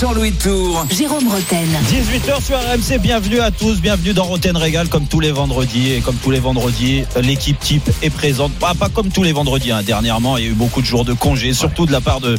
Jean-Louis 0.00 0.32
Tour. 0.32 0.84
Jérôme 0.90 1.28
Roten. 1.28 1.68
18h 1.90 2.44
sur 2.44 2.56
RMC, 2.56 2.98
bienvenue 3.00 3.40
à 3.40 3.50
tous, 3.50 3.80
bienvenue 3.80 4.12
dans 4.12 4.24
Roten 4.24 4.56
Régal 4.56 4.88
comme 4.88 5.06
tous 5.06 5.20
les 5.20 5.30
vendredis 5.30 5.92
et 5.92 6.00
comme 6.00 6.16
tous 6.16 6.30
les 6.30 6.40
vendredis, 6.40 7.04
l'équipe 7.22 7.58
type 7.60 7.88
est 8.02 8.10
présente, 8.10 8.52
pas, 8.54 8.74
pas 8.74 8.88
comme 8.88 9.10
tous 9.10 9.22
les 9.22 9.32
vendredis, 9.32 9.70
hein. 9.70 9.82
dernièrement 9.82 10.36
il 10.36 10.44
y 10.44 10.48
a 10.48 10.50
eu 10.50 10.54
beaucoup 10.54 10.80
de 10.82 10.86
jours 10.86 11.04
de 11.04 11.12
congé, 11.12 11.52
surtout 11.54 11.86
de 11.86 11.92
la 11.92 12.00
part 12.00 12.20
de, 12.20 12.36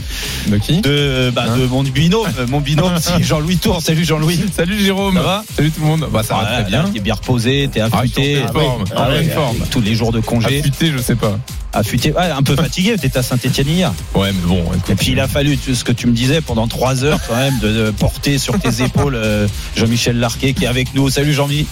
De 0.48 0.58
qui 0.58 0.82
de, 0.82 1.32
bah, 1.34 1.46
de 1.58 1.66
mon 1.66 1.84
binôme, 1.84 2.28
mon 2.50 2.60
binôme 2.60 2.96
c'est 3.00 3.24
Jean-Louis 3.24 3.58
Tour, 3.58 3.82
salut 3.82 4.06
Jean-Louis. 4.06 4.40
Salut 4.56 4.78
Jérôme. 4.80 5.16
Ça 5.16 5.22
va 5.22 5.44
Salut 5.56 5.72
tout 5.72 5.82
le 5.82 5.88
monde. 5.88 6.08
Bah 6.12 6.24
ça 6.24 6.36
va 6.36 6.42
Voilà, 6.42 6.62
très 6.62 6.70
bien. 6.70 6.84
T'es 6.94 7.00
bien 7.00 7.14
reposé, 7.16 7.70
t'es 7.72 7.80
affûté. 7.82 8.42
Ah, 8.48 8.52
forme. 8.52 8.84
Ah 8.96 9.04
En 9.04 9.10
ouais, 9.10 9.24
forme. 9.24 9.58
tous 9.72 9.82
les 9.82 9.96
jours 9.96 10.12
de 10.12 10.20
congé, 10.20 10.60
Affûté, 10.60 10.92
je 10.92 11.00
sais 11.00 11.16
pas. 11.16 11.38
Affûté, 11.78 12.12
ouais, 12.12 12.30
un 12.32 12.44
peu 12.44 12.56
fatigué, 12.64 12.96
t'étais 12.98 13.20
à 13.20 13.24
Saint-Etienne 13.24 13.68
hier. 13.70 13.94
Ouais, 14.16 14.32
mais 14.34 14.48
bon. 14.48 14.64
écoute, 14.74 14.90
Et 14.90 14.96
puis 14.96 15.12
il 15.12 15.20
a 15.20 15.28
fallu, 15.28 15.58
tu- 15.58 15.76
ce 15.76 15.84
que 15.84 15.92
tu 15.92 16.08
me 16.08 16.14
disais, 16.14 16.42
pendant 16.42 16.68
trois 16.68 17.04
heures 17.04 17.20
quand 17.28 17.36
même, 17.36 17.58
de, 17.60 17.68
de 17.86 17.92
porter 17.92 18.38
sur 18.38 18.60
tes 18.60 18.82
épaules 18.84 19.16
euh, 19.16 19.48
Jean-Michel 19.76 20.18
Larquet 20.20 20.54
qui 20.54 20.64
est 20.66 20.68
avec 20.68 20.94
nous. 20.94 21.10
Salut 21.10 21.34
Jean-Mi. 21.34 21.66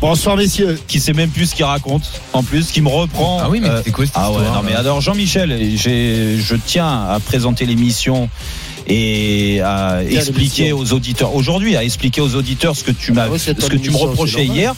Bonsoir 0.00 0.36
messieurs. 0.36 0.78
Qui 0.86 1.00
sait 1.00 1.12
même 1.12 1.30
plus 1.30 1.46
ce 1.46 1.54
qu'il 1.56 1.64
raconte, 1.64 2.08
en 2.32 2.42
plus, 2.44 2.70
qui 2.70 2.80
me 2.80 2.88
reprend. 2.88 3.40
Ah 3.42 3.48
oui, 3.50 3.58
mais 3.60 3.68
Euh, 3.68 3.82
c'est 3.84 3.90
quoi 3.90 4.06
cette 4.06 4.14
ah 4.16 4.30
ouais, 4.30 4.36
histoire 4.38 4.54
non 4.54 4.62
mais 4.64 4.72
là 4.74 4.78
alors 4.80 5.00
Jean-Michel, 5.00 5.58
j'ai- 5.76 6.36
je 6.38 6.54
tiens 6.54 6.86
à 7.08 7.18
présenter 7.18 7.66
l'émission 7.66 8.30
et 8.86 9.60
à 9.62 10.02
expliquer 10.08 10.72
aux 10.72 10.92
auditeurs 10.92 11.34
aujourd'hui, 11.34 11.74
à 11.76 11.82
expliquer 11.82 12.20
aux 12.20 12.36
auditeurs 12.36 12.76
ce 12.76 12.84
que 12.84 12.92
tu 12.92 13.10
m'as, 13.12 13.24
Ah 13.24 13.30
ouais, 13.30 13.38
ce 13.38 13.50
que 13.50 13.76
tu 13.76 13.90
me 13.90 13.96
reprochais 13.96 14.46
hier. 14.46 14.74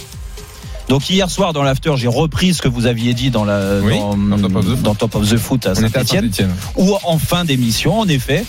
Donc 0.90 1.08
hier 1.08 1.30
soir 1.30 1.52
dans 1.52 1.62
l'after, 1.62 1.92
j'ai 1.96 2.08
repris 2.08 2.52
ce 2.52 2.60
que 2.60 2.68
vous 2.68 2.86
aviez 2.86 3.14
dit 3.14 3.30
dans 3.30 3.44
la 3.44 3.78
Oui, 3.80 3.96
dans, 3.98 4.16
dans 4.16 4.48
Top 4.48 4.56
of 4.56 4.64
the 4.64 4.68
Foot. 4.74 4.82
dans 4.82 4.94
Top 4.96 5.14
of 5.14 5.28
the 5.30 5.36
Foot 5.38 5.66
à 5.66 5.70
à 5.70 5.74
Saint-Etienne 5.76 6.04
Saint-Etienne. 6.24 6.50
ou 6.76 6.96
en 7.04 7.16
fin 7.18 7.44
d'émission, 7.44 7.98
en 8.00 8.08
effet. 8.08 8.44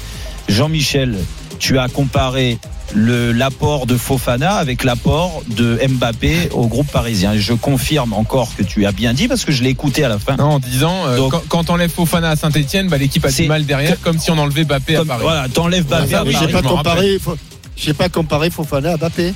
Jean-Michel, 0.49 1.17
tu 1.59 1.77
as 1.77 1.87
comparé 1.87 2.57
le 2.93 3.31
l'apport 3.31 3.85
de 3.85 3.95
Fofana 3.95 4.55
avec 4.55 4.83
l'apport 4.83 5.43
de 5.55 5.79
Mbappé 5.87 6.49
au 6.51 6.65
groupe 6.67 6.91
parisien. 6.91 7.33
Je 7.37 7.53
confirme 7.53 8.11
encore 8.13 8.49
que 8.57 8.63
tu 8.63 8.85
as 8.87 8.91
bien 8.91 9.13
dit 9.13 9.27
parce 9.27 9.45
que 9.45 9.51
je 9.51 9.61
l'ai 9.63 9.69
écouté 9.69 10.03
à 10.03 10.09
la 10.09 10.17
fin. 10.17 10.35
Non, 10.35 10.45
en 10.55 10.59
disant, 10.59 11.05
euh, 11.05 11.17
Donc- 11.17 11.31
quand, 11.31 11.43
quand 11.47 11.63
t'enlèves 11.65 11.91
Fofana 11.91 12.31
à 12.31 12.35
Saint-Etienne, 12.35 12.87
bah, 12.89 12.97
l'équipe 12.97 13.23
a 13.23 13.31
du 13.31 13.47
mal 13.47 13.65
derrière, 13.67 14.01
comme 14.01 14.17
si 14.17 14.31
on 14.31 14.37
enlevait 14.39 14.65
Bappé 14.65 14.95
à 14.95 15.05
Paris. 15.05 15.21
voilà, 15.21 15.47
t'enlèves 15.47 15.85
Mbappé 15.85 16.15
à 16.15 16.23
oui, 16.25 16.31
j'ai 16.33 16.39
Paris. 16.47 16.53
pas 16.53 16.61
comparé. 16.63 17.19
faut- 17.19 17.37
J'ai 17.77 17.93
pas 17.93 18.09
comparé 18.09 18.49
Fofana 18.49 18.93
à 18.93 18.97
Mbappé. 18.97 19.33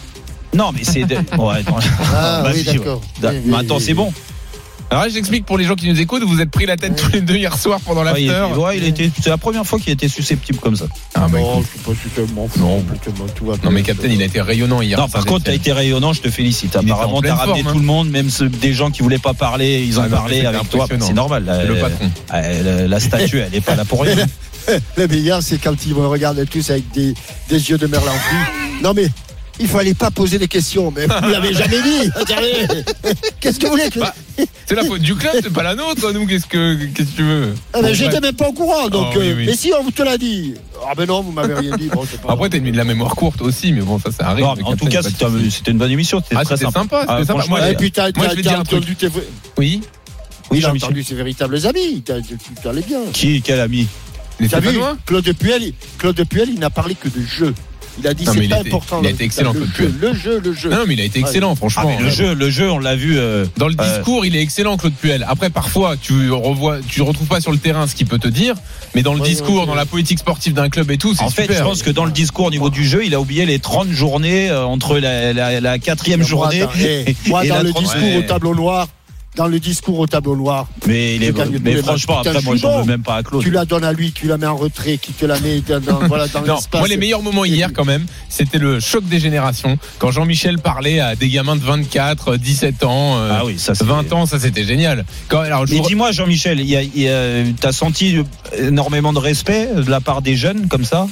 Non, 0.56 0.72
mais 0.74 0.84
c'est 0.84 1.04
de... 1.04 1.16
ouais, 1.38 1.64
non. 1.68 1.76
Ah 2.14 2.42
Vas-y, 2.44 2.54
oui, 2.58 2.64
d'accord. 2.64 3.02
Da- 3.22 3.30
Oui, 3.32 3.38
oui, 3.46 3.52
Maintenant, 3.52 3.78
oui, 3.78 3.84
c'est 3.86 3.94
bon. 3.94 4.12
Alors 4.92 5.04
là, 5.06 5.10
j'explique 5.10 5.46
pour 5.48 5.58
les 5.58 5.64
gens 5.66 5.74
qui 5.74 5.90
nous 5.90 6.00
écoutent, 6.00 6.22
vous 6.24 6.42
êtes 6.42 6.52
pris 6.52 6.68
la 6.68 6.78
tête 6.78 6.96
tous 6.96 7.12
les 7.12 7.22
deux 7.22 7.36
hier 7.36 7.58
soir 7.58 7.80
pendant 7.84 8.04
Ouais, 8.06 8.22
l'after. 8.28 8.60
ouais, 8.60 8.78
il 8.78 8.84
était, 8.84 9.10
c'est 9.20 9.32
la 9.32 9.38
première 9.40 9.66
fois 9.66 9.80
qu'il 9.80 9.92
était 9.92 10.08
susceptible 10.08 10.60
comme 10.60 10.76
ça. 10.76 10.86
Ah, 11.16 11.28
bah, 11.28 11.40
Non, 11.40 11.62
je 11.62 11.68
suis 11.68 11.80
pas. 12.10 12.22
Non. 12.60 12.84
tellement, 13.04 13.26
tout 13.36 13.46
va 13.48 13.56
Non 13.64 13.72
mais 13.72 13.82
Captain, 13.82 14.10
il 14.10 14.22
a 14.22 14.26
été 14.26 14.42
rayonnant 14.42 14.82
hier. 14.84 15.00
Non, 15.00 15.10
par 15.10 15.26
contre, 15.26 15.46
t'as 15.46 15.54
été 15.56 15.74
rayonnant, 15.74 16.14
je 16.14 16.22
te 16.22 16.30
félicite. 16.30 16.78
Il 16.84 16.92
Apparemment, 16.92 17.20
t'as 17.20 17.34
ramené 17.34 17.64
forme, 17.64 17.74
tout 17.74 17.78
hein. 17.80 17.82
le 17.82 17.86
monde, 17.88 18.10
même 18.12 18.30
ceux- 18.30 18.48
des 18.48 18.74
gens 18.74 18.92
qui 18.92 19.02
voulaient 19.02 19.18
pas 19.18 19.34
parler, 19.34 19.84
ils 19.84 20.00
ont 20.00 20.04
Ah 20.06 20.10
parlé 20.10 20.46
avec 20.46 20.70
toi. 20.70 20.86
C'est 21.02 21.14
normal. 21.14 21.46
Le 21.68 21.78
euh, 21.78 21.82
patron. 21.82 22.12
euh, 22.36 22.88
la 22.88 23.00
statue, 23.00 23.40
elle 23.40 23.56
est 23.56 23.62
pas 23.62 23.76
là 23.76 23.86
pour 23.86 24.04
rien. 24.04 24.16
Le 24.98 25.08
meilleur, 25.08 25.42
c'est 25.44 25.58
quand 25.58 25.76
ils 25.86 25.94
me 25.96 26.06
regardent 26.08 26.44
tous 26.50 26.70
avec 26.72 26.90
des, 26.92 27.14
des 27.50 27.70
yeux 27.72 27.78
de 27.80 27.88
merlan 27.88 28.12
fou. 28.12 28.36
Non 28.84 28.94
mais. 28.96 29.08
Il 29.60 29.68
fallait 29.68 29.94
pas 29.94 30.12
poser 30.12 30.38
des 30.38 30.48
questions, 30.50 30.92
mais 30.96 31.06
vous 31.08 31.30
l'avez 31.30 31.54
jamais 31.54 31.82
dit. 31.82 32.10
Attendez. 32.16 32.84
Qu'est-ce 33.40 33.58
que 33.58 33.66
vous 33.68 33.72
voulez 33.72 33.90
que... 33.90 34.00
Bah, 34.00 34.14
C'est 34.66 34.76
la 34.76 34.84
faute 34.84 35.00
du 35.02 35.16
club, 35.16 35.32
c'est 35.42 35.54
pas 35.54 35.64
la 35.64 35.76
nôtre. 35.76 36.12
Nous, 36.12 36.26
qu'est-ce 36.28 36.46
que 36.46 36.76
qu'est-ce 36.94 37.12
que 37.12 37.16
tu 37.16 37.24
veux 37.24 37.54
Ah, 37.74 37.80
mais 37.82 37.90
Bon, 37.90 37.94
J'étais 37.94 38.20
même 38.20 38.36
pas 38.36 38.50
au 38.50 38.54
courant, 38.54 38.90
donc. 38.90 39.14
Oh, 39.16 39.20
oui, 39.20 39.30
euh, 39.30 39.36
oui. 39.38 39.46
Mais 39.46 39.56
si 39.56 39.72
on 39.80 39.82
vous 39.84 39.92
te 39.92 40.02
l'a 40.04 40.18
dit. 40.18 40.56
Ah 40.86 40.94
ben 40.96 41.06
non, 41.06 41.22
vous 41.22 41.32
m'avez 41.32 41.54
rien 41.54 41.78
dit. 41.78 41.88
Bon, 41.88 42.04
c'est 42.10 42.20
pas 42.22 42.34
Après, 42.34 42.50
t'as 42.50 42.58
une 42.58 42.70
de 42.72 42.76
la 42.78 42.84
mémoire 42.84 43.16
courte 43.16 43.42
aussi, 43.42 43.72
mais 43.72 43.82
bon, 43.82 43.98
ça, 43.98 44.12
ça 44.12 44.28
arrive. 44.28 44.44
Non, 44.44 44.56
en 44.64 44.76
tout 44.76 44.88
cas, 44.88 45.02
c'était 45.02 45.72
une 45.72 45.78
bonne 45.78 45.92
émission. 45.92 46.22
C'était 46.22 46.36
Ah, 46.38 46.44
très 46.44 46.58
sympa. 46.58 46.80
sympa, 46.82 47.06
Ah, 47.08 47.24
sympa. 47.26 47.46
Moi, 47.48 47.62
Et 47.66 47.70
j'ai- 47.70 47.76
puis 47.76 47.92
t'as 47.92 48.10
entendu 48.60 48.96
tes... 48.96 49.08
Oui. 49.58 49.82
Oui, 50.52 50.62
Jean-Michel. 50.62 50.88
entendu 50.90 51.04
ses 51.04 51.16
véritables 51.16 51.66
amis. 51.66 52.04
Tu 52.06 52.68
allais 52.68 52.82
bien. 52.82 53.00
Qui, 53.14 53.42
quel 53.42 53.60
ami 53.62 53.88
Les 54.40 54.48
T'as 54.50 54.60
vu 54.60 54.68
Stéphanois 54.68 54.98
Claude 55.06 55.34
Puel, 55.34 55.72
Claude 55.98 56.24
Puel, 56.28 56.50
il 56.50 56.60
n'a 56.60 56.70
parlé 56.70 56.94
que 56.94 57.08
de 57.08 57.22
jeu. 57.26 57.54
Il 57.98 58.08
a 58.08 58.14
dit 58.14 58.26
c'est 58.26 58.48
pas 58.50 58.58
important. 58.60 59.00
il 59.02 59.08
a 59.08 59.12
été 59.12 59.24
excellent, 59.24 59.54
le 59.54 59.60
Claude 59.62 59.70
jeu, 59.76 59.88
Puel. 59.90 59.94
le 60.00 60.14
jeu, 60.14 60.42
le 60.44 60.54
jeu. 60.54 60.70
Non, 60.70 60.84
mais 60.88 60.94
il 60.96 61.02
a 61.02 61.06
été 61.06 61.20
excellent, 61.20 61.52
Ah, 61.54 61.56
franchement. 61.56 61.86
mais 61.98 62.04
le 62.04 62.10
jeu, 62.10 62.34
le 62.34 62.50
jeu, 62.50 62.70
on 62.70 62.80
l'a 62.80 62.96
vu. 62.96 63.18
euh, 63.18 63.46
Dans 63.58 63.68
le 63.68 63.76
Euh, 63.80 63.98
discours, 63.98 64.26
il 64.26 64.36
est 64.36 64.42
excellent, 64.42 64.76
Claude 64.78 64.94
Puel. 64.94 65.26
Après, 65.30 65.50
parfois, 65.50 65.96
tu 65.98 66.30
revois, 66.32 66.80
tu 66.88 67.02
retrouves 67.02 67.28
pas 67.28 67.40
sur 67.42 67.52
le 67.52 67.58
terrain 67.58 67.88
ce 67.88 67.96
qu'il 67.96 68.06
peut 68.08 68.20
te 68.20 68.28
dire, 68.28 68.56
mais 68.96 69.02
dans 69.04 69.14
le 69.14 69.22
Ouais, 69.22 69.28
discours, 69.30 69.62
ouais, 69.62 69.66
dans 69.66 69.76
la 69.76 69.86
politique 69.86 70.20
sportive 70.20 70.54
d'un 70.54 70.70
club 70.70 70.92
et 70.92 70.98
tout, 70.98 71.14
c'est 71.16 71.24
En 71.24 71.30
fait, 71.30 71.52
je 71.54 71.62
pense 71.64 71.84
que 71.84 71.90
dans 71.90 72.06
le 72.06 72.12
discours 72.12 72.46
au 72.48 72.52
niveau 72.52 72.70
du 72.70 72.84
jeu, 72.86 73.06
il 73.06 73.14
a 73.14 73.20
oublié 73.22 73.46
les 73.46 73.60
30 73.60 73.90
journées 73.90 74.50
euh, 74.50 74.66
entre 74.66 74.98
la, 75.00 75.32
la, 75.34 75.62
la 75.62 75.80
quatrième 75.80 76.20
Moi, 76.20 76.28
journée. 76.30 76.64
eh, 76.84 77.16
moi, 77.28 77.46
et 77.46 77.50
dans 77.50 77.62
le 77.62 77.70
30 77.70 77.84
discours 77.84 78.16
au 78.18 78.22
tableau 78.24 78.56
noir, 78.56 78.88
dans 79.36 79.48
le 79.48 79.60
discours 79.60 80.00
au 80.00 80.08
tableau 80.08 80.36
noir, 80.36 80.68
Mais, 80.88 81.16
il 81.16 81.24
est, 81.24 81.60
mais 81.62 81.76
franchement, 81.78 82.20
après, 82.20 82.42
moi, 82.42 82.56
je 82.56 82.62
j'en 82.62 82.80
veux 82.82 82.86
même 82.88 83.04
pas 83.04 83.16
à 83.18 83.24
Claude. 83.24 83.44
tu 83.44 83.52
la 83.52 83.66
donnes 83.66 83.84
à 83.84 83.92
lui, 83.94 84.12
tu 84.12 84.28
la 84.28 84.38
mets 84.38 84.46
en 84.48 84.56
retrait, 84.56 84.98
qui 84.98 85.12
te 85.12 85.26
la 85.26 85.40
met 85.40 85.60
dans, 85.62 85.80
dans- 85.80 86.00
voilà, 86.08 86.28
dans 86.28 86.42
Non, 86.42 86.56
l'espace. 86.56 86.80
moi, 86.80 86.88
les 86.88 86.98
meilleurs 86.98 87.22
moments 87.22 87.44
hier, 87.46 87.70
quand 87.74 87.86
même, 87.86 88.06
c'était 88.30 88.58
le 88.60 88.80
choc 88.80 89.04
des 89.06 89.20
générations. 89.20 89.78
Quand 90.00 90.12
Jean-Michel 90.12 90.60
parlait 90.60 91.00
à 91.00 91.16
des 91.16 91.30
gamins 91.30 91.56
de 91.56 91.64
24, 91.64 92.38
17 92.38 92.84
ans, 92.84 93.18
euh, 93.18 93.30
Ah 93.32 93.46
oui, 93.46 93.60
ça 93.60 93.76
c'est 93.76 93.84
20 93.86 94.12
ans, 94.14 94.26
ça 94.26 94.40
c'était 94.40 94.64
génial. 94.64 95.06
Quand, 95.28 95.40
alors, 95.42 95.66
je 95.68 95.74
Mais 95.74 95.80
vous- 95.82 95.88
dis-moi, 95.88 96.12
Jean-Michel, 96.12 96.60
il 96.60 96.68
y 96.70 96.76
a- 96.78 96.82
il 96.84 96.98
y 97.02 97.10
a- 97.10 97.44
t'as 97.60 97.72
senti 97.74 98.18
énormément 98.58 99.12
de 99.14 99.20
respect 99.20 99.68
de 99.76 99.90
la 99.90 100.00
part 100.02 100.22
des 100.22 100.36
jeunes 100.36 100.68
comme 100.68 100.86
ça? 100.86 101.08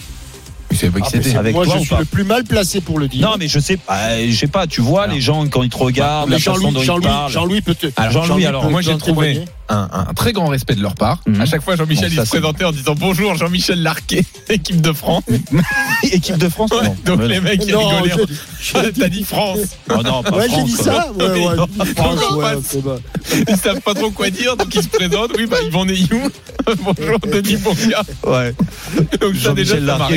Je 0.74 0.80
savais 0.80 0.92
pas 0.92 1.00
qui 1.02 1.18
Ah, 1.18 1.22
c'était. 1.22 1.38
avec 1.38 1.54
moi, 1.54 1.66
toi 1.66 1.76
je 1.80 1.86
suis 1.86 1.96
le 1.96 2.06
plus 2.06 2.24
mal 2.24 2.44
placé 2.44 2.82
pour 2.82 3.00
le 3.00 3.08
dire. 3.08 3.28
Non, 3.28 3.36
mais 3.40 3.48
je 3.48 3.60
sais 3.60 3.78
pas. 3.78 4.20
Je 4.20 4.36
sais 4.36 4.48
pas. 4.48 4.68
Tu 4.68 4.82
vois 4.82 5.04
Alors. 5.04 5.16
les 5.16 5.22
gens 5.22 5.48
quand 5.48 5.64
ils 5.64 5.70
te 5.70 5.78
regardent, 5.78 6.36
Jean-Louis, 6.38 6.74
ils 6.76 7.30
Jean-Louis, 7.30 7.62
peut 7.62 7.76
te. 7.76 7.88
Alors, 7.96 8.26
Jean-Louis, 8.26 8.46
alors, 8.46 8.64
peut 8.64 8.70
moi, 8.70 8.82
j'ai 8.82 8.98
trouvé 8.98 9.34
témoigner. 9.34 9.46
Un, 9.70 9.90
un 10.10 10.14
très 10.14 10.34
grand 10.34 10.48
respect 10.48 10.76
de 10.76 10.82
leur 10.82 10.96
part. 10.96 11.20
Mhm. 11.28 11.42
À 11.42 11.46
chaque 11.46 11.62
fois, 11.64 11.76
Jean-Michel, 11.76 12.10
Bon, 12.14 12.22
il 12.22 12.26
se 12.26 12.30
présentait 12.30 12.64
en 12.66 12.72
disant 12.72 12.96
bonjour, 12.98 13.36
Jean-Michel 13.36 13.82
Larquet, 13.82 14.24
équipe 14.50 14.82
de 14.82 14.92
France. 14.94 15.24
Équipe 16.04 16.38
de 16.38 16.50
France. 16.50 16.72
Ouais, 16.72 16.84
non. 16.88 16.96
donc 17.06 17.20
Mais 17.20 17.28
les 17.30 17.36
non. 17.38 17.42
mecs, 17.44 17.64
ils 17.66 17.76
rigolaient. 17.76 18.26
dit- 18.28 19.00
T'as 19.00 19.10
dit 19.10 19.24
France. 19.24 19.60
Oh 19.90 20.02
non, 20.04 20.22
pas 20.24 20.38
Ouais, 20.38 20.48
j'ai 20.54 20.64
dit 20.64 20.72
ça. 20.74 21.12
Ouais, 21.18 21.26
ouais. 21.26 21.56
Non, 21.56 21.68
France, 21.96 22.20
non, 22.32 22.38
ouais, 22.38 22.54
pas- 22.56 22.60
c'est 22.66 22.82
bon. 22.82 23.00
Ils 23.50 23.58
savent 23.58 23.82
pas 23.82 23.94
trop 23.94 24.12
quoi 24.12 24.30
dire, 24.30 24.56
donc 24.58 24.74
ils 24.76 24.84
se 24.84 24.88
présentent. 24.90 25.32
Oui, 25.38 25.46
bah, 25.48 25.58
Yvan 25.66 25.86
Neyou. 25.86 26.30
Bonjour, 26.84 27.20
Denis 27.20 27.58
Bonga. 27.58 28.04
Ouais. 28.26 28.54
Donc 29.20 29.36
ça, 29.36 29.54
déjà, 29.54 29.76
ça 29.76 29.98
m'a. 29.98 30.08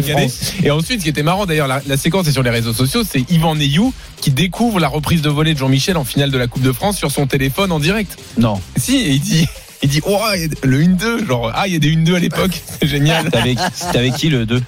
Et 0.62 0.70
ensuite, 0.70 1.00
ce 1.00 1.04
qui 1.04 1.10
était 1.10 1.22
marrant, 1.22 1.46
d'ailleurs, 1.46 1.68
la, 1.68 1.80
la 1.86 1.96
séquence 1.96 2.26
est 2.28 2.32
sur 2.32 2.42
les 2.42 2.50
réseaux 2.50 2.72
sociaux, 2.72 3.02
c'est 3.08 3.28
Yvan 3.30 3.54
Neyou 3.56 3.92
qui 4.20 4.30
découvre 4.30 4.80
la 4.80 4.88
reprise 4.88 5.22
de 5.22 5.28
volée 5.28 5.54
de 5.54 5.58
Jean-Michel 5.58 5.96
en 5.96 6.04
finale 6.04 6.30
de 6.30 6.38
la 6.38 6.46
Coupe 6.46 6.62
de 6.62 6.72
France 6.72 6.96
sur 6.96 7.10
son 7.10 7.26
téléphone 7.26 7.70
en 7.72 7.78
direct. 7.80 8.16
Non. 8.38 8.60
Si, 8.76 8.96
et 8.96 9.10
il 9.12 9.20
dit, 9.20 9.35
il 9.82 9.88
dit, 9.88 10.00
oh, 10.06 10.18
il 10.34 10.40
y 10.42 10.44
a 10.44 10.48
le 10.64 10.82
1-2, 10.82 11.26
genre, 11.26 11.52
ah, 11.54 11.66
il 11.66 11.72
y 11.74 11.76
a 11.76 11.78
des 11.78 11.94
1-2 11.94 12.14
à 12.16 12.18
l'époque, 12.18 12.60
c'est 12.80 12.86
génial. 12.88 13.24
C'était 13.74 13.98
avec, 13.98 14.14
qui 14.14 14.28
le 14.28 14.46
2 14.46 14.62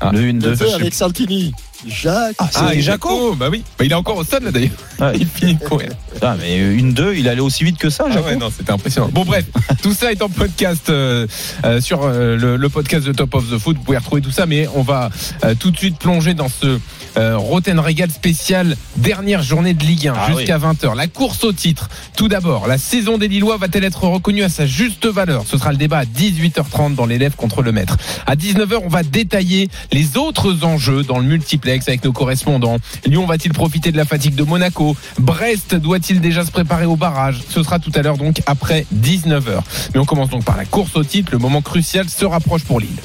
Ah. 0.00 0.10
Le 0.12 0.20
1 0.20 0.34
2 0.34 0.50
Le 0.50 0.56
feu 0.56 0.74
avec 0.74 0.94
Santini. 0.94 1.52
Jacques. 1.86 2.36
Ah, 2.54 2.74
et 2.74 2.80
Jaco, 2.80 3.34
bah 3.34 3.48
oui. 3.50 3.62
Bah, 3.78 3.84
il 3.84 3.92
est 3.92 3.94
encore 3.94 4.16
au 4.16 4.24
stade, 4.24 4.42
là, 4.44 4.50
d'ailleurs. 4.50 4.70
Il 5.14 5.26
finit 5.26 5.56
courir. 5.58 5.90
Putain, 6.12 6.36
mais 6.40 6.56
une 6.58 6.94
2 6.94 7.14
il 7.16 7.28
allait 7.28 7.40
aussi 7.42 7.64
vite 7.64 7.76
que 7.76 7.90
ça, 7.90 8.06
Ah 8.08 8.12
Jaco. 8.14 8.26
ouais, 8.26 8.36
non, 8.36 8.50
c'était 8.50 8.72
impressionnant. 8.72 9.10
Bon, 9.12 9.24
bref, 9.24 9.44
tout 9.82 9.92
ça 9.92 10.10
est 10.10 10.22
en 10.22 10.30
podcast 10.30 10.88
euh, 10.88 11.26
euh, 11.64 11.80
sur 11.82 12.02
euh, 12.02 12.36
le, 12.36 12.56
le 12.56 12.68
podcast 12.70 13.06
de 13.06 13.12
Top 13.12 13.34
of 13.34 13.50
the 13.50 13.58
Foot. 13.58 13.76
Vous 13.76 13.82
pouvez 13.82 13.98
retrouver 13.98 14.22
tout 14.22 14.30
ça, 14.30 14.46
mais 14.46 14.66
on 14.74 14.82
va 14.82 15.10
euh, 15.44 15.54
tout 15.54 15.70
de 15.70 15.76
suite 15.76 15.98
plonger 15.98 16.32
dans 16.32 16.48
ce 16.48 16.78
euh, 17.16 17.36
Roten 17.36 17.78
Régal 17.78 18.10
spécial 18.10 18.76
dernière 18.96 19.42
journée 19.42 19.74
de 19.74 19.82
Ligue 19.82 20.08
1 20.08 20.14
Ah 20.16 20.32
jusqu'à 20.32 20.58
20h. 20.58 20.94
La 20.96 21.06
course 21.06 21.44
au 21.44 21.52
titre. 21.52 21.88
Tout 22.16 22.28
d'abord, 22.28 22.66
la 22.66 22.78
saison 22.78 23.18
des 23.18 23.28
Lillois 23.28 23.56
va-t-elle 23.56 23.84
être 23.84 24.04
reconnue 24.04 24.42
à 24.42 24.48
sa 24.48 24.66
juste 24.66 25.06
valeur? 25.06 25.44
Ce 25.46 25.58
sera 25.58 25.72
le 25.72 25.78
débat 25.78 25.98
à 25.98 26.04
18h30 26.04 26.94
dans 26.94 27.06
l'élève 27.06 27.36
contre 27.36 27.62
le 27.62 27.72
maître. 27.72 27.96
À 28.26 28.36
19h, 28.36 28.80
on 28.84 28.88
va 28.88 29.02
détailler 29.02 29.68
les 29.92 30.16
autres 30.16 30.64
enjeux 30.64 31.02
dans 31.02 31.18
le 31.18 31.24
multiplex 31.24 31.88
avec 31.88 32.04
nos 32.04 32.12
correspondants. 32.12 32.78
Lyon 33.04 33.26
va-t-il 33.26 33.52
profiter 33.52 33.92
de 33.92 33.96
la 33.96 34.04
fatigue 34.04 34.34
de 34.34 34.44
Monaco? 34.44 34.96
Brest 35.18 35.74
doit-il 35.74 36.20
déjà 36.20 36.44
se 36.44 36.50
préparer 36.50 36.86
au 36.86 36.96
barrage? 36.96 37.40
Ce 37.48 37.62
sera 37.62 37.78
tout 37.78 37.92
à 37.94 38.02
l'heure 38.02 38.18
donc 38.18 38.42
après 38.46 38.86
19h. 38.94 39.60
Mais 39.94 40.00
on 40.00 40.04
commence 40.04 40.30
donc 40.30 40.44
par 40.44 40.56
la 40.56 40.64
course 40.64 40.96
au 40.96 41.04
titre. 41.04 41.32
Le 41.32 41.38
moment 41.38 41.62
crucial 41.62 42.08
se 42.08 42.24
rapproche 42.24 42.64
pour 42.64 42.80
Lille. 42.80 42.96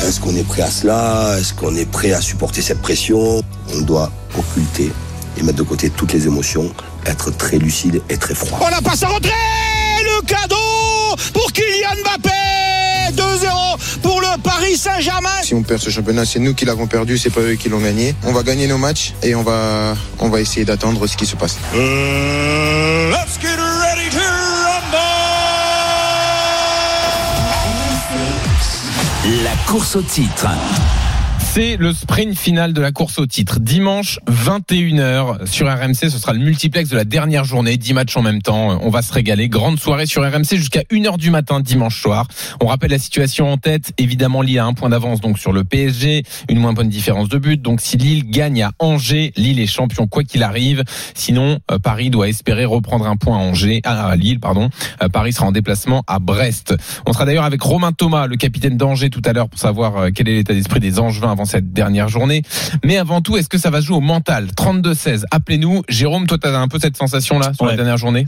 Est-ce 0.00 0.20
qu'on 0.20 0.34
est 0.36 0.46
prêt 0.46 0.62
à 0.62 0.70
cela? 0.70 1.36
Est-ce 1.38 1.54
qu'on 1.54 1.74
est 1.74 1.90
prêt 1.90 2.12
à 2.12 2.20
supporter 2.20 2.62
cette 2.62 2.80
pression? 2.80 3.42
On 3.74 3.80
doit 3.80 4.10
occulter 4.38 4.92
et 5.38 5.42
mettre 5.42 5.58
de 5.58 5.62
côté 5.62 5.90
toutes 5.90 6.12
les 6.12 6.26
émotions, 6.26 6.70
être 7.04 7.30
très 7.30 7.58
lucide 7.58 8.02
et 8.08 8.16
très 8.16 8.34
froid. 8.34 8.58
On 8.62 8.68
la 8.68 8.80
passe 8.80 9.02
à 9.02 9.08
rentrer 9.08 9.30
Le 10.02 10.24
cadeau 10.24 10.54
pour 11.32 11.52
Kylian 11.52 12.02
Mbappé 12.04 12.30
2-0 13.14 14.00
pour 14.02 14.20
le 14.20 14.40
Paris 14.42 14.76
Saint-Germain. 14.76 15.42
Si 15.42 15.54
on 15.54 15.62
perd 15.62 15.80
ce 15.80 15.90
championnat, 15.90 16.24
c'est 16.24 16.38
nous 16.38 16.54
qui 16.54 16.64
l'avons 16.64 16.86
perdu, 16.86 17.18
c'est 17.18 17.30
pas 17.30 17.40
eux 17.40 17.54
qui 17.54 17.68
l'ont 17.68 17.80
gagné. 17.80 18.14
On 18.24 18.32
va 18.32 18.42
gagner 18.42 18.66
nos 18.66 18.78
matchs 18.78 19.14
et 19.22 19.34
on 19.34 19.42
va, 19.42 19.94
on 20.18 20.28
va 20.28 20.40
essayer 20.40 20.64
d'attendre 20.64 21.06
ce 21.06 21.16
qui 21.16 21.26
se 21.26 21.36
passe. 21.36 21.56
Uh, 21.74 23.12
course 29.66 29.96
au 29.96 30.02
titre. 30.02 30.46
C'est 31.56 31.78
le 31.78 31.94
sprint 31.94 32.36
final 32.36 32.74
de 32.74 32.82
la 32.82 32.92
course 32.92 33.18
au 33.18 33.24
titre. 33.24 33.60
Dimanche 33.60 34.18
21h 34.28 35.46
sur 35.46 35.66
RMC, 35.66 36.10
ce 36.10 36.18
sera 36.18 36.34
le 36.34 36.38
multiplex 36.38 36.90
de 36.90 36.96
la 36.96 37.04
dernière 37.04 37.44
journée, 37.44 37.78
10 37.78 37.94
matchs 37.94 38.14
en 38.18 38.20
même 38.20 38.42
temps. 38.42 38.78
On 38.82 38.90
va 38.90 39.00
se 39.00 39.10
régaler. 39.10 39.48
Grande 39.48 39.80
soirée 39.80 40.04
sur 40.04 40.22
RMC 40.22 40.56
jusqu'à 40.56 40.82
1h 40.90 41.16
du 41.16 41.30
matin 41.30 41.60
dimanche 41.60 42.02
soir. 42.02 42.28
On 42.60 42.66
rappelle 42.66 42.90
la 42.90 42.98
situation 42.98 43.50
en 43.50 43.56
tête, 43.56 43.94
évidemment 43.96 44.42
Lille 44.42 44.58
a 44.58 44.66
un 44.66 44.74
point 44.74 44.90
d'avance 44.90 45.22
donc 45.22 45.38
sur 45.38 45.50
le 45.50 45.64
PSG, 45.64 46.24
une 46.50 46.58
moins 46.58 46.74
bonne 46.74 46.90
différence 46.90 47.30
de 47.30 47.38
but. 47.38 47.62
Donc 47.62 47.80
si 47.80 47.96
Lille 47.96 48.28
gagne 48.28 48.62
à 48.62 48.72
Angers, 48.78 49.32
Lille 49.38 49.58
est 49.58 49.66
champion 49.66 50.06
quoi 50.06 50.24
qu'il 50.24 50.42
arrive. 50.42 50.84
Sinon, 51.14 51.58
euh, 51.70 51.78
Paris 51.78 52.10
doit 52.10 52.28
espérer 52.28 52.66
reprendre 52.66 53.06
un 53.06 53.16
point 53.16 53.38
à 53.38 53.40
Angers, 53.40 53.80
à 53.82 54.14
Lille, 54.14 54.40
pardon. 54.40 54.68
Euh, 55.02 55.08
Paris 55.08 55.32
sera 55.32 55.46
en 55.46 55.52
déplacement 55.52 56.04
à 56.06 56.18
Brest. 56.18 56.74
On 57.06 57.14
sera 57.14 57.24
d'ailleurs 57.24 57.44
avec 57.44 57.62
Romain 57.62 57.92
Thomas, 57.92 58.26
le 58.26 58.36
capitaine 58.36 58.76
d'Angers 58.76 59.08
tout 59.08 59.22
à 59.24 59.32
l'heure 59.32 59.48
pour 59.48 59.58
savoir 59.58 59.96
euh, 59.96 60.08
quel 60.14 60.28
est 60.28 60.34
l'état 60.34 60.52
d'esprit 60.52 60.80
des 60.80 60.98
Angevins 60.98 61.32
avant 61.32 61.45
cette 61.46 61.72
dernière 61.72 62.08
journée. 62.08 62.42
Mais 62.84 62.96
avant 62.96 63.20
tout, 63.20 63.36
est-ce 63.36 63.48
que 63.48 63.58
ça 63.58 63.70
va 63.70 63.80
jouer 63.80 63.96
au 63.96 64.00
mental? 64.00 64.48
32-16, 64.56 65.24
appelez-nous. 65.30 65.82
Jérôme, 65.88 66.26
toi, 66.26 66.38
tu 66.38 66.46
as 66.48 66.58
un 66.58 66.68
peu 66.68 66.78
cette 66.78 66.96
sensation-là 66.96 67.52
sur 67.54 67.66
la 67.66 67.76
dernière 67.76 67.96
journée? 67.96 68.26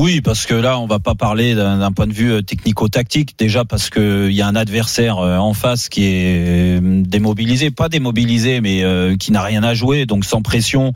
Oui, 0.00 0.20
parce 0.20 0.46
que 0.46 0.54
là, 0.54 0.78
on 0.78 0.86
va 0.86 1.00
pas 1.00 1.16
parler 1.16 1.56
d'un 1.56 1.90
point 1.90 2.06
de 2.06 2.12
vue 2.12 2.30
euh, 2.30 2.40
technico-tactique. 2.40 3.36
Déjà 3.36 3.64
parce 3.64 3.90
que 3.90 4.28
il 4.30 4.36
y 4.36 4.42
a 4.42 4.46
un 4.46 4.54
adversaire 4.54 5.18
euh, 5.18 5.38
en 5.38 5.54
face 5.54 5.88
qui 5.88 6.04
est 6.04 6.78
euh, 6.78 7.02
démobilisé, 7.04 7.72
pas 7.72 7.88
démobilisé, 7.88 8.60
mais 8.60 8.84
euh, 8.84 9.16
qui 9.16 9.32
n'a 9.32 9.42
rien 9.42 9.64
à 9.64 9.74
jouer, 9.74 10.06
donc 10.06 10.24
sans 10.24 10.40
pression. 10.40 10.92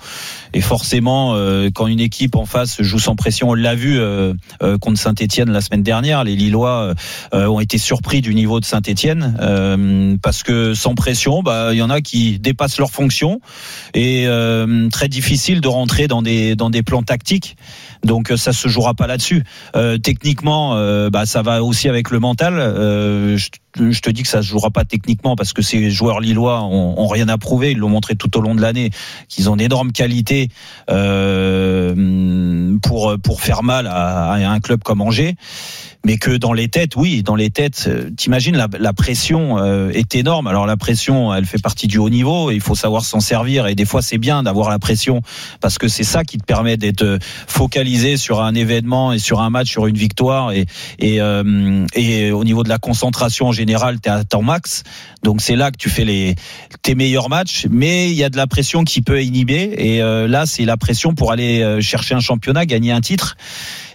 Et 0.54 0.60
forcément, 0.60 1.34
euh, 1.34 1.68
quand 1.74 1.88
une 1.88 1.98
équipe 1.98 2.36
en 2.36 2.46
face 2.46 2.80
joue 2.80 3.00
sans 3.00 3.16
pression, 3.16 3.50
on 3.50 3.54
l'a 3.54 3.74
vu 3.74 3.98
euh, 3.98 4.34
euh, 4.62 4.78
contre 4.78 5.00
Saint-Étienne 5.00 5.50
la 5.50 5.62
semaine 5.62 5.82
dernière. 5.82 6.22
Les 6.22 6.36
Lillois 6.36 6.94
euh, 7.34 7.46
ont 7.48 7.58
été 7.58 7.78
surpris 7.78 8.20
du 8.20 8.36
niveau 8.36 8.60
de 8.60 8.64
Saint-Étienne 8.64 9.36
euh, 9.40 10.16
parce 10.22 10.44
que 10.44 10.74
sans 10.74 10.94
pression, 10.94 11.42
bah, 11.42 11.70
il 11.72 11.78
y 11.78 11.82
en 11.82 11.90
a 11.90 12.02
qui 12.02 12.38
dépassent 12.38 12.78
leurs 12.78 12.92
fonctions 12.92 13.40
et 13.94 14.28
euh, 14.28 14.88
très 14.90 15.08
difficile 15.08 15.60
de 15.60 15.66
rentrer 15.66 16.06
dans 16.06 16.22
des 16.22 16.54
dans 16.54 16.70
des 16.70 16.84
plans 16.84 17.02
tactiques. 17.02 17.56
Donc 18.04 18.30
euh, 18.30 18.36
ça 18.36 18.52
se 18.52 18.68
jouera 18.68 18.94
pas 18.94 19.06
là-dessus. 19.06 19.44
Euh, 19.76 19.98
techniquement, 19.98 20.74
euh, 20.76 21.10
bah, 21.10 21.26
ça 21.26 21.42
va 21.42 21.62
aussi 21.62 21.88
avec 21.88 22.10
le 22.10 22.18
mental. 22.18 22.54
Euh, 22.58 23.38
je 23.76 24.00
te 24.00 24.10
dis 24.10 24.22
que 24.22 24.28
ça 24.28 24.42
se 24.42 24.48
jouera 24.48 24.70
pas 24.70 24.84
techniquement 24.84 25.36
parce 25.36 25.52
que 25.52 25.62
ces 25.62 25.90
joueurs 25.90 26.20
lillois 26.20 26.62
ont, 26.62 27.06
rien 27.06 27.28
à 27.28 27.38
prouver. 27.38 27.72
Ils 27.72 27.78
l'ont 27.78 27.88
montré 27.88 28.14
tout 28.16 28.36
au 28.38 28.40
long 28.40 28.54
de 28.54 28.60
l'année 28.60 28.90
qu'ils 29.28 29.50
ont 29.50 29.56
d'énormes 29.56 29.92
qualités 29.92 30.48
euh, 30.90 32.76
pour 32.82 33.16
pour 33.22 33.40
faire 33.40 33.62
mal 33.62 33.86
à, 33.86 34.32
à 34.32 34.50
un 34.50 34.60
club 34.60 34.82
comme 34.82 35.00
Angers. 35.00 35.36
Mais 36.04 36.16
que 36.16 36.36
dans 36.36 36.52
les 36.52 36.66
têtes, 36.68 36.96
oui, 36.96 37.22
dans 37.22 37.36
les 37.36 37.50
têtes, 37.50 37.84
euh, 37.86 38.10
t'imagines 38.16 38.56
la, 38.56 38.66
la 38.76 38.92
pression 38.92 39.58
euh, 39.58 39.90
est 39.90 40.16
énorme. 40.16 40.48
Alors 40.48 40.66
la 40.66 40.76
pression, 40.76 41.32
elle 41.32 41.46
fait 41.46 41.62
partie 41.62 41.86
du 41.86 41.98
haut 41.98 42.10
niveau. 42.10 42.50
et 42.50 42.54
Il 42.54 42.60
faut 42.60 42.74
savoir 42.74 43.04
s'en 43.04 43.20
servir 43.20 43.68
et 43.68 43.76
des 43.76 43.84
fois 43.84 44.02
c'est 44.02 44.18
bien 44.18 44.42
d'avoir 44.42 44.68
la 44.68 44.80
pression 44.80 45.22
parce 45.60 45.78
que 45.78 45.86
c'est 45.86 46.02
ça 46.02 46.24
qui 46.24 46.38
te 46.38 46.44
permet 46.44 46.76
d'être 46.76 47.02
euh, 47.02 47.18
focalisé 47.46 48.16
sur 48.16 48.42
un 48.42 48.54
événement 48.54 49.12
et 49.12 49.20
sur 49.20 49.40
un 49.40 49.50
match, 49.50 49.70
sur 49.70 49.86
une 49.86 49.96
victoire 49.96 50.50
et 50.50 50.66
et, 50.98 51.20
euh, 51.20 51.86
et 51.94 52.32
au 52.32 52.44
niveau 52.44 52.64
de 52.64 52.68
la 52.68 52.78
concentration 52.78 53.52
général, 53.62 54.00
t'es 54.00 54.10
à 54.10 54.24
ton 54.24 54.42
max. 54.42 54.82
Donc 55.22 55.40
c'est 55.40 55.56
là 55.56 55.70
que 55.70 55.76
tu 55.76 55.88
fais 55.88 56.04
les 56.04 56.34
tes 56.82 56.94
meilleurs 56.94 57.28
matchs. 57.28 57.66
Mais 57.70 58.10
il 58.10 58.16
y 58.16 58.24
a 58.24 58.28
de 58.28 58.36
la 58.36 58.46
pression 58.46 58.84
qui 58.84 59.02
peut 59.02 59.22
inhiber 59.22 59.74
et 59.78 60.02
euh, 60.02 60.26
là 60.26 60.46
c'est 60.46 60.64
la 60.64 60.76
pression 60.76 61.14
pour 61.14 61.32
aller 61.32 61.62
euh, 61.62 61.80
chercher 61.80 62.14
un 62.14 62.20
championnat, 62.20 62.66
gagner 62.66 62.92
un 62.92 63.00
titre. 63.00 63.36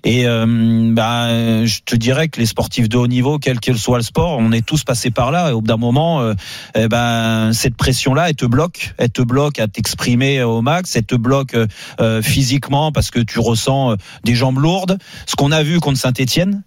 Et 0.04 0.28
euh, 0.28 0.46
bah, 0.94 1.66
je 1.66 1.80
te 1.86 1.96
dirais 1.96 2.28
que 2.28 2.40
les 2.40 2.46
sportifs 2.46 2.90
de 2.90 2.98
haut 2.98 3.08
niveau, 3.08 3.40
quel 3.40 3.60
que 3.60 3.74
soit 3.74 3.98
le 3.98 4.04
sport, 4.04 4.38
on 4.40 4.52
est 4.52 4.66
tous 4.66 4.84
passés 4.84 5.12
par 5.12 5.32
là. 5.32 5.50
Et 5.50 5.54
au 5.54 5.62
bout 5.62 5.68
d'un 5.68 5.78
moment, 5.78 6.22
euh, 6.22 6.34
eh 6.76 6.88
ben, 6.88 7.52
cette 7.54 7.76
pression-là, 7.76 8.30
elle 8.30 8.36
te 8.36 8.46
bloque. 8.46 8.94
Elle 8.98 9.10
te 9.10 9.22
bloque 9.22 9.60
à 9.60 9.68
t'exprimer 9.68 10.44
au 10.44 10.62
max. 10.62 10.96
Elle 10.96 11.06
te 11.06 11.16
bloque 11.16 11.56
euh, 12.00 12.22
physiquement 12.22 12.92
parce 12.92 13.12
que 13.12 13.20
tu 13.20 13.40
ressens 13.40 13.96
des 14.24 14.36
jambes 14.36 14.60
lourdes. 14.60 14.98
Ce 15.26 15.36
qu'on 15.36 15.52
a 15.52 15.64
vu 15.64 15.80
contre 15.80 16.00
Saint-Etienne. 16.00 16.64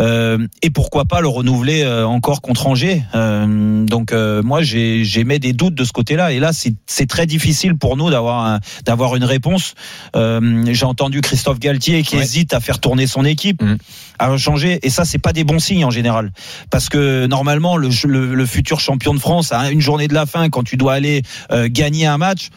Euh, 0.00 0.46
et 0.62 0.70
pourquoi 0.70 1.04
pas 1.04 1.20
le 1.20 1.28
renouveler 1.28 1.86
encore 1.86 2.40
contre 2.40 2.66
Angers. 2.66 3.02
Euh, 3.14 3.84
donc 3.84 4.12
euh, 4.12 4.42
moi 4.42 4.62
j'ai 4.62 5.04
j'émets 5.04 5.38
des 5.38 5.52
doutes 5.52 5.74
de 5.74 5.84
ce 5.84 5.92
côté-là 5.92 6.32
et 6.32 6.40
là 6.40 6.52
c'est 6.52 6.74
c'est 6.86 7.06
très 7.06 7.26
difficile 7.26 7.76
pour 7.76 7.96
nous 7.98 8.10
d'avoir 8.10 8.46
un- 8.46 8.60
d'avoir 8.86 9.16
une 9.16 9.24
réponse. 9.24 9.74
Euh, 10.16 10.64
j'ai 10.72 10.86
entendu 10.86 11.20
Christophe 11.20 11.58
Galtier 11.58 12.02
qui 12.02 12.16
Ouais. 12.16 12.22
hésite 12.22 12.54
à 12.54 12.60
faire 12.64 12.80
tourner 12.80 13.06
son 13.06 13.24
équipe, 13.24 13.62
Mm. 13.62 13.76
à 14.18 14.36
changer. 14.36 14.78
Et 14.82 14.90
ça 14.90 15.04
c'est 15.04 15.18
pas 15.18 15.32
des 15.32 15.44
bons 15.44 15.58
signes 15.58 15.84
en 15.84 15.90
général. 15.90 16.32
Parce 16.70 16.88
que 16.88 17.26
normalement 17.26 17.76
le, 17.76 17.88
le, 18.06 18.34
le 18.34 18.46
futur 18.46 18.80
champion 18.80 19.14
de 19.14 19.18
France 19.20 19.52
à 19.52 19.70
une 19.70 19.80
journée 19.80 20.08
de 20.08 20.14
la 20.14 20.26
fin 20.26 20.48
quand 20.50 20.62
tu 20.64 20.76
dois 20.76 20.94
aller 20.94 21.22
euh, 21.52 21.68
gagner 21.70 22.06
un 22.06 22.18
match 22.18 22.48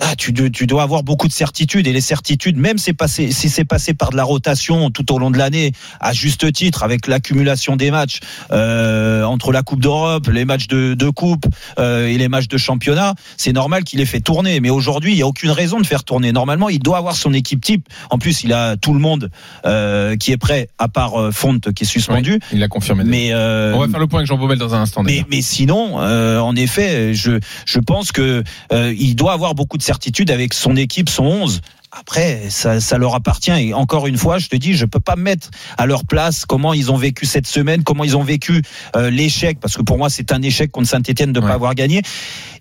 ah, 0.00 0.14
tu, 0.16 0.32
dois- 0.32 0.50
tu 0.50 0.66
dois 0.66 0.82
avoir 0.82 1.02
beaucoup 1.02 1.28
de 1.28 1.32
certitudes 1.32 1.86
et 1.86 1.92
les 1.92 2.00
certitudes, 2.00 2.56
même 2.56 2.78
c'est 2.78 2.92
passé, 2.92 3.32
si 3.32 3.48
c'est 3.48 3.64
passé 3.64 3.94
par 3.94 4.10
de 4.10 4.16
la 4.16 4.24
rotation 4.24 4.90
tout 4.90 5.12
au 5.12 5.18
long 5.18 5.30
de 5.30 5.38
l'année, 5.38 5.72
à 6.00 6.12
juste 6.12 6.50
titre, 6.52 6.82
avec 6.82 7.06
l'accumulation 7.06 7.76
des 7.76 7.90
matchs 7.90 8.20
euh, 8.52 9.24
entre 9.24 9.52
la 9.52 9.62
Coupe 9.62 9.80
d'Europe, 9.80 10.26
les 10.28 10.44
matchs 10.44 10.66
de, 10.68 10.94
de 10.94 11.08
Coupe 11.10 11.46
euh, 11.78 12.06
et 12.08 12.16
les 12.18 12.28
matchs 12.28 12.48
de 12.48 12.56
championnat, 12.58 13.14
c'est 13.36 13.52
normal 13.52 13.84
qu'il 13.84 14.00
ait 14.00 14.04
fait 14.06 14.20
tourner. 14.20 14.60
Mais 14.60 14.70
aujourd'hui, 14.70 15.12
il 15.12 15.16
n'y 15.16 15.22
a 15.22 15.26
aucune 15.26 15.50
raison 15.50 15.80
de 15.80 15.86
faire 15.86 16.04
tourner. 16.04 16.32
Normalement, 16.32 16.68
il 16.68 16.78
doit 16.80 16.98
avoir 16.98 17.16
son 17.16 17.32
équipe 17.32 17.62
type. 17.64 17.86
En 18.10 18.18
plus, 18.18 18.42
il 18.42 18.52
a 18.52 18.76
tout 18.76 18.92
le 18.94 19.00
monde 19.00 19.30
euh, 19.66 20.16
qui 20.16 20.32
est 20.32 20.36
prêt, 20.36 20.68
à 20.78 20.88
part 20.88 21.20
euh, 21.20 21.30
Fonte 21.30 21.72
qui 21.72 21.84
est 21.84 21.86
suspendu. 21.86 22.32
Oui, 22.32 22.38
il 22.52 22.58
l'a 22.60 22.68
confirmé. 22.68 23.04
Mais 23.04 23.32
euh, 23.32 23.74
On 23.74 23.80
va 23.80 23.88
faire 23.88 24.00
le 24.00 24.06
point 24.06 24.20
avec 24.20 24.28
Jean 24.28 24.38
Baumel 24.38 24.58
dans 24.58 24.74
un 24.74 24.80
instant. 24.82 25.02
mais, 25.02 25.24
mais 25.30 25.42
sinon, 25.42 26.00
euh, 26.00 26.38
en 26.40 26.56
effet, 26.56 27.14
je, 27.14 27.38
je 27.66 27.78
pense 27.78 28.12
que 28.12 28.42
euh, 28.72 28.94
il 28.98 29.14
doit 29.14 29.32
avoir 29.32 29.54
beaucoup 29.54 29.76
de 29.76 29.82
certitude 29.90 30.30
avec 30.30 30.54
son 30.54 30.76
équipe, 30.76 31.08
son 31.08 31.24
11. 31.24 31.60
Après, 31.90 32.42
ça, 32.50 32.78
ça 32.78 32.96
leur 32.98 33.16
appartient. 33.16 33.50
Et 33.50 33.74
encore 33.74 34.06
une 34.06 34.16
fois, 34.16 34.38
je 34.38 34.46
te 34.46 34.54
dis, 34.54 34.74
je 34.74 34.86
peux 34.86 35.00
pas 35.00 35.16
me 35.16 35.22
mettre 35.22 35.50
à 35.76 35.86
leur 35.86 36.04
place 36.04 36.44
comment 36.44 36.72
ils 36.72 36.92
ont 36.92 36.96
vécu 36.96 37.26
cette 37.26 37.48
semaine, 37.48 37.82
comment 37.82 38.04
ils 38.04 38.16
ont 38.16 38.22
vécu 38.22 38.62
euh, 38.94 39.10
l'échec, 39.10 39.58
parce 39.58 39.76
que 39.76 39.82
pour 39.82 39.98
moi, 39.98 40.08
c'est 40.08 40.30
un 40.30 40.40
échec 40.42 40.70
contre 40.70 40.88
Saint-Etienne 40.88 41.32
de 41.32 41.40
ne 41.40 41.44
Ouais. 41.44 41.50
pas 41.50 41.54
avoir 41.56 41.74
gagné. 41.74 42.02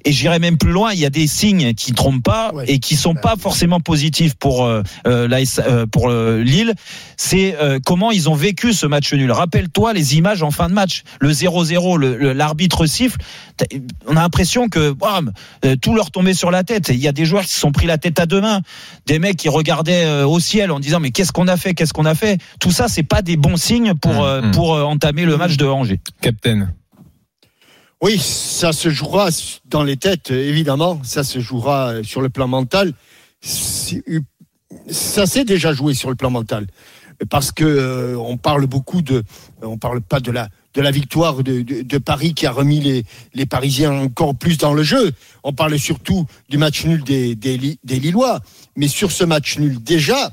Et 0.05 0.11
j'irai 0.11 0.39
même 0.39 0.57
plus 0.57 0.71
loin. 0.71 0.91
Il 0.93 0.99
y 0.99 1.05
a 1.05 1.09
des 1.09 1.27
signes 1.27 1.73
qui 1.73 1.91
trompent 1.93 2.23
pas 2.23 2.51
Ouais. 2.53 2.65
et 2.67 2.79
qui 2.79 2.95
sont 2.95 3.13
pas 3.15 3.35
forcément 3.37 3.79
positifs 3.79 4.35
pour 4.35 4.63
euh, 4.65 4.81
euh, 5.07 5.27
l'AS 5.27 5.59
euh, 5.59 5.85
pour 5.85 6.09
euh, 6.09 6.41
Lille. 6.41 6.73
C'est 7.17 7.55
euh, 7.59 7.79
comment 7.85 8.11
ils 8.11 8.29
ont 8.29 8.33
vécu 8.33 8.73
ce 8.73 8.85
match 8.85 9.13
nul. 9.13 9.31
Rappelle-toi 9.31 9.93
les 9.93 10.15
images 10.17 10.41
en 10.43 10.51
fin 10.51 10.69
de 10.69 10.73
match. 10.73 11.03
Le 11.19 11.31
0-0, 11.31 11.97
le- 11.97 12.17
le- 12.17 12.33
l'arbitre 12.33 12.85
siffle. 12.85 13.17
On 14.07 14.15
a 14.15 14.21
l'impression 14.21 14.69
que 14.69 14.91
bam, 14.91 15.31
euh, 15.65 15.75
tout 15.75 15.93
leur 15.95 16.11
tombait 16.11 16.33
sur 16.33 16.49
la 16.51 16.63
tête. 16.63 16.89
Il 16.89 16.99
y 16.99 17.07
a 17.07 17.11
des 17.11 17.25
joueurs 17.25 17.43
qui 17.43 17.51
se 17.53 17.59
sont 17.59 17.71
pris 17.71 17.87
la 17.87 17.97
tête 17.97 18.19
à 18.19 18.25
deux 18.25 18.41
mains. 18.41 18.61
Des 19.05 19.19
mecs 19.19 19.35
qui 19.37 19.49
regardaient 19.49 20.05
euh, 20.05 20.25
au 20.25 20.39
ciel 20.39 20.71
en 20.71 20.79
disant 20.79 20.99
mais 20.99 21.11
qu'est-ce 21.11 21.31
qu'on 21.33 21.47
a 21.47 21.57
fait, 21.57 21.73
qu'est-ce 21.73 21.93
qu'on 21.93 22.05
a 22.05 22.15
fait? 22.15 22.37
Tout 22.59 22.71
ça, 22.71 22.87
c'est 22.87 23.03
pas 23.03 23.21
des 23.21 23.35
bons 23.37 23.57
signes 23.57 23.93
pour 23.95 24.09
Mmh, 24.13 24.19
euh, 24.23 24.41
mmh. 24.41 24.51
pour 24.51 24.73
euh, 24.75 24.83
entamer 24.83 25.25
le 25.25 25.37
match 25.37 25.57
de 25.57 25.65
Angers. 25.65 25.99
Captain. 26.21 26.69
Oui, 28.01 28.17
ça 28.17 28.71
se 28.71 28.89
jouera 28.89 29.29
dans 29.65 29.83
les 29.83 29.97
têtes, 29.97 30.31
évidemment. 30.31 31.01
Ça 31.03 31.23
se 31.23 31.39
jouera 31.39 31.95
sur 32.03 32.21
le 32.21 32.29
plan 32.29 32.47
mental. 32.47 32.93
Ça 33.41 35.25
s'est 35.25 35.45
déjà 35.45 35.73
joué 35.73 35.93
sur 35.93 36.09
le 36.09 36.15
plan 36.15 36.29
mental. 36.29 36.67
Parce 37.29 37.51
que 37.51 37.65
euh, 37.65 38.17
on 38.17 38.37
parle 38.37 38.65
beaucoup 38.67 39.01
de. 39.01 39.23
On 39.61 39.77
parle 39.77 39.99
pas 39.99 40.21
de 40.21 40.31
la, 40.31 40.49
victoire 40.91 41.43
de, 41.43 41.97
Paris 41.97 42.33
qui 42.33 42.45
a 42.45 42.51
remis 42.51 43.03
les, 43.33 43.45
Parisiens 43.45 43.91
encore 43.91 44.35
plus 44.35 44.57
dans 44.57 44.73
le 44.73 44.83
jeu. 44.83 45.11
On 45.43 45.51
parle 45.51 45.77
surtout 45.77 46.25
du 46.47 46.57
match 46.57 46.85
nul 46.85 47.03
des 47.03 47.35
Lillois. 47.83 48.39
Mais 48.77 48.87
sur 48.87 49.11
ce 49.11 49.25
match 49.25 49.57
nul, 49.57 49.83
déjà, 49.83 50.31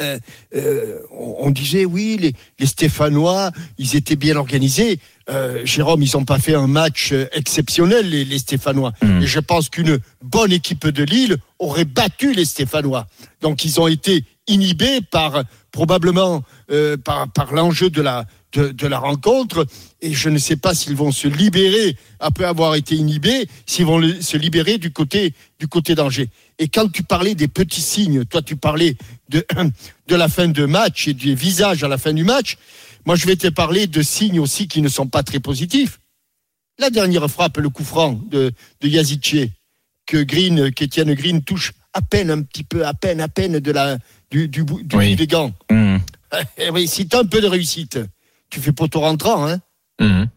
euh, 0.00 0.18
euh, 0.54 0.98
on, 1.10 1.36
on 1.46 1.50
disait 1.50 1.84
oui, 1.84 2.18
les, 2.20 2.32
les 2.58 2.66
Stéphanois, 2.66 3.50
ils 3.78 3.96
étaient 3.96 4.16
bien 4.16 4.36
organisés. 4.36 4.98
Euh, 5.30 5.64
Jérôme, 5.64 6.02
ils 6.02 6.10
n'ont 6.14 6.24
pas 6.24 6.38
fait 6.38 6.54
un 6.54 6.66
match 6.66 7.12
euh, 7.12 7.26
exceptionnel, 7.32 8.10
les, 8.10 8.24
les 8.24 8.38
Stéphanois. 8.38 8.92
Mhm. 9.02 9.22
Et 9.22 9.26
je 9.26 9.40
pense 9.40 9.68
qu'une 9.70 9.98
bonne 10.22 10.52
équipe 10.52 10.86
de 10.86 11.02
Lille 11.04 11.38
aurait 11.58 11.86
battu 11.86 12.34
les 12.34 12.44
Stéphanois. 12.44 13.06
Donc 13.40 13.64
ils 13.64 13.80
ont 13.80 13.88
été 13.88 14.24
inhibés 14.46 15.00
par 15.00 15.44
probablement 15.72 16.42
euh, 16.70 16.96
par, 16.96 17.30
par 17.32 17.52
l'enjeu 17.52 17.90
de 17.90 18.02
la 18.02 18.26
de, 18.52 18.68
de 18.68 18.86
la 18.86 18.98
rencontre 18.98 19.66
et 20.00 20.12
je 20.12 20.28
ne 20.28 20.38
sais 20.38 20.56
pas 20.56 20.74
s'ils 20.74 20.94
vont 20.94 21.10
se 21.10 21.26
libérer 21.26 21.96
après 22.20 22.44
avoir 22.44 22.76
été 22.76 22.94
inhibés, 22.94 23.48
s'ils 23.66 23.84
vont 23.84 24.00
se 24.20 24.36
libérer 24.36 24.78
du 24.78 24.92
côté 24.92 25.34
du 25.58 25.66
côté 25.66 25.94
d'Angers. 25.94 26.28
Et 26.58 26.68
quand 26.68 26.90
tu 26.90 27.02
parlais 27.02 27.34
des 27.34 27.48
petits 27.48 27.80
signes, 27.80 28.24
toi 28.24 28.42
tu 28.42 28.56
parlais 28.56 28.96
de 29.28 29.44
de 30.08 30.14
la 30.14 30.28
fin 30.28 30.48
de 30.48 30.64
match 30.64 31.08
et 31.08 31.14
des 31.14 31.34
visages 31.34 31.82
à 31.82 31.88
la 31.88 31.98
fin 31.98 32.12
du 32.12 32.24
match, 32.24 32.56
moi 33.04 33.16
je 33.16 33.26
vais 33.26 33.36
te 33.36 33.48
parler 33.48 33.86
de 33.86 34.02
signes 34.02 34.40
aussi 34.40 34.68
qui 34.68 34.80
ne 34.82 34.88
sont 34.88 35.08
pas 35.08 35.22
très 35.22 35.40
positifs. 35.40 35.98
La 36.78 36.90
dernière 36.90 37.28
frappe, 37.28 37.58
le 37.58 37.70
coup 37.70 37.84
franc 37.84 38.20
de 38.30 38.52
de 38.80 38.88
Yazice 38.88 39.48
que 40.06 40.22
Green, 40.22 40.70
qu'Étienne 40.72 41.14
Green 41.14 41.42
touche 41.42 41.72
à 41.92 42.02
peine 42.02 42.30
un 42.30 42.42
petit 42.42 42.64
peu, 42.64 42.84
à 42.84 42.92
peine, 42.92 43.20
à 43.20 43.28
peine 43.28 43.60
de 43.60 43.72
la 43.72 43.98
du 44.34 44.48
du 44.48 44.64
bout, 44.64 44.82
du 44.82 44.96
Oui. 44.96 45.10
bout 45.10 45.16
des 45.16 45.26
gants. 45.28 45.52
Mmh. 45.70 45.96
Eh 46.58 46.70
oui, 46.70 46.88
si 46.88 47.06
tu 47.06 47.14
as 47.16 47.20
un 47.20 47.24
peu 47.24 47.40
de 47.40 47.46
réussite, 47.46 47.98
tu 48.50 48.58
fais 48.60 48.72
poteau 48.72 49.00
rentrant. 49.00 49.46
Hein 49.46 49.60
Mhm. 50.00 50.28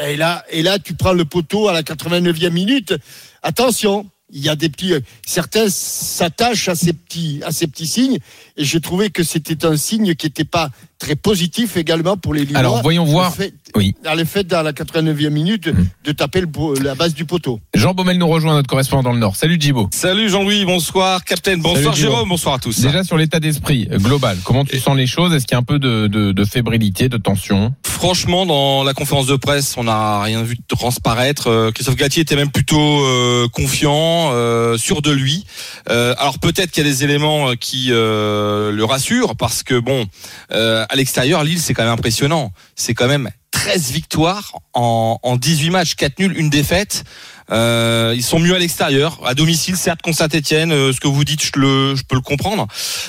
et, 0.00 0.16
là, 0.16 0.44
et 0.50 0.62
là, 0.62 0.78
tu 0.78 0.94
prends 0.94 1.12
le 1.12 1.24
poteau 1.24 1.66
à 1.66 1.72
la 1.72 1.82
89e 1.82 2.52
minute. 2.52 2.94
Attention, 3.42 4.08
il 4.30 4.40
y 4.40 4.48
a 4.48 4.54
des 4.54 4.68
petits. 4.68 4.94
Certains 5.26 5.68
s'attachent 5.68 6.68
à 6.68 6.76
ces 6.76 6.92
petits, 6.92 7.40
à 7.44 7.50
ces 7.50 7.66
petits 7.66 7.88
signes. 7.88 8.18
Et 8.56 8.64
j'ai 8.64 8.80
trouvé 8.80 9.10
que 9.10 9.24
c'était 9.24 9.66
un 9.66 9.76
signe 9.76 10.14
qui 10.14 10.26
n'était 10.26 10.44
pas 10.44 10.70
très 11.02 11.16
positif 11.16 11.76
également 11.76 12.16
pour 12.16 12.32
les 12.32 12.44
Lillois. 12.44 12.60
Alors, 12.60 12.80
voyons 12.82 13.04
voir. 13.04 13.34
Fait, 13.34 13.52
Oui. 13.74 13.92
dans 14.04 14.14
le 14.14 14.24
fait, 14.24 14.44
dans 14.44 14.62
la 14.62 14.72
89e 14.72 15.30
minute, 15.30 15.64
de, 15.64 15.74
de 16.04 16.12
taper 16.12 16.40
le, 16.42 16.48
la 16.82 16.94
base 16.94 17.12
du 17.14 17.24
poteau. 17.24 17.58
Jean 17.74 17.92
Baumel 17.92 18.18
nous 18.18 18.28
rejoint, 18.28 18.54
notre 18.54 18.68
correspondant 18.68 19.02
dans 19.02 19.12
le 19.12 19.18
Nord. 19.18 19.34
Salut 19.34 19.56
Djibo. 19.60 19.90
Salut 19.92 20.28
Jean-Louis, 20.28 20.64
bonsoir 20.64 21.24
Captain, 21.24 21.56
bonsoir 21.56 21.94
Salut. 21.94 22.06
Jérôme, 22.06 22.28
bonsoir 22.28 22.54
à 22.54 22.58
tous. 22.60 22.80
Déjà 22.80 23.02
sur 23.02 23.16
l'état 23.16 23.40
d'esprit 23.40 23.88
global, 23.90 24.38
comment 24.44 24.64
tu 24.64 24.78
sens 24.78 24.96
les 24.96 25.08
choses? 25.08 25.34
Est-ce 25.34 25.44
qu'il 25.46 25.54
y 25.54 25.56
a 25.56 25.58
un 25.58 25.64
peu 25.64 25.80
de, 25.80 26.06
de, 26.06 26.30
de 26.30 26.44
fébrilité, 26.44 27.08
de 27.08 27.16
tension? 27.16 27.74
Franchement, 27.84 28.46
dans 28.46 28.84
la 28.84 28.94
conférence 28.94 29.26
de 29.26 29.36
presse, 29.36 29.74
on 29.76 29.84
n'a 29.84 30.22
rien 30.22 30.42
vu 30.42 30.56
transparaître. 30.68 31.48
Euh, 31.48 31.70
Christophe 31.72 31.96
Galtier 31.96 32.22
était 32.22 32.36
même 32.36 32.50
plutôt 32.50 33.00
euh, 33.04 33.48
confiant, 33.48 34.30
euh, 34.32 34.76
sûr 34.76 35.02
de 35.02 35.10
lui. 35.10 35.44
Euh, 35.88 36.14
alors 36.18 36.38
peut-être 36.38 36.70
qu'il 36.70 36.84
y 36.84 36.86
a 36.86 36.90
des 36.90 37.02
éléments 37.04 37.54
qui 37.56 37.88
euh, 37.90 38.70
le 38.70 38.84
rassurent 38.84 39.34
parce 39.36 39.62
que 39.62 39.78
bon, 39.78 40.06
euh, 40.52 40.84
à 40.92 40.96
l'extérieur, 40.96 41.42
Lille 41.42 41.60
c'est 41.60 41.72
quand 41.72 41.84
même 41.84 41.92
impressionnant. 41.92 42.52
C'est 42.76 42.94
quand 42.94 43.08
même 43.08 43.30
13 43.50 43.92
victoires 43.92 44.52
en, 44.74 45.18
en 45.22 45.36
18 45.36 45.70
matchs, 45.70 45.94
4 45.94 46.18
nuls, 46.18 46.36
une 46.36 46.50
défaite. 46.50 47.04
Euh, 47.50 48.12
ils 48.14 48.22
sont 48.22 48.38
mieux 48.38 48.54
à 48.54 48.58
l'extérieur, 48.58 49.20
à 49.26 49.34
domicile, 49.34 49.76
certes 49.76 50.02
contre 50.02 50.18
Saint-Etienne. 50.18 50.70
ce 50.70 51.00
que 51.00 51.08
vous 51.08 51.24
dites, 51.24 51.42
je, 51.44 51.50
peux 51.50 52.14
le 52.14 52.20
comprendre. 52.20 52.66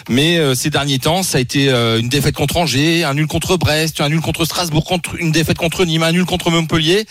Mais 0.09 0.37
euh, 0.37 0.55
ces 0.55 0.69
derniers 0.69 0.99
temps, 0.99 1.23
ça 1.23 1.37
a 1.37 1.41
été 1.41 1.69
euh, 1.69 1.99
une 1.99 2.09
défaite 2.09 2.35
contre 2.35 2.57
Angers, 2.57 3.03
un 3.03 3.13
nul 3.13 3.27
contre 3.27 3.57
Brest, 3.57 4.01
un 4.01 4.09
nul 4.09 4.21
contre 4.21 4.45
Strasbourg, 4.45 4.99
une 5.19 5.31
défaite 5.31 5.57
contre 5.57 5.85
Nîmes, 5.85 6.03
un 6.03 6.11
nul 6.11 6.25
contre 6.25 6.51
Montpellier. 6.51 7.05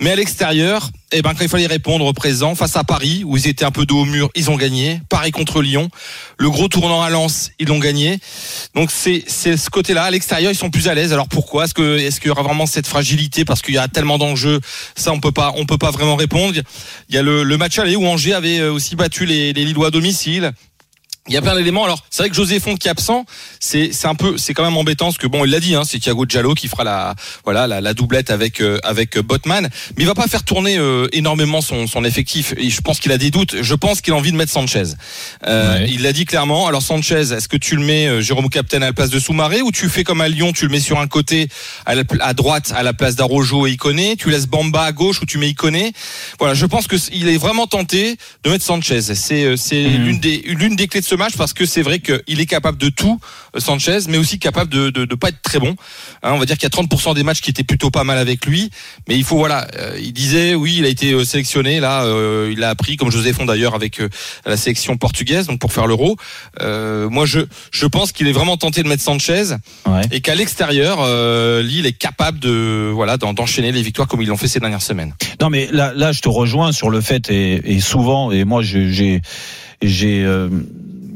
Mais 0.00 0.10
à 0.10 0.16
l'extérieur, 0.16 0.90
eh 1.12 1.22
ben 1.22 1.34
quand 1.34 1.44
il 1.44 1.48
fallait 1.48 1.66
répondre 1.66 2.12
présent 2.12 2.54
face 2.54 2.76
à 2.76 2.82
Paris, 2.82 3.22
où 3.24 3.36
ils 3.36 3.46
étaient 3.46 3.64
un 3.64 3.70
peu 3.70 3.86
dos 3.86 4.00
au 4.00 4.04
mur, 4.04 4.28
ils 4.34 4.50
ont 4.50 4.56
gagné. 4.56 5.00
Paris 5.08 5.30
contre 5.30 5.62
Lyon, 5.62 5.88
le 6.36 6.50
gros 6.50 6.66
tournant 6.68 7.00
à 7.02 7.10
Lens, 7.10 7.52
ils 7.60 7.68
l'ont 7.68 7.78
gagné. 7.78 8.18
Donc 8.74 8.90
c'est 8.90 9.22
c'est 9.26 9.56
ce 9.56 9.70
côté-là. 9.70 10.04
À 10.04 10.10
l'extérieur, 10.10 10.50
ils 10.50 10.56
sont 10.56 10.70
plus 10.70 10.88
à 10.88 10.94
l'aise. 10.94 11.12
Alors 11.12 11.28
pourquoi? 11.28 11.64
Est-ce 11.64 11.74
que 11.74 11.98
est-ce 11.98 12.20
qu'il 12.20 12.28
y 12.28 12.30
aura 12.30 12.42
vraiment 12.42 12.66
cette 12.66 12.88
fragilité? 12.88 13.44
Parce 13.44 13.62
qu'il 13.62 13.74
y 13.74 13.78
a 13.78 13.86
tellement 13.86 14.18
d'enjeux 14.18 14.60
Ça, 14.96 15.12
on 15.12 15.20
peut 15.20 15.32
pas 15.32 15.52
on 15.56 15.64
peut 15.64 15.78
pas 15.78 15.92
vraiment 15.92 16.16
répondre. 16.16 16.54
Il 17.08 17.14
y 17.14 17.18
a 17.18 17.22
le, 17.22 17.44
le 17.44 17.56
match 17.56 17.78
aller 17.78 17.94
où 17.94 18.04
Angers 18.06 18.34
avait 18.34 18.58
euh, 18.58 18.72
aussi 18.72 18.96
battu 18.96 19.26
les, 19.26 19.52
les 19.52 19.64
Lillois 19.64 19.88
à 19.88 19.90
domicile. 19.90 20.52
Il 21.28 21.34
y 21.34 21.36
a 21.36 21.42
plein 21.42 21.56
d'éléments. 21.56 21.84
Alors, 21.84 22.04
c'est 22.10 22.22
vrai 22.22 22.30
que 22.30 22.36
José 22.36 22.60
Font 22.60 22.76
qui 22.76 22.86
est 22.86 22.90
absent, 22.90 23.24
c'est 23.58 23.90
c'est 23.92 24.06
un 24.06 24.14
peu, 24.14 24.38
c'est 24.38 24.54
quand 24.54 24.62
même 24.64 24.76
embêtant 24.76 25.06
parce 25.06 25.18
que 25.18 25.26
bon, 25.26 25.44
il 25.44 25.50
l'a 25.50 25.58
dit, 25.58 25.74
hein, 25.74 25.82
c'est 25.84 25.98
Thiago 25.98 26.24
Giallo 26.28 26.54
qui 26.54 26.68
fera 26.68 26.84
la 26.84 27.14
voilà 27.44 27.66
la, 27.66 27.80
la 27.80 27.94
doublette 27.94 28.30
avec 28.30 28.60
euh, 28.60 28.78
avec 28.84 29.16
euh, 29.16 29.22
Botman, 29.22 29.64
mais 29.96 30.04
il 30.04 30.06
va 30.06 30.14
pas 30.14 30.28
faire 30.28 30.44
tourner 30.44 30.78
euh, 30.78 31.08
énormément 31.12 31.60
son 31.60 31.88
son 31.88 32.04
effectif. 32.04 32.54
Et 32.58 32.70
je 32.70 32.80
pense 32.80 33.00
qu'il 33.00 33.10
a 33.10 33.18
des 33.18 33.30
doutes. 33.32 33.56
Je 33.62 33.74
pense 33.74 34.00
qu'il 34.02 34.12
a 34.12 34.16
envie 34.16 34.30
de 34.30 34.36
mettre 34.36 34.52
Sanchez. 34.52 34.84
Euh, 35.46 35.78
Ouais. 35.78 35.86
Il 35.90 36.02
l'a 36.02 36.12
dit 36.12 36.26
clairement. 36.26 36.68
Alors 36.68 36.80
Sanchez, 36.82 37.32
est-ce 37.32 37.48
que 37.48 37.56
tu 37.56 37.74
le 37.76 37.82
mets 37.82 38.06
euh, 38.06 38.20
Jérôme 38.20 38.48
Captain 38.48 38.76
à 38.82 38.86
la 38.86 38.92
place 38.92 39.10
de 39.10 39.18
Soumaré 39.18 39.62
ou 39.62 39.72
tu 39.72 39.88
fais 39.88 40.04
comme 40.04 40.20
à 40.20 40.28
Lyon, 40.28 40.52
tu 40.52 40.64
le 40.64 40.70
mets 40.70 40.80
sur 40.80 41.00
un 41.00 41.08
côté 41.08 41.48
à, 41.86 41.94
la- 41.96 42.04
à 42.20 42.34
droite 42.34 42.72
à 42.76 42.82
la 42.84 42.92
place 42.92 43.16
d'Arojo 43.16 43.66
et 43.66 43.72
Iconé, 43.72 44.14
tu 44.16 44.30
laisses 44.30 44.46
Bamba 44.46 44.82
à 44.84 44.92
gauche 44.92 45.20
ou 45.22 45.26
tu 45.26 45.38
mets 45.38 45.48
Iconé? 45.48 45.92
Voilà, 46.38 46.54
je 46.54 46.66
pense 46.66 46.86
que 46.86 46.96
il 47.12 47.28
est 47.28 47.36
vraiment 47.38 47.66
tenté 47.66 48.16
de 48.44 48.50
mettre 48.50 48.64
Sanchez. 48.64 49.00
C'est 49.02 49.42
euh, 49.44 49.56
c'est 49.56 49.82
Mhm. 49.82 50.04
l'une 50.04 50.20
des 50.20 50.36
l'une 50.46 50.76
des 50.76 50.86
clés 50.86 51.00
de 51.00 51.06
ce 51.06 51.15
match 51.16 51.36
parce 51.36 51.52
que 51.52 51.66
c'est 51.66 51.82
vrai 51.82 51.98
qu'il 52.00 52.40
est 52.40 52.46
capable 52.46 52.78
de 52.78 52.88
tout 52.88 53.18
euh, 53.54 53.60
Sanchez, 53.60 53.98
mais 54.08 54.18
aussi 54.18 54.38
capable 54.38 54.70
de 54.70 54.90
de, 54.90 55.04
de 55.04 55.14
pas 55.14 55.28
être 55.28 55.42
très 55.42 55.58
bon. 55.58 55.74
Hein, 56.22 56.32
on 56.34 56.38
va 56.38 56.46
dire 56.46 56.56
qu'il 56.58 56.68
y 56.68 56.74
a 56.74 56.82
30% 56.82 57.14
des 57.14 57.22
matchs 57.22 57.40
qui 57.40 57.50
étaient 57.50 57.64
plutôt 57.64 57.90
pas 57.90 58.04
mal 58.04 58.18
avec 58.18 58.46
lui, 58.46 58.70
mais 59.08 59.16
il 59.16 59.24
faut 59.24 59.36
voilà, 59.36 59.66
euh, 59.78 59.96
il 60.00 60.12
disait 60.12 60.54
oui, 60.54 60.76
il 60.78 60.84
a 60.84 60.88
été 60.88 61.12
euh, 61.12 61.24
sélectionné 61.24 61.80
là, 61.80 62.04
euh, 62.04 62.50
il 62.52 62.62
a 62.64 62.70
appris 62.70 62.96
comme 62.96 63.10
José 63.10 63.32
Font 63.32 63.44
d'ailleurs 63.46 63.74
avec 63.74 64.00
euh, 64.00 64.08
la 64.44 64.56
sélection 64.56 64.96
portugaise 64.96 65.46
donc 65.46 65.58
pour 65.58 65.72
faire 65.72 65.86
l'Euro. 65.86 66.16
Moi 66.60 67.26
je 67.26 67.40
je 67.70 67.86
pense 67.86 68.12
qu'il 68.12 68.26
est 68.28 68.32
vraiment 68.32 68.56
tenté 68.56 68.82
de 68.82 68.88
mettre 68.88 69.02
Sanchez 69.02 69.44
Ouais. 69.86 70.02
et 70.10 70.20
qu'à 70.20 70.34
l'extérieur 70.34 70.98
Lille 71.62 71.86
est 71.86 71.92
capable 71.92 72.38
de 72.38 72.90
voilà 72.94 73.16
d'en- 73.16 73.32
d'enchaîner 73.34 73.72
les 73.72 73.82
victoires 73.82 74.08
comme 74.08 74.22
ils 74.22 74.28
l'ont 74.28 74.36
fait 74.36 74.48
ces 74.48 74.60
dernières 74.60 74.82
semaines. 74.82 75.14
Non, 75.40 75.50
mais 75.50 75.68
là, 75.70 75.92
là, 75.94 76.12
je 76.12 76.20
te 76.20 76.28
rejoins 76.28 76.72
sur 76.72 76.90
le 76.90 77.00
fait 77.00 77.30
et, 77.30 77.74
et 77.76 77.80
souvent, 77.80 78.30
et 78.30 78.44
moi, 78.44 78.62
j'ai, 78.62 79.20
j'ai, 79.82 80.24
euh, 80.24 80.48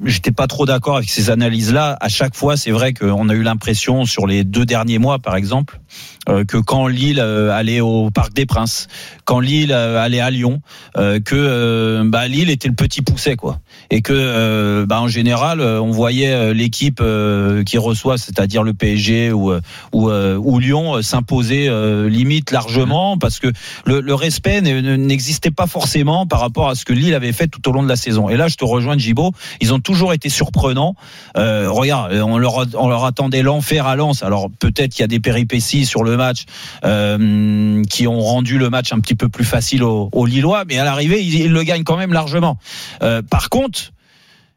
j'étais 0.04 0.32
pas 0.32 0.46
trop 0.46 0.66
d'accord 0.66 0.96
avec 0.96 1.10
ces 1.10 1.30
analyses-là. 1.30 1.96
À 2.00 2.08
chaque 2.08 2.34
fois, 2.34 2.56
c'est 2.56 2.70
vrai 2.70 2.94
qu'on 2.94 3.28
a 3.28 3.34
eu 3.34 3.42
l'impression 3.42 4.04
sur 4.04 4.26
les 4.26 4.44
deux 4.44 4.64
derniers 4.64 4.98
mois, 4.98 5.18
par 5.18 5.36
exemple, 5.36 5.80
que 6.26 6.58
quand 6.58 6.86
Lille 6.86 7.18
euh, 7.20 7.50
allait 7.50 7.80
au 7.80 8.10
Parc 8.10 8.34
des 8.34 8.46
Princes, 8.46 8.88
quand 9.24 9.40
Lille 9.40 9.72
euh, 9.72 9.98
allait 10.02 10.20
à 10.20 10.30
Lyon, 10.30 10.60
euh, 10.96 11.18
que 11.20 11.34
euh, 11.34 12.02
bah, 12.04 12.28
Lille 12.28 12.50
était 12.50 12.68
le 12.68 12.74
petit 12.74 13.02
pousset, 13.02 13.36
quoi, 13.36 13.58
et 13.90 14.02
que 14.02 14.12
euh, 14.14 14.86
bah, 14.86 15.00
en 15.00 15.08
général, 15.08 15.60
euh, 15.60 15.80
on 15.80 15.90
voyait 15.90 16.32
euh, 16.32 16.52
l'équipe 16.52 17.00
euh, 17.00 17.64
qui 17.64 17.78
reçoit, 17.78 18.18
c'est-à-dire 18.18 18.62
le 18.62 18.74
PSG 18.74 19.32
ou 19.32 19.50
euh, 19.50 19.60
ou, 19.92 20.10
euh, 20.10 20.36
ou 20.36 20.58
Lyon, 20.58 20.96
euh, 20.96 21.02
s'imposer 21.02 21.68
euh, 21.68 22.08
limite 22.08 22.50
largement 22.50 23.16
parce 23.16 23.38
que 23.38 23.48
le, 23.86 24.00
le 24.00 24.14
respect 24.14 24.60
ne- 24.60 24.80
ne- 24.80 24.96
n'existait 24.96 25.50
pas 25.50 25.66
forcément 25.66 26.26
par 26.26 26.40
rapport 26.40 26.68
à 26.68 26.74
ce 26.74 26.84
que 26.84 26.92
Lille 26.92 27.14
avait 27.14 27.32
fait 27.32 27.48
tout 27.48 27.66
au 27.68 27.72
long 27.72 27.82
de 27.82 27.88
la 27.88 27.96
saison. 27.96 28.28
Et 28.28 28.36
là, 28.36 28.48
je 28.48 28.56
te 28.56 28.64
rejoins, 28.64 28.98
Gibo. 28.98 29.32
Ils 29.60 29.72
ont 29.72 29.80
toujours 29.80 30.12
été 30.12 30.28
surprenants. 30.28 30.94
Euh, 31.36 31.68
regarde, 31.70 32.12
on 32.12 32.38
leur, 32.38 32.66
on 32.78 32.88
leur 32.88 33.04
attendait 33.04 33.42
l'enfer 33.42 33.86
à 33.86 33.96
Lens. 33.96 34.22
Alors 34.22 34.48
peut-être 34.58 34.92
qu'il 34.92 35.00
y 35.00 35.04
a 35.04 35.08
des 35.08 35.20
péripéties 35.20 35.86
sur 35.86 36.04
le 36.04 36.09
match 36.16 36.44
euh, 36.84 37.82
qui 37.84 38.06
ont 38.06 38.20
rendu 38.20 38.58
le 38.58 38.70
match 38.70 38.92
un 38.92 39.00
petit 39.00 39.14
peu 39.14 39.28
plus 39.28 39.44
facile 39.44 39.82
aux, 39.82 40.08
aux 40.12 40.26
Lillois, 40.26 40.64
mais 40.66 40.78
à 40.78 40.84
l'arrivée, 40.84 41.22
ils, 41.22 41.34
ils 41.34 41.52
le 41.52 41.62
gagnent 41.62 41.84
quand 41.84 41.96
même 41.96 42.12
largement. 42.12 42.58
Euh, 43.02 43.22
par 43.22 43.48
contre. 43.48 43.92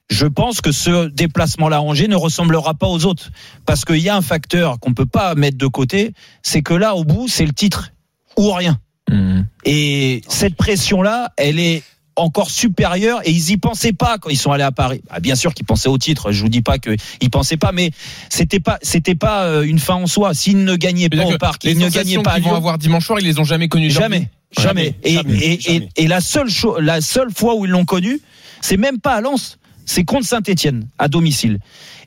Je 0.09 0.27
pense 0.27 0.59
que 0.59 0.73
ce 0.73 1.07
déplacement-là 1.07 1.77
à 1.77 1.79
Angers 1.79 2.09
ne 2.09 2.17
ressemblera 2.17 2.73
pas 2.73 2.87
aux 2.87 3.05
autres. 3.05 3.31
Parce 3.65 3.85
qu'il 3.85 3.99
y 3.99 4.09
a 4.09 4.15
un 4.15 4.21
facteur 4.21 4.79
qu'on 4.79 4.93
peut 4.93 5.05
pas 5.05 5.33
mettre 5.33 5.57
de 5.57 5.65
côté, 5.65 6.13
c'est 6.43 6.61
que 6.61 6.73
là, 6.73 6.93
au 6.93 7.05
bout, 7.05 7.29
c'est 7.29 7.45
le 7.45 7.53
titre 7.53 7.93
ou 8.37 8.51
rien. 8.51 8.77
Mhm. 9.09 9.47
Et 9.63 10.21
cette 10.27 10.55
pression-là, 10.55 11.31
elle 11.37 11.57
est 11.57 11.83
encore 12.15 12.49
supérieure 12.49 13.21
et 13.25 13.31
ils 13.31 13.51
y 13.51 13.57
pensaient 13.57 13.93
pas 13.93 14.17
quand 14.17 14.29
ils 14.29 14.37
sont 14.37 14.51
allés 14.51 14.63
à 14.63 14.71
Paris. 14.71 15.01
Ah, 15.09 15.19
bien 15.19 15.35
sûr 15.35 15.53
qu'ils 15.53 15.65
pensaient 15.65 15.89
au 15.89 15.97
titre. 15.97 16.31
Je 16.31 16.41
vous 16.41 16.49
dis 16.49 16.61
pas 16.61 16.77
qu'ils 16.77 17.29
pensaient 17.31 17.57
pas, 17.57 17.71
mais 17.71 17.91
c'était 18.29 18.59
pas 18.59 18.79
c'était 18.81 19.15
pas 19.15 19.45
euh, 19.45 19.63
une 19.63 19.79
fin 19.79 19.95
en 19.95 20.07
soi. 20.07 20.33
S'ils 20.33 20.63
ne 20.63 20.75
gagnaient 20.75 21.09
pas 21.09 21.25
au 21.25 21.37
parc, 21.37 21.63
ils 21.63 21.77
ne 21.77 21.89
gagnaient 21.89 22.21
pas 22.21 22.31
à 22.31 22.39
qu'ils 22.39 22.49
vont 22.49 22.55
avoir 22.55 22.77
dimanche 22.77 23.05
soir, 23.05 23.19
ils 23.19 23.25
les 23.25 23.39
ont 23.39 23.43
jamais 23.43 23.67
leur 23.71 23.89
Jamais, 23.89 24.29
jamais. 24.57 24.95
Et, 25.03 25.13
jamais, 25.13 25.33
et, 25.33 25.59
jamais. 25.59 25.89
et, 25.97 26.03
et 26.03 26.07
la 26.07 26.21
seule 26.21 26.49
chose, 26.49 26.77
la 26.79 27.01
seule 27.01 27.31
fois 27.31 27.55
où 27.55 27.65
ils 27.65 27.71
l'ont 27.71 27.85
connu, 27.85 28.19
c'est 28.61 28.77
même 28.77 28.99
pas 28.99 29.13
à 29.15 29.21
Lens, 29.21 29.57
c'est 29.85 30.03
contre 30.03 30.25
Saint-Étienne 30.25 30.87
à 30.97 31.07
domicile. 31.07 31.59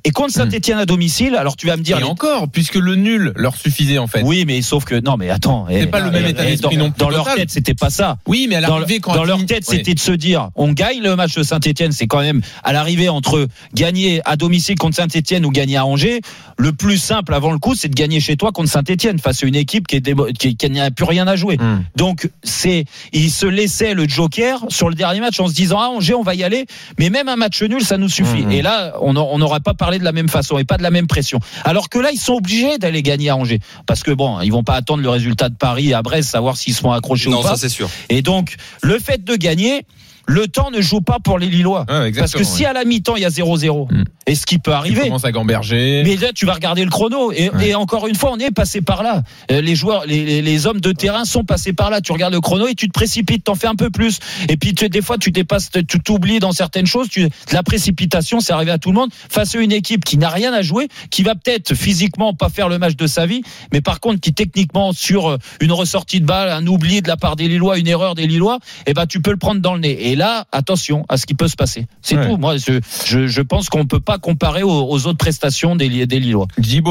Et 0.06 0.10
contre 0.12 0.32
Saint-Étienne 0.32 0.78
à 0.78 0.86
domicile, 0.86 1.34
alors 1.34 1.56
tu 1.56 1.66
vas 1.66 1.76
me 1.76 1.82
dire 1.82 1.96
Et 1.96 2.00
les- 2.00 2.06
encore, 2.06 2.48
puisque 2.48 2.76
le 2.76 2.94
nul 2.94 3.32
leur 3.34 3.56
suffisait 3.56 3.98
en 3.98 4.06
fait. 4.06 4.22
oui, 4.22 4.44
mais 4.46 4.62
sauf 4.62 4.84
que 4.84 4.94
non, 5.00 5.16
mais 5.16 5.30
attends, 5.30 5.66
C'est 5.68 5.80
eh, 5.82 5.86
pas 5.86 5.98
le 6.00 6.12
même 6.12 6.24
état 6.26 6.44
eh, 6.46 6.50
d'esprit 6.52 6.76
non 6.76 6.90
plus 6.92 6.98
dans 7.00 7.10
leur 7.10 7.34
tête, 7.34 7.50
c'était 7.50 7.74
pas 7.74 7.90
ça. 7.90 8.16
Oui, 8.26 8.46
mais 8.48 8.54
à 8.56 8.60
l'arrivée, 8.60 9.00
quand 9.00 9.14
dans 9.14 9.24
leur 9.24 9.44
tête, 9.46 9.64
c'était 9.64 9.94
de 9.94 9.98
se 9.98 10.12
dire, 10.12 10.50
on 10.54 10.72
gagne 10.72 11.00
le 11.02 11.16
match 11.16 11.34
de 11.34 11.42
Saint-Etienne, 11.42 11.90
c'est 11.92 12.06
quand 12.06 12.20
même 12.20 12.40
à 12.62 12.72
l'arrivée 12.72 13.08
entre 13.08 13.48
gagner 13.74 14.20
à 14.24 14.36
domicile 14.36 14.76
contre 14.78 14.94
Saint-Etienne 14.96 15.44
ou 15.44 15.50
gagner 15.50 15.76
à 15.76 15.84
Angers. 15.86 16.20
Le 16.56 16.72
plus 16.72 16.98
simple 16.98 17.34
avant 17.34 17.50
le 17.50 17.58
coup, 17.58 17.74
c'est 17.74 17.88
de 17.88 17.94
gagner 17.94 18.20
chez 18.20 18.36
toi 18.36 18.52
contre 18.52 18.70
Saint-Etienne 18.70 19.18
face 19.18 19.42
à 19.42 19.46
une 19.46 19.56
équipe 19.56 19.86
qui, 19.88 20.00
qui, 20.38 20.56
qui 20.56 20.70
n'a 20.70 20.90
plus 20.92 21.04
rien 21.04 21.26
à 21.26 21.34
jouer. 21.36 21.56
Hmm. 21.58 21.82
Donc 21.96 22.30
c'est, 22.44 22.84
il 23.12 23.30
se 23.30 23.46
laissait 23.46 23.94
le 23.94 24.08
joker 24.08 24.64
sur 24.68 24.88
le 24.88 24.94
dernier 24.94 25.20
match 25.20 25.40
en 25.40 25.48
se 25.48 25.54
disant 25.54 25.78
ah 25.80 25.88
Angers 25.88 26.14
on 26.14 26.22
va 26.22 26.34
y 26.36 26.44
aller, 26.44 26.66
mais 26.98 27.10
même 27.10 27.28
un 27.28 27.36
match 27.36 27.60
nul 27.62 27.82
ça 27.82 27.98
nous 27.98 28.08
suffit. 28.08 28.44
Mhm. 28.44 28.52
Et 28.52 28.62
là 28.62 28.94
on 29.00 29.16
a- 29.16 29.20
on 29.20 29.38
n'aurait 29.38 29.60
pas 29.60 29.74
parlé 29.74 29.95
de 29.98 30.04
la 30.04 30.12
même 30.12 30.28
façon 30.28 30.58
et 30.58 30.64
pas 30.64 30.76
de 30.76 30.82
la 30.82 30.90
même 30.90 31.06
pression. 31.06 31.38
Alors 31.64 31.88
que 31.88 31.98
là 31.98 32.10
ils 32.12 32.18
sont 32.18 32.34
obligés 32.34 32.78
d'aller 32.78 33.02
gagner 33.02 33.30
à 33.30 33.36
Angers 33.36 33.60
parce 33.86 34.02
que 34.02 34.10
bon 34.10 34.40
ils 34.40 34.50
vont 34.52 34.64
pas 34.64 34.74
attendre 34.74 35.02
le 35.02 35.08
résultat 35.08 35.48
de 35.48 35.54
Paris 35.56 35.92
à 35.94 36.02
Brest 36.02 36.30
savoir 36.30 36.56
s'ils 36.56 36.74
seront 36.74 36.92
accrochés 36.92 37.30
Non, 37.30 37.40
ou 37.40 37.42
pas. 37.42 37.50
ça 37.50 37.56
c'est 37.56 37.68
sûr. 37.68 37.88
Et 38.08 38.22
donc, 38.22 38.56
le 38.82 38.98
fait 38.98 39.24
de 39.24 39.34
gagner, 39.36 39.84
le 40.26 40.48
temps 40.48 40.70
ne 40.70 40.80
joue 40.80 41.00
pas 41.00 41.18
pour 41.22 41.38
les 41.38 41.46
Lillois. 41.48 41.84
Parce 41.86 42.32
que 42.32 42.44
si 42.44 42.64
à 42.64 42.72
la 42.72 42.84
mi-temps 42.84 43.16
il 43.16 43.22
y 43.22 43.24
a 43.24 43.30
0-0 43.30 43.86
Mm. 43.92 44.04
Et 44.28 44.34
ce 44.34 44.44
qui 44.44 44.58
peut 44.58 44.72
Tu 44.72 44.76
arriver. 44.76 45.00
commences 45.02 45.24
à 45.24 45.30
gamberger. 45.30 46.02
Mais 46.04 46.16
là, 46.16 46.28
tu 46.34 46.46
vas 46.46 46.54
regarder 46.54 46.84
le 46.84 46.90
chrono. 46.90 47.30
Et, 47.32 47.48
Ouais. 47.50 47.68
et 47.68 47.74
encore 47.76 48.08
une 48.08 48.16
fois, 48.16 48.32
on 48.32 48.38
est 48.38 48.50
passé 48.50 48.80
par 48.80 49.04
là. 49.04 49.22
Euh, 49.52 49.60
Les 49.60 49.76
joueurs, 49.76 50.04
les, 50.06 50.66
hommes 50.66 50.80
de 50.80 50.90
terrain 50.90 51.24
sont 51.24 51.44
passés 51.44 51.72
par 51.72 51.90
là. 51.90 52.00
Tu 52.00 52.10
regardes 52.10 52.34
le 52.34 52.40
chrono 52.40 52.66
et 52.66 52.74
tu 52.74 52.88
te 52.88 52.92
précipites, 52.92 53.44
t'en 53.44 53.54
fais 53.54 53.68
un 53.68 53.76
peu 53.76 53.88
plus. 53.90 54.18
Et 54.48 54.56
puis, 54.56 54.74
tu, 54.74 54.88
des 54.88 55.00
fois, 55.00 55.16
tu 55.18 55.30
dépasses, 55.30 55.70
tu 55.88 56.00
t'oublies 56.00 56.40
dans 56.40 56.50
certaines 56.52 56.86
choses. 56.86 57.08
Tu, 57.08 57.28
la 57.52 57.62
précipitation, 57.62 58.40
c'est 58.40 58.52
arrivé 58.52 58.72
à 58.72 58.78
tout 58.78 58.88
le 58.90 58.96
monde. 58.96 59.10
Face 59.28 59.54
à 59.54 59.58
une 59.60 59.70
équipe 59.72 60.04
qui 60.04 60.18
n'a 60.18 60.28
rien 60.28 60.52
à 60.52 60.62
jouer, 60.62 60.88
qui 61.10 61.22
va 61.22 61.34
peut-être 61.36 61.74
physiquement 61.74 62.34
pas 62.34 62.48
faire 62.48 62.68
le 62.68 62.78
match 62.78 62.96
de 62.96 63.06
sa 63.06 63.26
vie, 63.26 63.42
mais 63.72 63.80
par 63.80 64.00
contre, 64.00 64.20
qui 64.20 64.32
techniquement, 64.34 64.92
sur 64.92 65.30
euh, 65.30 65.38
une 65.60 65.70
ressortie 65.72 66.20
de 66.20 66.26
balle, 66.26 66.48
un 66.50 66.66
oubli 66.66 67.00
de 67.00 67.06
la 67.08 67.16
part 67.16 67.36
des 67.36 67.46
Lillois, 67.46 67.78
une 67.78 67.86
erreur 67.88 68.14
des 68.16 68.26
Lillois, 68.26 68.58
eh 68.86 68.92
ben, 68.94 69.06
tu 69.06 69.20
peux 69.20 69.30
le 69.30 69.36
prendre 69.36 69.60
dans 69.60 69.74
le 69.74 69.80
nez. 69.80 70.08
Et 70.10 70.16
là, 70.16 70.46
attention 70.50 71.04
à 71.08 71.16
ce 71.16 71.26
qui 71.26 71.34
peut 71.34 71.48
se 71.48 71.54
passer. 71.56 71.86
C'est 72.02 72.16
Ouais. 72.16 72.26
tout. 72.28 72.36
Moi, 72.38 72.56
je, 72.56 72.80
je, 73.06 73.26
je 73.28 73.42
pense 73.42 73.68
qu'on 73.68 73.86
peut 73.86 74.00
pas 74.00 74.15
comparer 74.18 74.62
aux, 74.62 74.70
aux 74.90 75.06
autres 75.06 75.18
prestations 75.18 75.76
des, 75.76 76.06
des 76.06 76.20
Lillois. 76.20 76.46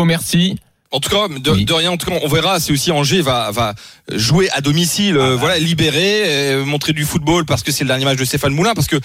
Merci. 0.05 0.57
En 0.91 0.99
tout 0.99 1.09
cas, 1.09 1.27
de, 1.27 1.51
Oui. 1.51 1.65
de 1.65 1.73
rien, 1.73 1.91
en 1.91 1.97
tout 1.97 2.09
cas, 2.09 2.17
on 2.23 2.27
verra. 2.29 2.59
C'est 2.59 2.71
aussi 2.71 2.91
Angers 2.91 3.21
va, 3.21 3.51
va 3.51 3.73
jouer 4.13 4.49
à 4.51 4.61
domicile, 4.61 5.17
euh, 5.17 5.35
voilà, 5.35 5.57
libérer, 5.59 6.23
euh, 6.53 6.63
montrer 6.65 6.93
du 6.93 7.03
football 7.03 7.43
parce 7.45 7.63
que 7.63 7.71
c'est 7.73 7.83
le 7.83 7.89
dernier 7.89 8.05
match 8.05 8.17
de 8.17 8.23
Stéphane 8.23 8.53
Moulin. 8.53 8.73
Parce 8.73 8.87
que 8.87 8.95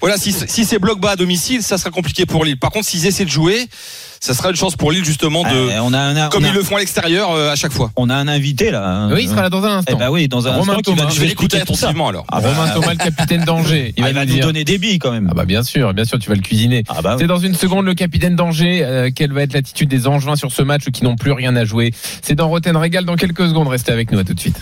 voilà, 0.00 0.18
si, 0.18 0.32
si 0.32 0.64
c'est 0.64 0.78
bloc 0.78 1.00
bas 1.00 1.12
à 1.12 1.16
domicile, 1.16 1.62
ça 1.62 1.78
sera 1.78 1.90
compliqué 1.90 2.26
pour 2.26 2.44
Lille. 2.44 2.58
Par 2.58 2.70
contre, 2.70 2.86
s'ils 2.86 3.06
essaient 3.06 3.24
de 3.24 3.30
jouer, 3.30 3.66
ça 4.24 4.34
sera 4.34 4.50
une 4.50 4.56
chance 4.56 4.76
pour 4.76 4.92
Lille 4.92 5.04
justement 5.04 5.42
de, 5.42 5.48
Euh, 5.48 5.80
on 5.82 5.92
a 5.92 5.98
un, 5.98 6.28
comme 6.28 6.44
on 6.44 6.46
a- 6.46 6.50
ils 6.50 6.54
le 6.54 6.62
font 6.62 6.76
à 6.76 6.78
l'extérieur 6.78 7.32
euh, 7.32 7.50
à 7.50 7.56
chaque 7.56 7.72
fois. 7.72 7.90
on 7.96 8.08
a 8.08 8.14
un 8.14 8.28
invité 8.28 8.70
là. 8.70 8.86
hein. 8.86 9.10
Oui, 9.12 9.24
il 9.24 9.28
sera 9.28 9.42
là 9.42 9.50
dans 9.50 9.64
un 9.64 9.68
Eh 9.70 9.78
instant. 9.78 9.98
ben 9.98 10.10
oui, 10.10 10.28
dans 10.28 10.46
un 10.46 10.52
Romain 10.52 10.74
instant, 10.74 10.80
qui 10.82 10.90
va 10.92 10.96
Thomas. 11.02 11.10
Je 11.14 11.20
vais 11.20 11.26
l'écouter 11.26 11.60
attentivement 11.60 12.08
alors. 12.08 12.24
Ah 12.30 12.40
bah, 12.40 12.50
Romain 12.54 12.70
Thomas, 12.72 12.92
le 12.92 12.98
capitaine 12.98 13.44
d'Angers. 13.44 13.92
ah, 14.00 14.08
il 14.08 14.14
va 14.14 14.24
nous 14.24 14.38
donner 14.38 14.64
des 14.64 14.78
billes 14.78 14.98
quand 15.00 15.10
même. 15.10 15.26
Ah 15.30 15.34
bah 15.34 15.44
bien 15.44 15.62
sûr, 15.64 15.92
bien 15.92 16.04
sûr, 16.04 16.18
tu 16.20 16.28
vas 16.28 16.36
le 16.36 16.40
cuisiner. 16.40 16.84
Ah 16.88 17.02
bah 17.02 17.14
oui. 17.14 17.16
C'est 17.20 17.26
dans 17.26 17.38
une 17.38 17.54
seconde 17.54 17.84
le 17.84 17.94
capitaine 17.94 18.36
d'Angers. 18.36 18.82
euh, 18.84 19.10
quelle 19.14 19.32
va 19.32 19.42
être 19.42 19.54
l'attitude 19.54 19.88
des 19.88 20.06
Angevins 20.06 20.36
sur 20.36 20.52
ce 20.52 20.62
match 20.62 20.84
qui 20.92 21.02
n'ont 21.04 21.16
plus 21.16 21.32
rien 21.32 21.56
à 21.56 21.64
jouer 21.64 21.92
C'est 22.22 22.34
dans 22.36 22.48
Roten 22.48 22.76
Régal 22.76 23.04
dans 23.04 23.16
quelques 23.16 23.48
secondes. 23.48 23.66
Restez 23.68 23.90
avec 23.92 24.12
nous, 24.12 24.18
à 24.20 24.24
tout 24.24 24.34
de 24.34 24.40
suite. 24.40 24.60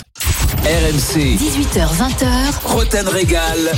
RMC, 0.65 1.37
18h, 1.39 1.89
20h, 1.97 2.27
Roten 2.65 3.09
Régal. 3.09 3.73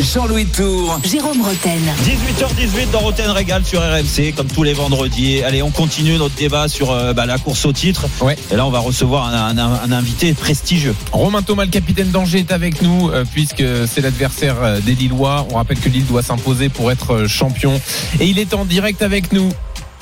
Jean-Louis 0.00 0.46
Tour. 0.46 0.98
Jérôme 1.04 1.40
Roten. 1.42 1.78
18h18 2.04 2.90
dans 2.90 3.00
Roten 3.00 3.30
Régal 3.30 3.64
sur 3.64 3.80
RMC, 3.80 4.32
comme 4.34 4.46
tous 4.48 4.62
les 4.62 4.72
vendredis. 4.72 5.42
Allez, 5.42 5.62
on 5.62 5.70
continue 5.70 6.16
notre 6.16 6.34
débat 6.34 6.68
sur 6.68 6.90
euh, 6.90 7.12
bah, 7.12 7.26
la 7.26 7.38
course 7.38 7.64
au 7.66 7.72
titre. 7.72 8.06
Ouais. 8.22 8.36
Et 8.50 8.56
là, 8.56 8.66
on 8.66 8.70
va 8.70 8.78
recevoir 8.80 9.26
un, 9.28 9.56
un- 9.56 9.80
un 9.84 9.92
invité 9.92 10.32
prestigieux. 10.32 10.94
Romain 11.12 11.42
Thomas, 11.42 11.64
le 11.66 11.70
capitaine 11.70 12.10
d'Angers, 12.10 12.38
est 12.40 12.52
avec 12.52 12.80
nous 12.82 13.10
euh, 13.10 13.24
puisque 13.30 13.62
c'est 13.86 14.00
l'adversaire 14.00 14.56
euh, 14.62 14.80
des 14.80 14.94
Lillois. 14.94 15.46
On 15.50 15.56
rappelle 15.56 15.78
que 15.78 15.88
Lille 15.90 16.06
doit 16.06 16.22
s'imposer 16.22 16.70
pour 16.70 16.90
être 16.90 17.26
champion. 17.28 17.80
Et 18.20 18.26
il 18.26 18.38
est 18.38 18.54
en 18.54 18.64
direct 18.64 19.02
avec 19.02 19.32
nous. 19.32 19.50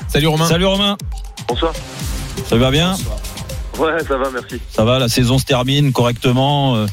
Salut 0.07 0.27
Romain. 0.27 0.47
Salut 0.47 0.65
Romain, 0.65 0.97
Bonsoir. 1.47 1.73
ça 2.49 2.55
va 2.55 2.71
bien? 2.71 2.95
Ouais, 3.79 3.99
ça 4.03 4.17
va, 4.17 4.29
merci. 4.31 4.59
Ça 4.69 4.83
va, 4.85 4.99
la 4.99 5.07
saison 5.07 5.37
se 5.37 5.45
termine 5.45 5.91
correctement. 5.93 6.75
euh, 6.75 6.85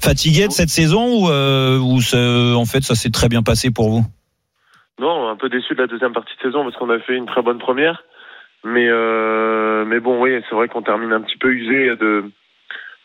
fatigué 0.00 0.46
de 0.46 0.52
cette 0.52 0.68
saison 0.68 1.24
ou, 1.24 1.28
euh, 1.28 1.78
ou 1.78 2.00
c'est- 2.00 2.54
en 2.54 2.64
fait 2.66 2.82
ça 2.84 2.94
s'est 2.94 3.10
très 3.10 3.28
bien 3.28 3.42
passé 3.42 3.72
pour 3.72 3.90
vous? 3.90 4.04
Non, 5.00 5.28
un 5.28 5.34
peu 5.36 5.48
déçu 5.48 5.74
de 5.74 5.80
la 5.80 5.88
deuxième 5.88 6.12
partie 6.12 6.34
de 6.36 6.40
saison 6.42 6.62
parce 6.62 6.76
qu'on 6.76 6.88
a 6.90 7.00
fait 7.00 7.16
une 7.16 7.26
très 7.26 7.42
bonne 7.42 7.58
première. 7.58 8.02
Mais, 8.64 8.86
euh, 8.88 9.84
mais 9.86 9.98
bon, 10.00 10.20
oui, 10.22 10.40
c'est 10.48 10.54
vrai 10.54 10.68
qu'on 10.68 10.82
termine 10.82 11.12
un 11.12 11.20
petit 11.20 11.36
peu 11.36 11.52
usé 11.52 11.96
de. 11.96 12.24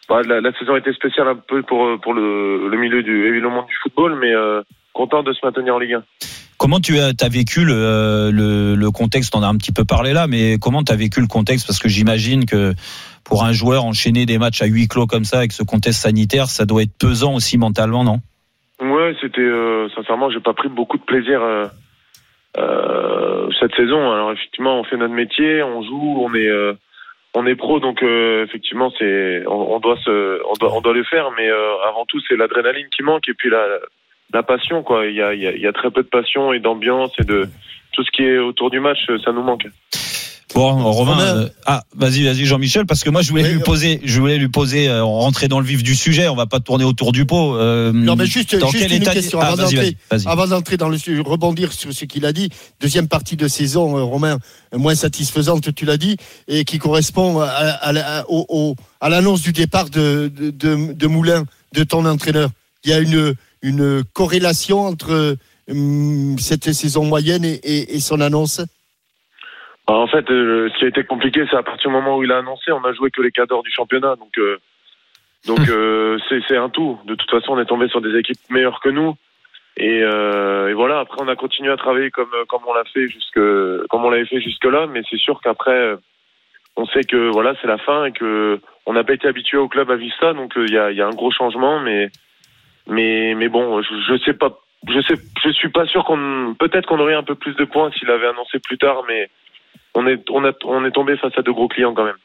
Bah, 0.10 0.22
la, 0.28 0.42
la 0.42 0.52
saison 0.58 0.76
été 0.76 0.92
spéciale 0.94 1.28
un 1.28 1.36
peu 1.36 1.62
pour, 1.64 2.00
pour 2.02 2.14
le, 2.14 2.68
le 2.70 2.78
milieu 2.78 3.02
du, 3.04 3.26
et 3.28 3.40
le 3.40 3.50
monde 3.50 3.68
du 3.68 3.76
football, 3.82 4.16
mais 4.20 4.34
euh, 4.34 4.62
content 4.94 5.24
de 5.24 5.32
se 5.34 5.40
maintenir 5.44 5.76
en 5.76 5.80
Ligue 5.80 5.94
1. 5.94 6.04
Comment 6.64 6.80
tu 6.80 6.98
as, 6.98 7.12
vécu 7.30 7.66
le, 7.66 7.74
euh, 7.76 8.32
le, 8.32 8.90
contexte? 8.90 9.36
On 9.36 9.44
a 9.44 9.48
un 9.48 9.58
petit 9.58 9.74
peu 9.74 9.84
parlé 9.84 10.14
là, 10.14 10.28
mais 10.28 10.56
comment 10.62 10.82
tu 10.82 10.94
as 10.94 10.96
vécu 10.96 11.20
le 11.20 11.28
contexte? 11.28 11.68
Parce 11.68 11.78
que 11.78 11.90
j'imagine 11.90 12.46
que 12.46 12.72
pour 13.26 13.44
un 13.44 13.52
joueur 13.52 13.84
enchaîner 13.84 14.26
des 14.26 14.38
matchs 14.38 14.62
à 14.62 14.66
huis 14.68 14.88
clos 14.88 15.06
comme 15.06 15.26
ça 15.26 15.40
avec 15.40 15.52
ce 15.52 15.62
contexte 15.62 16.04
sanitaire, 16.04 16.46
ça 16.46 16.64
doit 16.64 16.84
être 16.84 16.98
pesant 16.98 17.36
aussi 17.36 17.58
mentalement, 17.58 18.06
non? 18.06 18.20
Ouais, 18.80 19.14
c'était 19.20 19.42
euh, 19.42 19.90
sincèrement, 19.94 20.30
j'ai 20.30 20.40
pas 20.40 20.54
pris 20.54 20.70
beaucoup 20.70 20.98
de 20.98 21.04
plaisir 21.04 21.42
euh, 21.42 21.68
cette 23.60 23.76
saison. 23.76 24.00
Alors 24.00 24.32
effectivement, 24.32 24.80
on 24.80 24.86
fait 24.86 24.96
notre 24.96 25.14
métier, 25.14 25.64
on 25.64 25.84
joue, 25.84 26.24
on 26.26 26.34
est 26.34 26.50
on 27.34 27.46
est 27.46 27.56
pro, 27.56 27.82
donc 27.82 28.02
effectivement, 28.02 28.90
c'est 28.98 29.44
on, 29.48 29.82
doit 29.82 29.98
le 30.94 31.04
faire, 31.04 31.30
mais 31.36 31.50
avant 31.90 32.06
tout, 32.08 32.22
c'est 32.26 32.38
l'adrénaline 32.38 32.88
qui 32.96 33.04
manque 33.04 33.28
et 33.28 33.34
puis 33.34 33.50
la 33.50 33.68
la 34.32 34.44
passion 34.44 34.84
quoi. 34.84 35.06
Il 35.08 35.16
y 35.16 35.22
a 35.22 35.34
il 35.34 35.42
y 35.42 35.48
a, 35.48 35.52
il 35.56 35.62
y 35.62 35.68
a 35.68 35.74
très 35.74 35.92
peu 35.92 36.04
de 36.04 36.08
passion 36.08 36.54
et 36.54 36.60
d'ambiance 36.60 37.12
et 37.20 37.24
de 37.24 37.50
tout 37.92 38.04
ce 38.04 38.12
qui 38.12 38.24
est 38.24 38.38
autour 38.40 38.70
du 38.72 38.80
match, 38.80 39.00
ça 39.24 39.32
nous 39.32 39.44
manque. 39.44 39.68
Bon, 40.56 40.70
Romain, 40.84 41.14
Romain. 41.16 41.36
euh, 41.38 41.50
ah, 41.66 41.82
vas-y, 41.96 42.24
vas-y, 42.26 42.46
Jean-Michel, 42.46 42.86
parce 42.86 43.04
que 43.04 43.10
moi 43.10 43.24
je 43.24 43.32
voulais 43.32 43.44
Oui, 43.44 43.54
lui 43.54 43.60
poser, 43.62 44.00
je 44.04 44.20
voulais 44.20 44.38
lui 44.38 44.50
poser, 44.50 44.88
euh, 44.88 45.04
rentrer 45.04 45.48
dans 45.48 45.60
le 45.60 45.66
vif 45.66 45.82
du 45.82 45.96
sujet. 45.96 46.28
On 46.28 46.36
va 46.36 46.46
pas 46.46 46.60
tourner 46.60 46.84
autour 46.84 47.12
du 47.12 47.26
pot. 47.26 47.56
euh, 47.56 47.92
Non, 47.92 48.16
mais 48.16 48.28
juste, 48.28 48.56
dans 48.56 48.68
juste 48.70 48.84
quel 48.84 48.96
une 48.98 49.02
état 49.02 49.14
question 49.14 49.40
Ah, 49.42 49.48
avant 49.48 50.46
d'entrer. 50.48 50.78
dans 50.78 50.90
le 50.90 50.98
sujet, 51.00 51.24
rebondir 51.26 51.74
sur 51.74 51.92
ce 51.92 52.06
qu'il 52.06 52.24
a 52.28 52.34
dit, 52.34 52.50
deuxième 52.80 53.08
partie 53.08 53.36
de 53.36 53.48
saison, 53.48 53.98
euh, 53.98 54.04
Romain, 54.04 54.38
moins 54.76 54.94
satisfaisante, 54.94 55.74
tu 55.74 55.86
l'as 55.86 55.98
dit, 55.98 56.18
et 56.48 56.66
qui 56.66 56.78
correspond 56.78 57.40
à, 57.40 57.48
à 57.48 57.92
la- 57.92 58.26
au- 58.30 58.46
au- 58.50 58.76
à 59.02 59.10
l'annonce 59.10 59.42
du 59.42 59.54
départ 59.54 59.90
de, 59.90 60.28
de, 60.36 60.52
de- 60.52 60.94
de 60.94 61.08
Moulin, 61.08 61.46
de 61.74 61.84
ton 61.84 62.06
entraîneur. 62.06 62.50
Il 62.86 62.92
y 62.92 62.94
a 62.94 63.00
une, 63.00 63.34
une 63.64 64.04
corrélation 64.14 64.80
entre 64.82 65.36
hum, 65.70 66.38
cette 66.38 66.72
saison 66.74 67.06
moyenne 67.06 67.44
et, 67.46 67.60
et- 67.64 67.96
et 67.96 68.00
son 68.00 68.22
annonce 68.22 68.62
Alors, 69.88 70.02
en 70.02 70.08
fait, 70.08 70.30
euh, 70.30 70.70
ce 70.74 70.78
qui 70.80 70.86
a 70.86 70.90
été 70.90 71.04
compliqué, 71.06 71.46
c'est 71.50 71.58
à 71.58 71.64
partir 71.64 71.90
du 71.90 71.96
moment 71.96 72.18
où 72.18 72.24
il 72.24 72.32
a 72.32 72.38
annoncé, 72.38 72.72
on 72.72 72.84
a 72.84 72.94
joué 72.94 73.10
que 73.10 73.22
les 73.22 73.32
d'heure 73.32 73.64
du 73.64 73.72
championnat, 73.72 74.16
donc 74.18 74.38
euh, 74.38 74.58
donc 75.48 75.60
euh, 75.70 76.18
c'est 76.30 76.56
un 76.58 76.70
tout. 76.70 77.00
De 77.06 77.16
toute 77.16 77.30
façon, 77.32 77.54
on 77.54 77.60
est 77.60 77.66
tombé 77.66 77.88
sur 77.90 78.00
des 78.02 78.16
équipes 78.18 78.38
meilleures 78.50 78.80
que 78.82 78.90
nous, 78.90 79.16
et, 79.76 80.02
euh, 80.04 80.70
et 80.70 80.74
voilà. 80.74 81.00
Après, 81.00 81.18
on 81.22 81.28
a 81.28 81.36
continué 81.36 81.72
à 81.72 81.78
travailler 81.78 82.12
comme 82.12 82.32
comme 82.48 82.62
on 82.68 82.74
l'a 82.74 82.86
fait 82.94 83.08
jusque 83.10 83.40
comme 83.90 84.06
on 84.06 84.10
l'avait 84.10 84.26
fait 84.26 84.40
jusque 84.42 84.64
là, 84.66 84.88
mais 84.88 85.02
c'est 85.10 85.18
sûr 85.20 85.40
qu'après, 85.44 85.72
euh, 85.72 85.96
on 86.78 86.86
sait 86.88 87.04
que 87.04 87.30
voilà, 87.32 87.54
c'est 87.62 87.68
la 87.68 87.78
fin 87.78 88.06
et 88.06 88.12
que 88.14 88.60
on 88.86 88.94
n'a 88.94 89.04
pas 89.04 89.14
été 89.14 89.28
habitué 89.28 89.58
au 89.58 89.68
club 89.68 89.92
à 89.92 89.96
vivre 89.98 90.16
ça, 90.20 90.34
donc 90.34 90.56
euh, 90.58 90.66
il 90.68 90.74
y 90.74 90.78
a 90.78 90.92
il 90.92 90.98
y 90.98 91.02
a 91.02 91.08
un 91.08 91.16
gros 91.16 91.32
changement, 91.32 91.80
mais 91.82 92.10
mais 92.88 93.34
mais 93.36 93.50
bon, 93.50 93.82
je, 93.82 94.14
je 94.14 94.24
sais 94.24 94.34
pas. 94.34 94.60
Je 94.88 95.00
sais, 95.02 95.16
je 95.46 95.52
suis 95.52 95.70
pas 95.70 95.86
sûr 95.86 96.04
qu'on, 96.04 96.56
peut-être 96.60 96.86
qu'on 96.88 97.00
aurait 97.00 97.16
un 97.16 97.24
peu 97.24 97.36
plus 97.36 97.54
de 97.56 97.64
points 97.64 97.90
s'il 97.98 98.10
avait 98.10 98.28
annoncé 98.28 98.60
plus 98.60 98.78
tard, 98.78 98.98
mais 99.08 99.30
on 99.96 100.06
est, 100.08 100.22
on, 100.30 100.44
a, 100.44 100.52
on 100.66 100.84
est 100.86 100.92
tombé 100.92 101.16
face 101.16 101.32
à 101.38 101.42
de 101.42 101.52
gros 101.52 101.70
clients 101.70 101.94
quand 101.94 102.04
même. 102.04 102.18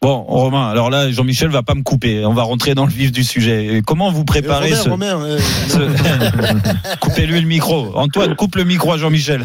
Bon, 0.00 0.22
Romain, 0.22 0.68
alors 0.70 0.88
là, 0.88 1.10
Jean-Michel 1.10 1.48
va 1.50 1.62
pas 1.64 1.74
me 1.74 1.82
couper. 1.82 2.24
On 2.24 2.32
va 2.32 2.42
rentrer 2.44 2.74
dans 2.74 2.84
le 2.86 2.90
vif 2.92 3.10
du 3.12 3.22
sujet. 3.24 3.82
Comment 3.86 4.10
vous 4.10 4.24
préparez 4.24 4.70
ce, 4.72 4.88
Romain, 4.88 5.20
euh, 5.20 5.38
ce- 5.38 6.96
Coupez-lui 7.00 7.40
le 7.40 7.46
micro. 7.46 7.90
Antoine, 7.96 8.34
coupe 8.36 8.54
le 8.54 8.64
micro 8.64 8.92
à 8.92 8.96
Jean-Michel. 8.96 9.42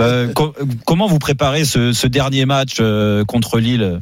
Euh, 0.00 0.32
co- 0.32 0.54
comment 0.86 1.06
vous 1.06 1.18
préparez 1.20 1.64
ce, 1.64 1.92
ce 1.92 2.06
dernier 2.08 2.44
match 2.46 2.78
euh, 2.80 3.24
contre 3.24 3.60
Lille? 3.60 4.00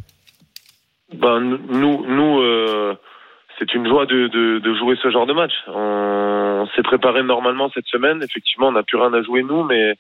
Ben, 1.14 1.40
nous, 1.40 2.06
nous, 2.08 2.40
euh, 2.40 2.94
c'est 3.58 3.74
une 3.74 3.86
joie 3.88 4.06
de, 4.06 4.28
de, 4.28 4.58
de 4.58 4.74
jouer 4.74 4.96
ce 5.02 5.10
genre 5.10 5.26
de 5.26 5.32
match. 5.32 5.52
On, 5.68 6.66
s'est 6.74 6.82
préparé 6.82 7.22
normalement 7.22 7.70
cette 7.72 7.86
semaine. 7.86 8.22
Effectivement, 8.22 8.68
on 8.68 8.72
n'a 8.72 8.82
plus 8.82 8.96
rien 8.98 9.12
à 9.14 9.22
jouer 9.22 9.42
nous, 9.42 9.62
mais, 9.64 9.94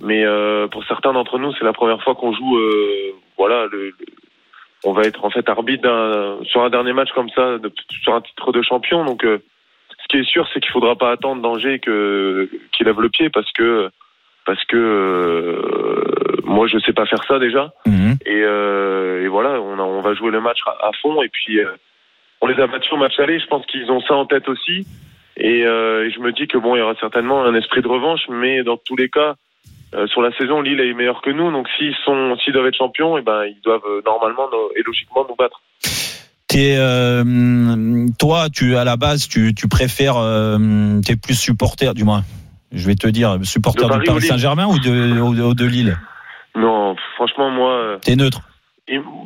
mais 0.00 0.24
euh, 0.24 0.66
pour 0.68 0.82
certains 0.84 1.12
d'entre 1.12 1.38
nous, 1.38 1.52
c'est 1.54 1.64
la 1.64 1.72
première 1.72 2.02
fois 2.02 2.14
qu'on 2.14 2.32
joue. 2.32 2.56
euh, 2.58 3.12
voilà, 3.36 3.66
le, 3.70 3.86
le- 3.88 3.94
on 4.84 4.92
va 4.92 5.02
être 5.02 5.24
en 5.24 5.30
fait 5.30 5.46
arbitre 5.48 5.82
d'un- 5.82 6.42
sur 6.44 6.62
un 6.62 6.70
dernier 6.70 6.92
match 6.94 7.10
comme 7.12 7.28
ça, 7.30 7.58
de- 7.58 7.70
sur 8.02 8.14
un 8.14 8.22
titre 8.22 8.50
de 8.52 8.62
champion. 8.62 9.04
Donc, 9.04 9.24
euh, 9.24 9.38
ce 10.02 10.08
qui 10.08 10.16
est 10.18 10.24
sûr, 10.28 10.48
c'est 10.52 10.60
qu'il 10.60 10.72
faudra 10.72 10.96
pas 10.96 11.10
attendre 11.10 11.42
danger 11.42 11.78
que 11.80 12.48
qu'il 12.72 12.86
lève 12.86 13.00
le 13.00 13.10
pied 13.10 13.28
parce 13.30 13.50
que 13.52 13.90
parce 14.46 14.64
que 14.64 14.76
euh, 14.76 16.40
moi, 16.44 16.66
je 16.66 16.78
sais 16.78 16.92
pas 16.94 17.06
faire 17.06 17.22
ça 17.24 17.38
déjà. 17.38 17.72
Mhm. 17.86 18.16
Et, 18.26 18.42
euh, 18.42 19.22
et 19.24 19.28
voilà, 19.28 19.60
on, 19.60 19.78
a- 19.78 19.82
on 19.82 20.00
va 20.00 20.14
jouer 20.14 20.30
le 20.30 20.40
match 20.40 20.58
à, 20.66 20.88
à 20.88 20.90
fond. 21.02 21.22
Et 21.22 21.28
puis, 21.28 21.60
euh, 21.60 21.70
on 22.40 22.46
les 22.46 22.60
a 22.60 22.66
battus 22.66 22.92
au 22.92 22.96
match 22.96 23.18
aller. 23.18 23.38
Je 23.38 23.46
pense 23.46 23.64
qu'ils 23.66 23.90
ont 23.90 24.00
ça 24.02 24.14
en 24.14 24.26
tête 24.26 24.48
aussi. 24.48 24.86
Et, 25.36 25.64
euh, 25.64 26.06
et 26.06 26.10
je 26.10 26.20
me 26.20 26.32
dis 26.32 26.46
que 26.48 26.58
bon, 26.58 26.74
il 26.76 26.80
y 26.80 26.82
aura 26.82 26.94
certainement 27.00 27.44
un 27.44 27.54
esprit 27.54 27.80
de 27.82 27.88
revanche, 27.88 28.20
mais 28.28 28.62
dans 28.62 28.76
tous 28.76 28.96
les 28.96 29.08
cas, 29.08 29.34
euh, 29.94 30.06
sur 30.08 30.20
la 30.22 30.32
saison, 30.36 30.60
Lille 30.60 30.80
est 30.80 30.92
meilleur 30.94 31.22
que 31.22 31.30
nous. 31.30 31.50
Donc, 31.50 31.66
s'ils 31.78 31.94
sont, 32.04 32.36
s'ils 32.42 32.52
doivent 32.52 32.66
être 32.66 32.76
champions, 32.76 33.16
et 33.18 33.22
ben, 33.22 33.44
ils 33.44 33.60
doivent 33.64 33.80
euh, 33.88 34.02
normalement 34.04 34.48
no- 34.50 34.70
et 34.76 34.82
logiquement 34.82 35.24
nous 35.28 35.36
battre. 35.36 35.60
T'es, 36.48 36.76
euh, 36.78 38.06
toi, 38.18 38.48
tu 38.52 38.76
à 38.76 38.84
la 38.84 38.96
base, 38.96 39.28
tu, 39.28 39.54
tu 39.54 39.68
préfères, 39.68 40.16
euh, 40.16 41.00
t'es 41.06 41.16
plus 41.16 41.38
supporter, 41.38 41.94
du 41.94 42.04
moins. 42.04 42.22
Je 42.72 42.86
vais 42.86 42.96
te 42.96 43.06
dire, 43.06 43.38
supporter 43.44 43.88
De 43.88 43.98
du 43.98 44.04
Paris 44.04 44.22
Saint-Germain 44.22 44.66
ou 44.66 44.78
de, 44.78 45.20
ou 45.20 45.34
de, 45.34 45.42
ou 45.42 45.54
de 45.54 45.64
Lille? 45.64 45.96
Non, 46.56 46.96
franchement, 47.16 47.50
moi, 47.50 47.72
euh, 47.72 47.98
T'es 48.02 48.16
neutre. 48.16 48.42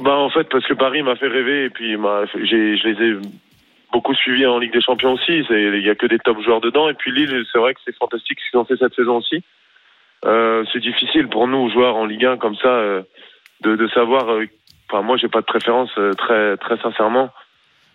Bah 0.00 0.16
en 0.16 0.28
fait, 0.30 0.44
parce 0.50 0.66
que 0.66 0.74
Paris 0.74 1.02
m'a 1.02 1.16
fait 1.16 1.28
rêver 1.28 1.64
et 1.64 1.70
puis 1.70 1.92
je 1.94 2.86
les 2.88 3.02
ai 3.10 3.16
beaucoup 3.92 4.14
suivis 4.14 4.44
en 4.46 4.58
Ligue 4.58 4.72
des 4.72 4.80
Champions 4.82 5.12
aussi. 5.12 5.44
Il 5.50 5.82
y 5.82 5.90
a 5.90 5.94
que 5.94 6.06
des 6.06 6.18
top 6.18 6.40
joueurs 6.42 6.60
dedans. 6.60 6.88
Et 6.88 6.94
puis 6.94 7.12
Lille, 7.12 7.44
c'est 7.52 7.58
vrai 7.58 7.74
que 7.74 7.80
c'est 7.84 7.96
fantastique 7.96 8.38
ce 8.40 8.50
qu'ils 8.50 8.58
ont 8.60 8.64
fait 8.64 8.76
cette 8.76 8.94
saison 8.94 9.16
aussi. 9.18 9.42
euh, 10.26 10.64
c'est 10.72 10.80
difficile 10.80 11.28
pour 11.28 11.46
nous 11.48 11.70
joueurs 11.70 11.96
en 11.96 12.04
Ligue 12.06 12.24
1 12.26 12.36
comme 12.38 12.56
ça 12.56 12.68
euh, 12.68 13.02
de, 13.62 13.76
de 13.76 13.88
savoir. 13.88 14.28
euh, 14.30 14.46
Enfin, 14.90 15.00
moi, 15.00 15.16
j'ai 15.16 15.28
pas 15.28 15.40
de 15.40 15.46
préférence 15.46 15.90
très 16.18 16.58
très 16.58 16.76
sincèrement. 16.76 17.30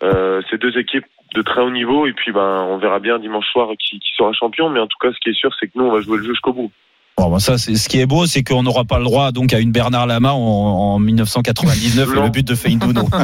C'est 0.02 0.58
deux 0.60 0.76
équipes 0.76 1.06
de 1.36 1.42
très 1.42 1.60
haut 1.62 1.70
niveau 1.70 2.06
et 2.06 2.12
puis 2.12 2.32
ben 2.32 2.66
on 2.68 2.78
verra 2.78 2.98
bien 2.98 3.18
dimanche 3.20 3.46
soir 3.52 3.68
qui, 3.78 4.00
qui 4.00 4.10
sera 4.16 4.32
champion. 4.32 4.68
Mais 4.70 4.80
en 4.80 4.88
tout 4.88 4.98
cas, 5.00 5.12
ce 5.12 5.18
qui 5.20 5.30
est 5.30 5.34
sûr, 5.38 5.54
c'est 5.58 5.66
que 5.68 5.72
nous, 5.76 5.84
on 5.84 5.92
va 5.92 6.00
jouer 6.00 6.16
le 6.18 6.24
jeu 6.24 6.30
jusqu'au 6.30 6.52
bout. 6.52 6.72
Bon, 7.16 7.38
ça, 7.38 7.58
c'est 7.58 7.76
ce 7.76 7.88
qui 7.90 8.00
est 8.00 8.06
beau, 8.06 8.26
c'est 8.26 8.42
qu'on 8.42 8.62
n'aura 8.62 8.84
pas 8.86 8.96
le 8.98 9.04
droit 9.04 9.30
donc 9.30 9.52
à 9.52 9.58
une 9.58 9.72
Bernard 9.72 10.06
Lama 10.06 10.32
en, 10.32 10.38
en 10.38 10.98
1999 10.98 12.08
et 12.10 12.14
Non. 12.16 12.24
le 12.24 12.30
but 12.30 12.46
de 12.46 12.54
Feindouno. 12.54 13.08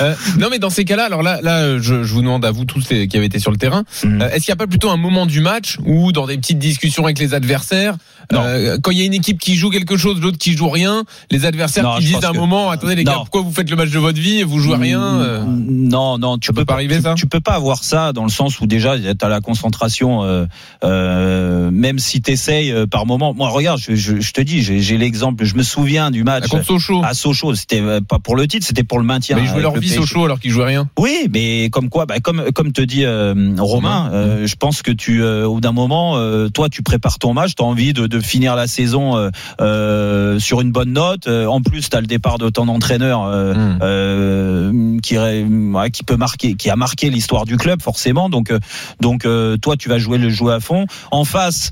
Euh, 0.00 0.14
non, 0.38 0.48
mais 0.50 0.58
dans 0.58 0.70
ces 0.70 0.84
cas-là, 0.84 1.04
alors 1.04 1.22
là, 1.22 1.40
là, 1.42 1.78
je, 1.78 2.02
je 2.02 2.12
vous 2.14 2.22
demande 2.22 2.44
à 2.44 2.50
vous 2.50 2.64
tous 2.64 2.88
les- 2.90 3.08
qui 3.08 3.16
avez 3.16 3.26
été 3.26 3.38
sur 3.38 3.50
le 3.50 3.56
terrain, 3.56 3.84
Mhm. 4.04 4.22
euh, 4.22 4.28
est-ce 4.30 4.44
qu'il 4.46 4.52
n'y 4.52 4.54
a 4.54 4.56
pas 4.56 4.66
plutôt 4.66 4.90
un 4.90 4.96
moment 4.96 5.26
du 5.26 5.40
match 5.40 5.76
où, 5.84 6.12
dans 6.12 6.26
des 6.26 6.38
petites 6.38 6.58
discussions 6.58 7.04
avec 7.04 7.18
les 7.18 7.34
adversaires. 7.34 7.96
Euh, 8.32 8.78
quand 8.82 8.90
il 8.90 8.98
y 8.98 9.02
a 9.02 9.04
une 9.04 9.14
équipe 9.14 9.38
qui 9.38 9.54
joue 9.56 9.70
quelque 9.70 9.96
chose, 9.96 10.20
l'autre 10.20 10.38
qui 10.38 10.56
joue 10.56 10.68
rien, 10.68 11.04
les 11.30 11.44
adversaires 11.44 11.84
Non, 11.84 11.96
qui 11.96 12.04
disent 12.04 12.24
à 12.24 12.28
un 12.28 12.32
que- 12.32 12.38
moment, 12.38 12.70
attendez 12.70 12.94
les 12.94 13.04
gars, 13.04 13.14
pourquoi 13.14 13.42
vous 13.42 13.50
faites 13.52 13.68
le 13.70 13.76
match 13.76 13.90
de 13.90 13.98
votre 13.98 14.18
vie 14.20 14.38
et 14.38 14.44
vous 14.44 14.58
jouez 14.60 14.76
rien 14.76 15.02
euh, 15.02 15.44
Non, 15.46 16.18
non, 16.18 16.38
tu 16.38 16.46
Ça 16.48 16.52
peux 16.52 16.64
pas 16.64 16.74
arriver, 16.74 17.00
ça 17.00 17.14
Tu 17.14 17.26
peux 17.26 17.40
pas 17.40 17.52
avoir 17.52 17.82
ça 17.84 18.12
dans 18.12 18.24
le 18.24 18.30
sens 18.30 18.60
où 18.60 18.66
déjà 18.66 18.98
tu 18.98 19.06
as 19.20 19.28
la 19.28 19.40
concentration, 19.40 20.22
euh, 20.24 20.46
euh, 20.84 21.70
même 21.70 21.98
si 21.98 22.20
tu 22.20 22.30
essayes 22.32 22.74
par 22.90 23.06
moment. 23.06 23.34
Moi, 23.34 23.48
regarde, 23.48 23.80
je, 23.80 23.94
je, 23.94 24.20
je 24.20 24.32
te 24.32 24.40
dis, 24.40 24.62
j'ai 24.62 24.98
l'exemple, 24.98 25.44
je 25.44 25.54
me 25.54 25.62
souviens 25.62 26.10
du 26.10 26.24
match 26.24 26.46
contre 26.48 26.64
Sochaux 26.64 27.02
à 27.04 27.14
Sochaux. 27.14 27.54
C'était 27.54 27.80
euh, 27.80 28.00
pas 28.00 28.18
pour 28.18 28.36
le 28.36 28.46
titre, 28.46 28.66
c'était 28.66 28.84
pour 28.84 28.98
le 28.98 29.04
maintien. 29.04 29.36
Mais 29.36 29.42
ils 29.42 29.48
jouaient 29.48 29.60
leur 29.62 29.74
le 29.74 29.80
vie. 29.80 29.88
Sochaux 29.88 30.24
alors 30.24 30.40
qu'ils 30.40 30.50
jouaient 30.50 30.64
rien. 30.66 30.88
Oui, 30.98 31.28
mais 31.32 31.68
comme 31.70 31.88
quoi, 31.88 32.06
bah, 32.06 32.20
comme 32.20 32.50
comme 32.54 32.72
te 32.72 32.82
dit 32.82 33.04
euh, 33.04 33.54
Romain, 33.58 34.10
euh, 34.12 34.46
je 34.46 34.54
pense 34.56 34.82
que 34.82 34.90
tu, 34.90 35.22
euh, 35.22 35.46
au 35.46 35.60
d'un 35.60 35.72
moment, 35.72 36.16
euh, 36.16 36.48
toi, 36.48 36.68
tu 36.68 36.82
prépares 36.82 37.18
ton 37.18 37.34
match, 37.34 37.54
tu 37.56 37.62
as 37.62 37.66
envie 37.66 37.92
de, 37.92 38.06
de 38.06 38.19
finir 38.20 38.56
la 38.56 38.66
saison 38.66 39.16
euh, 39.16 39.30
euh, 39.60 40.38
sur 40.38 40.60
une 40.60 40.72
bonne 40.72 40.92
note. 40.92 41.26
Euh, 41.26 41.46
en 41.46 41.60
plus, 41.62 41.88
tu 41.90 41.96
as 41.96 42.00
le 42.00 42.06
départ 42.06 42.38
de 42.38 42.48
ton 42.48 42.68
entraîneur 42.68 43.24
euh, 43.24 43.54
Mm. 43.54 43.78
euh, 43.82 44.98
qui 45.02 45.18
ouais, 45.18 45.90
qui 45.90 46.02
peut 46.02 46.16
marquer, 46.16 46.54
qui 46.54 46.70
a 46.70 46.76
marqué 46.76 47.10
l'histoire 47.10 47.44
du 47.44 47.56
club 47.56 47.82
forcément. 47.82 48.28
Donc 48.28 48.50
euh, 48.50 48.58
donc 49.00 49.24
euh, 49.24 49.56
toi, 49.56 49.76
tu 49.76 49.88
vas 49.88 49.98
jouer 49.98 50.18
le 50.18 50.30
jeu 50.30 50.48
à 50.50 50.60
fond. 50.60 50.86
En 51.10 51.24
face. 51.24 51.70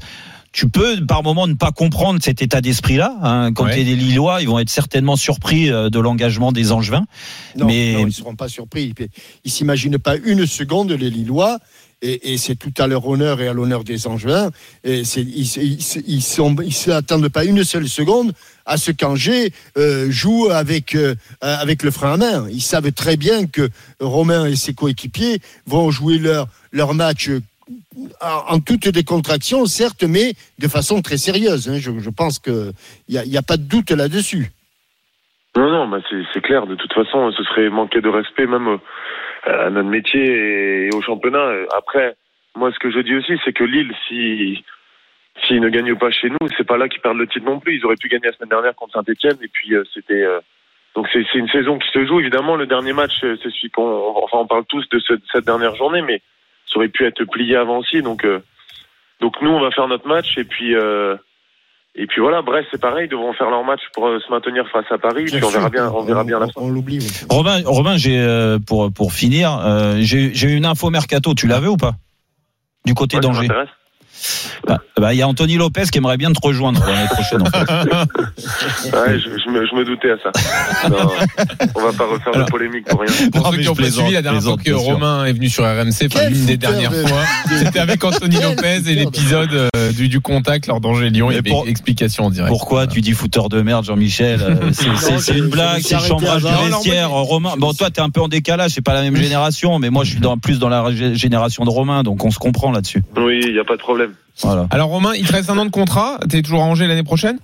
Tu 0.50 0.66
peux 0.66 1.04
par 1.04 1.22
moment 1.22 1.46
ne 1.46 1.52
pas 1.54 1.72
comprendre 1.72 2.20
cet 2.22 2.40
état 2.40 2.62
d'esprit-là. 2.62 3.14
Hein. 3.22 3.52
Quand 3.52 3.64
Ouais. 3.66 3.74
tu 3.74 3.80
es 3.80 3.84
des 3.84 3.94
Lillois, 3.96 4.40
ils 4.40 4.48
vont 4.48 4.58
être 4.58 4.70
certainement 4.70 5.14
surpris 5.14 5.68
de 5.68 5.98
l'engagement 6.00 6.52
des 6.52 6.72
Angevins. 6.72 7.04
Non, 7.54 7.66
Mais- 7.66 7.92
non, 7.92 7.98
ils 8.00 8.06
ne 8.06 8.10
seront 8.10 8.34
pas 8.34 8.48
surpris. 8.48 8.94
Ils 8.98 9.06
ne 9.44 9.50
s'imaginent 9.50 9.98
pas 9.98 10.16
une 10.16 10.46
seconde, 10.46 10.90
les 10.92 11.10
Lillois. 11.10 11.58
Et, 12.00 12.38
c'est 12.38 12.54
tout 12.54 12.72
à 12.78 12.86
leur 12.86 13.08
honneur 13.08 13.40
et 13.40 13.48
à 13.48 13.52
l'honneur 13.52 13.82
des 13.82 14.06
Angevins. 14.06 14.50
Et 14.84 15.02
ils 15.02 16.72
s'attendent 16.72 17.28
pas 17.28 17.44
une 17.44 17.64
seule 17.64 17.88
seconde 17.88 18.32
à 18.66 18.76
ce 18.76 18.92
qu'Angers 18.92 19.52
euh, 19.76 20.08
joue 20.08 20.48
avec, 20.50 20.94
euh, 20.94 21.16
avec 21.40 21.82
le 21.82 21.90
frein 21.90 22.12
à 22.12 22.16
main. 22.16 22.46
Ils 22.50 22.60
savent 22.60 22.92
très 22.92 23.16
bien 23.16 23.46
que 23.46 23.68
Romain 23.98 24.46
et 24.46 24.54
ses 24.54 24.74
coéquipiers 24.74 25.40
vont 25.66 25.90
jouer 25.90 26.18
leur, 26.18 26.46
leur 26.70 26.94
match 26.94 27.30
euh, 27.30 27.40
en, 28.20 28.60
toute 28.60 28.88
décontraction, 28.88 29.66
certes, 29.66 30.04
mais 30.04 30.34
de 30.60 30.68
façon 30.68 31.02
très 31.02 31.16
sérieuse. 31.16 31.68
hein. 31.68 31.78
Je, 31.78 32.10
pense 32.10 32.38
qu'il 32.38 32.72
n'y 33.08 33.36
a, 33.36 33.40
a 33.40 33.42
pas 33.42 33.56
de 33.56 33.64
doute 33.64 33.90
là-dessus. 33.90 34.52
Non, 35.56 35.70
non, 35.70 35.88
bah 35.88 35.98
c'est 36.32 36.40
clair. 36.40 36.66
De 36.66 36.76
toute 36.76 36.92
façon, 36.92 37.32
ce 37.32 37.42
serait 37.42 37.68
manquer 37.70 38.00
de 38.00 38.08
respect 38.08 38.46
même 38.46 38.78
à 39.44 39.70
notre 39.70 39.88
métier 39.88 40.86
et 40.86 40.90
au 40.94 41.00
championnat. 41.02 41.38
Euh, 41.38 41.66
Après, 41.76 42.16
moi, 42.56 42.72
ce 42.72 42.78
que 42.78 42.90
je 42.90 42.98
dis 43.00 43.14
aussi, 43.14 43.38
c'est 43.44 43.52
que 43.52 43.64
Lille, 43.64 43.92
si 44.08 44.64
s'ils 45.46 45.60
ne 45.60 45.68
gagnent 45.68 45.94
pas 45.96 46.10
chez 46.10 46.28
nous, 46.30 46.48
c'est 46.56 46.66
pas 46.66 46.76
là 46.76 46.88
qu'ils 46.88 47.00
perdent 47.00 47.18
le 47.18 47.26
titre 47.28 47.46
non 47.46 47.60
plus. 47.60 47.76
Ils 47.76 47.84
auraient 47.86 47.96
pu 47.96 48.08
gagner 48.08 48.26
la 48.26 48.32
semaine 48.32 48.48
dernière 48.48 48.74
contre 48.74 48.94
Saint-Etienne, 48.94 49.38
et 49.42 49.48
puis 49.48 49.74
euh, 49.74 49.84
c'était. 49.94 50.14
euh, 50.24 50.40
donc 50.96 51.06
c'est 51.12 51.22
une 51.34 51.48
saison 51.48 51.78
qui 51.78 51.88
se 51.90 52.04
joue. 52.06 52.18
Évidemment, 52.20 52.56
le 52.56 52.66
dernier 52.66 52.92
match, 52.92 53.22
euh, 53.22 53.36
c'est 53.42 53.50
celui 53.50 53.70
qu'on. 53.70 53.82
on- 53.86 54.24
Enfin, 54.24 54.38
on 54.38 54.46
parle 54.46 54.64
tous 54.66 54.88
de 54.88 54.98
cette 55.32 55.44
dernière 55.44 55.76
journée, 55.76 56.02
mais 56.02 56.20
ça 56.66 56.78
aurait 56.78 56.88
pu 56.88 57.04
être 57.06 57.24
plié 57.26 57.54
avant 57.56 57.78
aussi. 57.78 58.02
Donc, 58.02 58.24
euh, 58.24 58.40
donc 59.20 59.40
nous, 59.40 59.50
on 59.50 59.60
va 59.60 59.70
faire 59.70 59.86
notre 59.88 60.08
match, 60.08 60.36
et 60.38 60.44
puis. 60.44 60.74
Et 62.00 62.06
puis 62.06 62.20
voilà, 62.20 62.42
Brest, 62.42 62.68
c'est 62.70 62.80
pareil, 62.80 63.06
ils 63.06 63.10
devront 63.10 63.32
faire 63.32 63.50
leur 63.50 63.64
match 63.64 63.80
pour 63.92 64.06
euh, 64.06 64.20
se 64.24 64.30
maintenir 64.30 64.64
face 64.72 64.84
à 64.90 64.98
Paris, 64.98 65.24
puis 65.24 65.42
on 65.42 65.48
verra 65.48 65.68
bien, 65.68 65.90
on 65.90 66.04
verra 66.04 66.22
bien 66.22 66.38
la 66.38 66.46
fin. 66.46 66.52
On, 66.54 66.70
l'oublie. 66.70 66.98
oui. 67.00 67.26
Romain, 67.28 67.60
Romain, 67.66 67.96
j'ai 67.96 68.20
euh, 68.20 68.60
pour 68.64 68.92
pour 68.92 69.12
finir, 69.12 69.58
euh, 69.66 69.96
j'ai 69.98 70.32
j'ai 70.32 70.48
eu 70.48 70.56
une 70.56 70.64
info 70.64 70.90
mercato. 70.90 71.34
Tu 71.34 71.48
l'avais 71.48 71.66
ou 71.66 71.76
pas? 71.76 71.96
Du 72.84 72.94
côté 72.94 73.16
Ouais, 73.16 73.22
d'Angers. 73.22 73.48
Bah, 74.66 74.78
bah, 74.98 75.14
il 75.14 75.18
y 75.18 75.22
a 75.22 75.28
Anthony 75.28 75.56
Lopez 75.56 75.84
qui 75.92 75.98
aimerait 75.98 76.16
bien 76.16 76.32
te 76.32 76.38
rejoindre 76.42 76.84
l'année 76.86 77.08
prochaine. 77.08 77.42
En 77.42 77.46
fait. 77.46 78.08
Ouais, 78.92 79.18
je, 79.18 79.28
je 79.28 79.50
me, 79.50 79.66
je 79.66 79.74
me 79.74 79.84
doutais 79.84 80.10
à 80.10 80.16
ça. 80.22 80.88
Non, 80.88 80.96
on 81.74 81.80
va 81.80 81.92
pas 81.92 82.04
refaire 82.06 82.32
Alors- 82.34 82.46
de 82.46 82.50
polémique 82.50 82.86
pour 82.86 83.00
rien. 83.00 83.12
Pour 83.32 83.42
Non, 83.42 83.52
ceux 83.52 83.58
qui 83.58 83.68
ont 83.68 83.74
pas 83.74 83.90
suivi 83.90 84.12
la 84.12 84.22
dernière 84.22 84.42
fois 84.42 84.56
que. 84.56 84.70
Romain 84.72 85.24
est 85.26 85.32
venu 85.32 85.48
sur 85.48 85.64
RMC, 85.64 86.06
enfin 86.12 86.28
l'une 86.28 86.46
des 86.46 86.56
dernières 86.56 86.90
de- 86.90 87.06
fois, 87.06 87.20
de- 87.50 87.56
c'était 87.64 87.78
avec 87.80 88.02
Anthony 88.04 88.36
Lopez 88.40 88.76
et 88.76 88.94
de- 88.94 89.00
l'épisode 89.00 89.52
euh, 89.76 89.92
du, 89.92 90.08
du 90.08 90.20
contact 90.20 90.66
lors 90.66 90.80
d'Angers 90.80 91.10
Lyon. 91.10 91.30
Il 91.30 91.34
y 91.34 91.36
Mais 91.36 91.38
avait 91.40 91.50
pour- 91.50 91.68
explication 91.68 92.24
en 92.26 92.30
direct. 92.30 92.48
Pourquoi 92.50 92.86
tu 92.86 93.00
dis 93.00 93.12
fouteur 93.12 93.48
de 93.48 93.60
merde, 93.62 93.84
Jean-Michel 93.84 94.40
Euh, 94.42 94.70
C'est- 95.18 95.36
une 95.36 95.48
blague, 95.48 95.80
c'est 95.82 95.98
chambrage 95.98 96.44
non, 96.44 96.50
vestiaire. 96.66 97.10
Romain, 97.10 97.54
bon, 97.58 97.72
toi, 97.72 97.90
t'es 97.90 98.00
un 98.00 98.10
peu 98.10 98.20
en 98.20 98.28
décalage. 98.28 98.72
C'est 98.72 98.80
pas 98.84 98.94
la 98.94 99.02
même 99.02 99.16
génération, 99.16 99.78
mais 99.78 99.90
moi, 99.90 100.04
je 100.04 100.10
suis 100.10 100.20
dans, 100.20 100.36
plus 100.38 100.58
dans 100.58 100.68
la 100.68 100.84
génération 101.14 101.64
de 101.64 101.70
Romain, 101.70 102.02
donc 102.02 102.24
on 102.24 102.30
se 102.30 102.38
comprend 102.38 102.70
là-dessus. 102.72 103.02
Oui, 103.16 103.40
il 103.44 103.52
n'y 103.52 103.58
a 103.58 103.64
pas 103.64 103.74
de 103.76 103.80
problème. 103.80 104.07
Voilà. 104.42 104.66
Alors 104.70 104.88
Romain, 104.88 105.12
il 105.16 105.26
te 105.26 105.32
reste 105.32 105.50
un 105.50 105.58
an 105.58 105.64
de 105.66 105.70
contrat. 105.70 106.18
T'es 106.28 106.42
toujours 106.42 106.62
à 106.62 106.66
Angers 106.66 106.86
l'année 106.86 107.02
prochaine? 107.04 107.38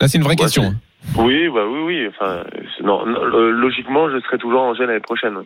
Là, 0.00 0.08
c'est 0.08 0.18
une 0.18 0.24
vraie 0.24 0.36
question. 0.36 0.74
Oui, 1.16 1.48
bah 1.54 1.62
oui, 1.68 1.80
oui. 1.84 2.06
Enfin, 2.08 2.42
c'est- 2.76 2.84
non, 2.84 3.04
non, 3.06 3.20
euh, 3.22 3.50
logiquement, 3.50 4.08
je 4.10 4.20
serai 4.20 4.38
toujours 4.38 4.62
en 4.62 4.70
Angers 4.70 4.86
l'année 4.86 5.00
prochaine. 5.00 5.34
oui. 5.36 5.44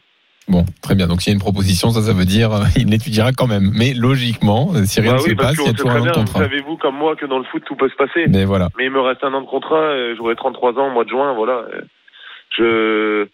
Bon, 0.49 0.65
très 0.81 0.95
bien. 0.95 1.09
Donc 1.09 1.23
s'il 1.23 1.33
y 1.33 1.35
a 1.35 1.35
une 1.35 1.41
proposition, 1.41 1.91
ça, 1.91 2.03
ça 2.03 2.13
veut 2.13 2.25
dire 2.25 2.53
euh, 2.53 2.63
il 2.77 2.89
l'étudiera 2.89 3.33
quand 3.33 3.49
même. 3.49 3.73
Mais 3.75 3.95
logiquement, 3.95 4.71
euh, 4.77 4.85
si 4.85 5.01
rien 5.01 5.13
Bah 5.13 5.17
ne 5.19 5.23
se 5.23 5.29
oui, 5.31 5.35
passe, 5.35 5.57
il 5.59 5.67
y 5.67 5.69
a 5.69 5.73
toujours 5.73 5.91
un 5.91 6.01
an 6.03 6.05
de 6.07 6.11
contrat. 6.13 6.39
savez-vous 6.41 6.77
comme 6.77 6.95
moi 6.97 7.17
que 7.17 7.27
dans 7.27 7.39
le 7.39 7.45
foot, 7.45 7.63
tout 7.67 7.75
peut 7.75 7.89
se 7.89 7.97
passer. 7.97 8.27
Mais 8.29 8.45
voilà. 8.45 8.69
Mais 8.79 8.85
il 8.85 8.91
me 8.93 9.01
reste 9.01 9.25
un 9.25 9.35
an 9.35 9.41
de 9.41 9.47
contrat, 9.47 9.75
euh, 9.77 10.15
j'aurai 10.17 10.37
33 10.37 10.75
ans 10.79 10.87
au 10.89 10.93
mois 10.93 11.03
de 11.05 11.09
juin, 11.11 11.35
voilà. 11.35 11.63
Je... 12.57 13.27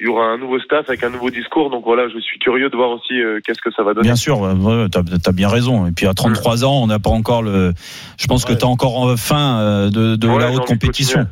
Il 0.00 0.06
y 0.06 0.08
aura 0.08 0.26
un 0.26 0.38
nouveau 0.38 0.60
staff 0.60 0.88
avec 0.88 1.02
un 1.02 1.10
nouveau 1.10 1.30
discours, 1.30 1.70
donc 1.70 1.82
voilà, 1.84 2.08
je 2.08 2.20
suis 2.20 2.38
curieux 2.38 2.70
de 2.70 2.76
voir 2.76 2.90
aussi 2.90 3.14
euh, 3.20 3.40
qu'est-ce 3.44 3.60
que 3.60 3.72
ça 3.74 3.82
va 3.82 3.94
donner. 3.94 4.04
Bien 4.06 4.14
sûr, 4.14 4.40
ouais, 4.40 4.86
t'as 4.90 5.00
as 5.26 5.32
bien 5.32 5.48
raison. 5.48 5.86
Et 5.86 5.92
puis 5.92 6.06
à 6.06 6.14
33 6.14 6.64
ans, 6.64 6.82
on 6.82 6.86
n'a 6.86 7.00
pas 7.00 7.10
encore 7.10 7.42
le. 7.42 7.72
Je 8.16 8.26
pense 8.28 8.44
que 8.44 8.52
Ouais. 8.52 8.58
t'as 8.58 8.66
encore 8.66 8.96
en 8.96 9.16
fin 9.16 9.58
euh, 9.58 9.90
de, 9.90 10.14
de 10.14 10.28
Ouais, 10.28 10.38
la 10.38 10.52
haute 10.52 10.66
compétition. 10.66 11.26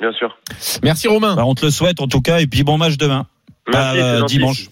Bien 0.00 0.12
sûr. 0.12 0.36
Merci 0.82 1.06
Romain. 1.08 1.36
Bah, 1.36 1.44
on 1.46 1.54
te 1.54 1.64
le 1.64 1.70
souhaite 1.70 2.00
en 2.00 2.08
tout 2.08 2.20
cas. 2.20 2.40
Et 2.40 2.46
puis 2.48 2.64
bon 2.64 2.78
match 2.78 2.96
demain. 2.96 3.26
Merci, 3.72 3.90
c'est 3.98 4.02
euh, 4.02 4.18
gentil. 4.20 4.38
dimanche. 4.38 4.64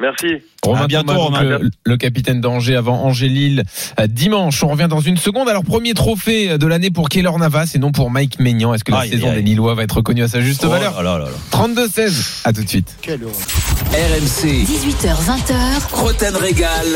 Merci. 0.00 0.26
Romain 0.62 0.82
À 0.82 0.86
bientôt, 0.86 1.08
Thomas, 1.14 1.18
donc, 1.18 1.24
Romain. 1.36 1.58
le, 1.60 1.70
le 1.84 1.96
capitaine 1.96 2.40
d'Angers 2.40 2.76
avant 2.76 3.02
Angers-Lille 3.04 3.64
euh, 3.98 4.06
dimanche. 4.06 4.62
On 4.62 4.68
revient 4.68 4.88
dans 4.88 5.00
une 5.00 5.16
seconde. 5.16 5.48
Alors 5.48 5.62
premier 5.64 5.94
trophée 5.94 6.58
de 6.58 6.66
l'année 6.66 6.90
pour 6.90 7.08
Keylor 7.08 7.38
Navas 7.38 7.72
et 7.74 7.78
non 7.78 7.92
pour 7.92 8.10
Mike 8.10 8.40
Maignan. 8.40 8.72
Est-ce 8.74 8.84
que 8.84 8.92
la 8.92 9.00
Aïe, 9.00 9.10
saison 9.10 9.28
aïe, 9.30 9.36
des. 9.36 9.42
Lillois 9.42 9.74
va 9.74 9.82
être 9.84 9.96
reconnue 9.96 10.22
à 10.22 10.28
sa 10.28 10.40
juste 10.40 10.62
Oh 10.66 10.70
valeur 10.70 11.02
là 11.02 11.18
là 11.18 11.24
là 11.24 11.30
là. 11.30 11.84
32-16. 11.86 12.40
À 12.44 12.52
tout 12.52 12.62
de 12.64 12.68
suite. 12.68 12.94
RMC, 13.06 14.64
18h20h, 14.64 15.92
Roten 15.92 16.36
Régal. 16.36 16.86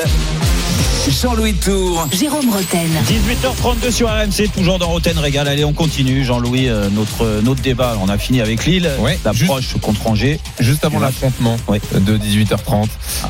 Jean-Louis 1.22 1.54
Tour. 1.54 2.06
Jérôme 2.12 2.50
Roten. 2.50 2.88
18h32 3.08 3.90
sur 3.90 4.08
RMC, 4.08 4.50
toujours 4.54 4.78
dans 4.78 4.88
Roten 4.88 5.18
Régal. 5.18 5.46
Allez, 5.48 5.64
on 5.64 5.72
continue, 5.72 6.24
Jean-Louis, 6.24 6.68
euh, 6.68 6.88
notre, 6.90 7.40
notre 7.42 7.60
débat. 7.62 7.96
On 8.02 8.08
a 8.08 8.18
fini 8.18 8.40
avec 8.40 8.64
Lille, 8.66 8.90
Ouais, 8.98 9.18
l'approche 9.24 9.74
contre 9.80 10.06
Angers. 10.06 10.40
Juste 10.60 10.84
avant 10.84 10.98
l'affrontement 10.98 11.56
Ouais. 11.68 11.80
de 11.98 12.16
18h30, 12.16 12.88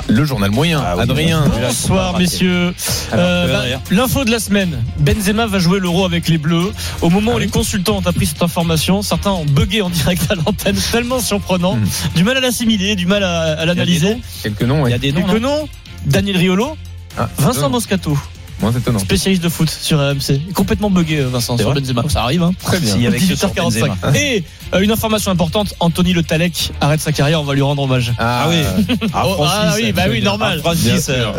le 0.08 0.24
journal 0.24 0.50
moyen. 0.50 0.82
Ah 0.84 0.94
oui, 0.96 1.02
Adrien. 1.02 1.44
Bonsoir 1.60 2.18
messieurs. 2.18 2.74
Alors, 3.12 3.24
Euh. 3.26 3.76
L'info 3.90 4.24
de 4.24 4.30
la 4.30 4.38
semaine. 4.38 4.82
Benzema 4.98 5.46
va 5.46 5.58
jouer 5.58 5.78
l'Euro 5.80 6.04
avec 6.04 6.28
les 6.28 6.38
Bleus. 6.38 6.72
Au 7.02 7.10
moment 7.10 7.32
Ah 7.34 7.36
où 7.36 7.38
les 7.38 7.48
consultants 7.48 7.98
ont 7.98 8.06
appris 8.06 8.26
cette 8.26 8.42
information, 8.42 9.02
certains 9.02 9.32
ont 9.32 9.44
bugué 9.44 9.82
en 9.82 9.90
direct 9.90 10.22
à 10.30 10.34
l'antenne, 10.36 10.76
tellement 10.92 11.20
surprenant. 11.20 11.76
Hmm. 11.76 11.84
Du 12.14 12.24
mal 12.24 12.36
à 12.36 12.40
l'assimiler, 12.40 12.94
du 12.96 13.06
mal 13.06 13.22
à, 13.24 13.52
à 13.58 13.64
l'analyser. 13.66 14.16
Quelques 14.42 14.62
noms. 14.62 14.86
Il 14.86 14.90
y 14.90 14.94
a 14.94 14.98
des 14.98 15.12
noms. 15.12 15.22
Quelques 15.22 15.42
noms. 15.42 15.68
Daniel 16.06 16.36
Riolo, 16.36 16.76
Ah, 17.18 17.28
Vincent. 17.38 17.70
Moscato, 17.70 18.16
Moins 18.60 18.72
étonnant. 18.72 18.98
spécialiste 18.98 19.42
de 19.42 19.48
foot 19.48 19.68
sur 19.70 19.98
RMC. 19.98 20.52
Complètement 20.54 20.90
bugué 20.90 21.18
euh, 21.18 21.28
Vincent 21.28 21.56
sur 21.58 21.72
Benzema. 21.74 22.04
Ça 22.08 22.22
arrive 22.22 22.42
hein. 22.42 22.52
Très 22.62 22.78
bien. 22.80 22.92
Sur 22.92 23.10
18h45. 23.10 23.54
Benzema. 23.56 23.96
Et 24.14 24.44
euh, 24.74 24.80
une 24.80 24.90
information 24.90 25.30
importante, 25.30 25.74
Anthony 25.80 26.12
Le 26.12 26.22
Talec 26.22 26.72
arrête 26.80 27.00
sa 27.00 27.12
carrière, 27.12 27.40
on 27.40 27.44
va 27.44 27.54
lui 27.54 27.62
rendre 27.62 27.82
hommage. 27.82 28.12
Ah 28.18 28.46
oui. 28.48 28.56
Ah, 29.12 29.24
Oh, 29.26 29.36
ah 29.46 29.72
oui, 29.76 29.92
bah 29.92 30.04
oui, 30.08 30.22
normal. 30.22 30.58
Ah, 30.60 30.62
Francis, 30.62 31.08
euh, 31.08 31.32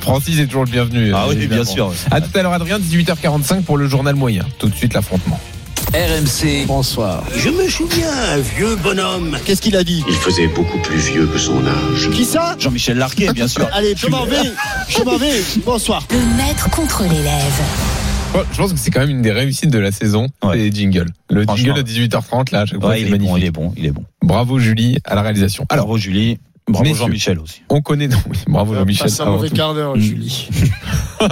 Francis 0.00 0.38
est 0.38 0.46
toujours 0.46 0.64
le 0.64 0.70
bienvenu. 0.70 1.12
Ah 1.14 1.26
oui, 1.28 1.46
bien 1.46 1.64
sûr. 1.64 1.92
À 2.10 2.20
tout 2.20 2.36
à 2.36 2.42
l'heure, 2.42 2.52
Adrien, 2.52 2.78
18h45 2.78 3.62
pour 3.62 3.76
le 3.78 3.86
journal 3.88 4.14
moyen. 4.14 4.44
Tout 4.58 4.68
de 4.68 4.74
suite, 4.74 4.94
l'affrontement. 4.94 5.38
RMC, 5.94 6.64
Bonsoir. 6.66 7.22
Je 7.36 7.50
me 7.50 7.68
souviens, 7.68 8.10
un 8.34 8.38
vieux 8.38 8.76
bonhomme. 8.76 9.36
Qu'est-ce 9.44 9.60
qu'il 9.60 9.76
a 9.76 9.84
dit? 9.84 10.02
Il 10.08 10.14
faisait 10.14 10.46
beaucoup 10.46 10.78
plus 10.78 10.96
vieux 10.96 11.26
que 11.26 11.36
son 11.36 11.66
âge. 11.66 12.08
Qui 12.14 12.24
ça? 12.24 12.56
Jean-Michel 12.58 12.96
Larquet, 12.96 13.30
bien 13.34 13.46
sûr. 13.46 13.68
Allez, 13.74 13.92
je 13.94 14.06
m'en 14.06 14.24
vais. 14.24 14.36
Je 14.88 15.02
m'en 15.02 15.18
vais. 15.18 15.42
Bonsoir. 15.66 16.06
Le 16.10 16.36
maître 16.36 16.70
contre 16.70 17.02
l'élève. 17.02 17.60
Je 18.52 18.56
pense 18.56 18.72
que 18.72 18.78
c'est 18.78 18.90
quand 18.90 19.00
même 19.00 19.10
une 19.10 19.20
des 19.20 19.32
réussites 19.32 19.68
de 19.70 19.78
la 19.78 19.92
saison, 19.92 20.28
Ouais. 20.42 20.56
les 20.56 20.72
jingles. 20.72 21.10
Le 21.28 21.44
jingle 21.44 21.74
de 21.74 21.82
18h30, 21.82 22.52
là, 22.52 22.60
à 22.60 22.66
chaque 22.66 22.80
fois, 22.80 22.88
Ouais, 22.90 23.02
il 23.02 23.08
est 23.08 23.10
magnifique. 23.10 23.30
bon, 23.30 23.36
il 23.36 23.44
est 23.44 23.50
bon, 23.50 23.74
il 23.76 23.84
est 23.86 23.90
bon. 23.90 24.04
Bravo 24.22 24.58
Julie 24.58 24.96
à 25.04 25.14
la 25.14 25.20
réalisation. 25.20 25.66
Alors, 25.68 25.84
Bravo 25.84 25.98
Julie, 25.98 26.38
bravo. 26.72 26.94
Jean-Michel 26.94 27.38
aussi. 27.38 27.62
on 27.68 27.80
connaît, 27.80 28.08
oui, 28.28 28.38
bravo 28.46 28.74
Jean-Michel. 28.74 29.06
Passe 29.06 29.20
un 29.20 29.26
mauvais 29.26 29.50
quart 29.50 29.74
d'heure. 29.74 29.96
Julie. 29.96 30.48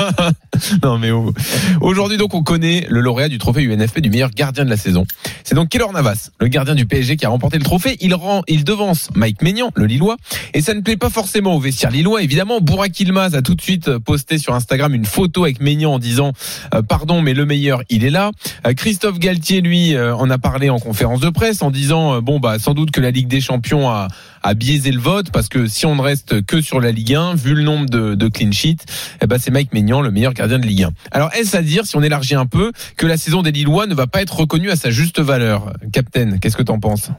non 0.84 0.98
mais 0.98 1.10
oh. 1.10 1.32
aujourd'hui 1.80 2.16
donc 2.16 2.34
on 2.34 2.42
connaît 2.44 2.86
le 2.88 3.00
lauréat 3.00 3.28
du 3.28 3.38
trophée 3.38 3.62
UNFP 3.62 3.98
du 4.00 4.10
meilleur 4.10 4.30
gardien 4.30 4.64
de 4.64 4.70
la 4.70 4.76
saison. 4.76 5.04
C'est 5.42 5.54
donc 5.54 5.68
Keylor 5.68 5.92
Navas, 5.92 6.30
le 6.38 6.48
gardien 6.48 6.74
du 6.74 6.86
PSG 6.86 7.16
qui 7.16 7.26
a 7.26 7.28
remporté 7.28 7.58
le 7.58 7.64
trophée. 7.64 7.96
Il 8.00 8.14
rend, 8.14 8.42
il 8.46 8.64
devance 8.64 9.08
Mike 9.14 9.42
Maignan, 9.42 9.70
le 9.74 9.86
Lillois, 9.86 10.16
et 10.54 10.60
ça 10.60 10.74
ne 10.74 10.80
plaît 10.80 10.96
pas 10.96 11.10
forcément 11.10 11.56
au 11.56 11.60
vestiaire 11.60 11.90
lillois. 11.90 12.22
Évidemment, 12.22 12.60
Bourak 12.60 12.98
Ilmaz 13.00 13.34
a 13.34 13.42
tout 13.42 13.54
de 13.54 13.62
suite 13.62 13.98
posté 13.98 14.38
sur 14.38 14.54
Instagram 14.54 14.94
une 14.94 15.04
photo 15.04 15.44
avec 15.44 15.60
Maignan 15.60 15.94
en 15.94 15.98
disant 15.98 16.32
euh, 16.74 16.82
pardon 16.82 17.22
mais 17.22 17.34
le 17.34 17.46
meilleur 17.46 17.82
il 17.88 18.04
est 18.04 18.10
là. 18.10 18.30
Euh, 18.66 18.74
Christophe 18.74 19.18
Galtier 19.18 19.60
lui 19.60 19.94
euh, 19.94 20.14
en 20.14 20.30
a 20.30 20.38
parlé 20.38 20.70
en 20.70 20.78
conférence 20.78 21.20
de 21.20 21.30
presse 21.30 21.62
en 21.62 21.70
disant 21.70 22.14
euh, 22.14 22.20
bon 22.20 22.40
bah 22.40 22.58
sans 22.58 22.74
doute 22.74 22.90
que 22.90 23.00
la 23.00 23.10
Ligue 23.10 23.28
des 23.28 23.40
Champions 23.40 23.88
a 23.88 24.08
a 24.42 24.54
biaisé 24.54 24.90
le 24.92 25.00
vote 25.00 25.30
parce 25.30 25.48
que 25.48 25.66
si 25.66 25.86
on 25.86 25.94
ne 25.96 26.00
reste 26.02 26.42
que 26.46 26.60
sur 26.60 26.80
la 26.80 26.92
Ligue 26.92 27.14
1, 27.14 27.34
vu 27.34 27.54
le 27.54 27.62
nombre 27.62 27.86
de, 27.88 28.14
de 28.14 28.28
clean 28.28 28.52
sheets, 28.52 28.84
eh 29.20 29.26
ben 29.26 29.38
c'est 29.38 29.50
Mike 29.50 29.72
Maignan, 29.72 30.00
le 30.00 30.10
meilleur 30.10 30.32
gardien 30.34 30.58
de 30.58 30.66
Ligue 30.66 30.84
1. 30.84 30.90
Alors 31.10 31.32
est-ce 31.34 31.56
à 31.56 31.62
dire, 31.62 31.86
si 31.86 31.96
on 31.96 32.02
élargit 32.02 32.34
un 32.34 32.46
peu, 32.46 32.72
que 32.96 33.06
la 33.06 33.16
saison 33.16 33.42
des 33.42 33.52
Lillois 33.52 33.86
ne 33.86 33.94
va 33.94 34.06
pas 34.06 34.22
être 34.22 34.36
reconnue 34.36 34.70
à 34.70 34.76
sa 34.76 34.90
juste 34.90 35.20
valeur? 35.20 35.72
Captain, 35.92 36.38
qu'est-ce 36.38 36.56
que 36.56 36.62
t'en 36.62 36.80
penses? 36.80 37.10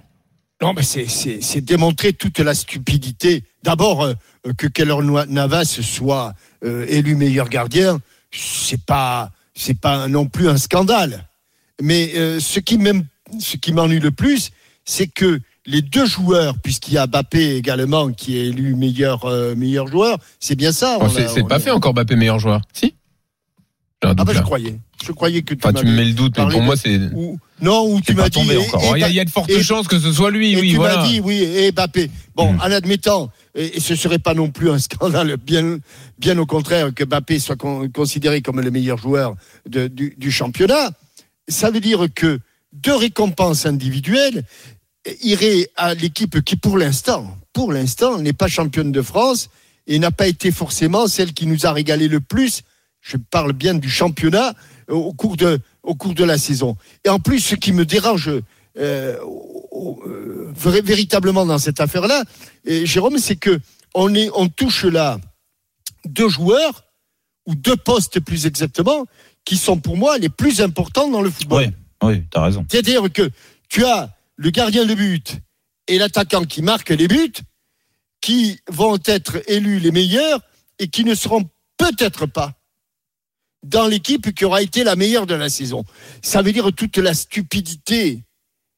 Non, 0.61 0.73
mais 0.73 0.83
c'est- 0.83 1.61
démontrer 1.61 2.13
toute 2.13 2.37
la 2.39 2.53
stupidité. 2.53 3.43
D'abord, 3.63 4.03
euh, 4.03 4.13
que 4.57 4.67
Keller 4.67 4.95
Navas 5.27 5.65
soit 5.81 6.33
euh, 6.63 6.85
élu 6.87 7.15
meilleur 7.15 7.49
gardien, 7.49 7.99
c'est 8.31 8.83
pas 8.85 9.31
c'est 9.53 9.79
pas 9.79 10.07
non 10.07 10.27
plus 10.27 10.49
un 10.49 10.57
scandale. 10.57 11.27
Mais 11.81 12.11
euh, 12.15 12.39
ce 12.39 12.59
qui 12.59 12.77
m'ennuie 13.73 13.99
le 13.99 14.11
plus, 14.11 14.51
c'est 14.85 15.07
que 15.07 15.39
les 15.65 15.81
deux 15.81 16.05
joueurs, 16.05 16.57
puisqu'il 16.57 16.95
y 16.95 16.97
a 16.97 17.05
Mbappé 17.07 17.55
également 17.55 18.11
qui 18.11 18.37
est 18.37 18.47
élu 18.47 18.75
meilleur 18.75 19.25
euh, 19.25 19.55
meilleur 19.55 19.87
joueur, 19.87 20.17
c'est 20.39 20.55
bien 20.55 20.71
ça. 20.71 20.97
Oh, 21.01 21.05
C'est 21.09 21.47
pas 21.47 21.59
fait 21.59 21.71
encore 21.71 21.93
Mbappé 21.93 22.15
meilleur 22.15 22.39
joueur 22.39 22.61
Si 22.73 22.95
Ah 24.03 24.13
bah 24.15 24.33
je 24.33 24.41
croyais, 24.41 24.79
je 25.05 25.11
croyais 25.11 25.43
que 25.43 25.53
tu 25.53 25.59
Enfin, 25.63 25.73
tu 25.79 25.85
me 25.85 25.91
mets 25.95 26.05
le 26.05 26.13
doute, 26.13 26.33
mais 26.37 26.43
pour 26.49 26.59
de- 26.61 26.65
moi 26.65 26.75
c'est. 26.75 26.97
ou- 27.13 27.37
non, 27.61 27.85
ou 27.93 28.01
tu 28.01 28.15
m'as 28.15 28.27
dit. 28.29 28.39
Oh, 28.73 28.93
Il 28.95 29.01
y, 29.01 29.03
a- 29.03 29.09
il 29.09 29.13
y 29.15 29.19
a 29.19 29.25
de 29.25 29.29
fortes 29.29 29.51
et- 29.51 29.61
chances 29.61 29.87
que 29.87 29.99
ce 29.99 30.11
soit 30.11 30.31
lui, 30.31 30.53
Et 30.53 30.59
oui, 30.61 30.69
tu 30.71 30.75
voilà. 30.77 30.97
m'as 30.97 31.07
dit, 31.07 31.19
oui, 31.19 31.43
et 31.43 31.71
Mbappé. 31.71 32.09
Bon, 32.35 32.53
Hmm. 32.53 32.59
en 32.59 32.71
admettant, 32.71 33.29
et, 33.53 33.77
et 33.77 33.79
ce 33.79 33.95
serait 33.95 34.17
pas 34.17 34.33
non 34.33 34.49
plus 34.49 34.71
un 34.71 34.79
scandale, 34.79 35.37
bien, 35.37 35.77
bien 36.17 36.39
au 36.39 36.47
contraire, 36.47 36.91
que 36.95 37.03
Mbappé 37.03 37.37
soit 37.37 37.57
con- 37.57 37.87
considéré 37.93 38.41
comme 38.41 38.59
le 38.61 38.71
meilleur 38.71 38.97
joueur 38.97 39.35
de- 39.69 39.87
du, 39.87 40.15
du 40.17 40.31
championnat, 40.31 40.89
ça 41.47 41.69
veut 41.69 41.81
dire 41.81 42.07
que 42.15 42.39
deux 42.73 42.95
récompenses 42.95 43.67
individuelles 43.67 44.43
iraient 45.21 45.69
à 45.75 45.93
l'équipe 45.93 46.41
qui, 46.41 46.55
pour 46.55 46.77
l'instant, 46.77 47.37
pour 47.53 47.73
l'instant, 47.73 48.17
n'est 48.17 48.33
pas 48.33 48.47
championne 48.47 48.91
de 48.91 49.01
France 49.01 49.49
et 49.87 49.99
n'a 49.99 50.11
pas 50.11 50.27
été 50.27 50.51
forcément 50.51 51.07
celle 51.07 51.33
qui 51.33 51.45
nous 51.47 51.65
a 51.65 51.71
régalé 51.71 52.07
le 52.07 52.19
plus. 52.19 52.61
Je 53.01 53.17
parle 53.17 53.53
bien 53.53 53.73
du 53.73 53.89
championnat 53.89 54.53
euh, 54.89 54.93
au 54.93 55.13
cours 55.13 55.37
de, 55.37 55.59
au 55.83 55.95
cours 55.95 56.13
de 56.13 56.23
la 56.23 56.37
saison. 56.37 56.77
Et 57.03 57.09
en 57.09 57.19
plus, 57.19 57.39
ce 57.39 57.55
qui 57.55 57.73
me 57.73 57.85
dérange 57.85 58.29
euh, 58.29 58.41
euh, 58.77 60.51
véritablement 60.53 61.45
dans 61.45 61.57
cette 61.57 61.79
affaire-là, 61.79 62.23
Jérôme, 62.65 63.17
c'est 63.17 63.35
que 63.35 63.59
on, 63.93 64.13
est, 64.13 64.29
on 64.35 64.47
touche 64.47 64.85
là 64.85 65.19
deux 66.05 66.29
joueurs, 66.29 66.85
ou 67.47 67.55
deux 67.55 67.75
postes 67.75 68.19
plus 68.19 68.45
exactement, 68.45 69.05
qui 69.45 69.57
sont 69.57 69.77
pour 69.77 69.97
moi 69.97 70.17
les 70.17 70.29
plus 70.29 70.61
importants 70.61 71.09
dans 71.09 71.21
le 71.21 71.29
football. 71.29 71.73
Oui, 72.03 72.09
oui, 72.09 72.23
t'as 72.29 72.43
raison. 72.43 72.65
C'est-à-dire 72.69 73.11
que 73.11 73.29
tu 73.67 73.83
as 73.85 74.15
le 74.35 74.49
gardien 74.49 74.85
de 74.85 74.93
but 74.93 75.37
et 75.87 75.97
l'attaquant 75.97 76.43
qui 76.43 76.61
marque 76.61 76.89
les 76.89 77.07
buts, 77.07 77.33
qui 78.21 78.59
vont 78.69 78.99
être 79.05 79.41
élus 79.47 79.79
les 79.79 79.91
meilleurs 79.91 80.41
et 80.79 80.87
qui 80.87 81.03
ne 81.03 81.15
seront 81.15 81.49
peut-être 81.77 82.25
pas 82.25 82.53
dans 83.63 83.87
l'équipe 83.87 84.33
qui 84.33 84.45
aura 84.45 84.61
été 84.61 84.83
la 84.83 84.95
meilleure 84.95 85.27
de 85.27 85.35
la 85.35 85.49
saison. 85.49 85.83
Ça 86.21 86.41
veut 86.41 86.51
dire 86.51 86.71
toute 86.73 86.97
la 86.97 87.13
stupidité 87.13 88.23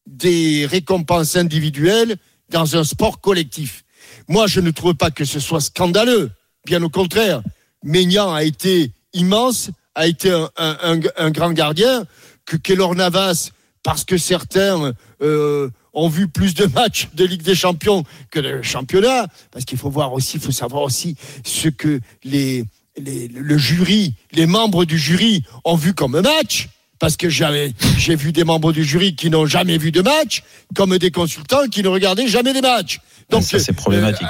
des 0.05 0.65
récompenses 0.65 1.35
individuelles 1.37 2.17
dans 2.49 2.75
un 2.75 2.83
sport 2.83 3.21
collectif. 3.21 3.83
Moi, 4.27 4.47
je 4.47 4.59
ne 4.59 4.71
trouve 4.71 4.95
pas 4.95 5.11
que 5.11 5.23
ce 5.25 5.39
soit 5.39 5.61
scandaleux. 5.61 6.31
Bien 6.65 6.83
au 6.83 6.89
contraire, 6.89 7.41
Maignan 7.83 8.33
a 8.33 8.43
été 8.43 8.91
immense, 9.13 9.69
a 9.95 10.07
été 10.07 10.31
un, 10.31 10.49
un- 10.57 11.31
grand 11.31 11.51
gardien, 11.51 12.05
que 12.45 12.57
Keylor 12.57 12.95
Navas, 12.95 13.51
parce 13.83 14.03
que 14.05 14.17
certains 14.17 14.93
euh, 15.21 15.69
ont 15.93 16.09
vu 16.09 16.27
plus 16.27 16.53
de 16.55 16.65
matchs 16.65 17.09
de 17.13 17.25
Ligue 17.25 17.41
des 17.43 17.55
Champions 17.55 18.03
que 18.31 18.39
de 18.39 18.61
championnat, 18.61 19.27
parce 19.51 19.65
qu'il 19.65 19.77
faut 19.77 19.89
voir 19.89 20.13
aussi, 20.13 20.37
il 20.37 20.41
faut 20.43 20.51
savoir 20.51 20.83
aussi 20.83 21.15
ce 21.45 21.67
que 21.69 21.99
les, 22.23 22.63
les- 22.97 23.27
le 23.27 23.57
jury, 23.57 24.15
les 24.31 24.45
membres 24.45 24.85
du 24.85 24.97
jury 24.97 25.43
ont 25.65 25.75
vu 25.75 25.93
comme 25.93 26.19
match. 26.21 26.69
Parce 26.99 27.17
que 27.17 27.27
j'avais, 27.27 27.73
j'ai 27.97 28.15
vu 28.15 28.31
des 28.31 28.45
membres 28.45 28.71
du 28.71 28.85
jury 28.85 29.13
qui 29.15 29.29
n'ont 29.29 29.45
jamais 29.45 29.77
vu 29.77 29.91
de 29.91 30.01
match, 30.01 30.41
comme 30.73 30.97
des 30.97 31.11
consultants 31.11 31.67
qui 31.69 31.83
ne 31.83 31.89
regardaient 31.89 32.27
jamais 32.29 32.53
des 32.53 32.61
matchs. 32.61 33.01
Donc 33.29 33.43
ça, 33.43 33.59
c'est 33.59 33.73
problématique. 33.73 34.27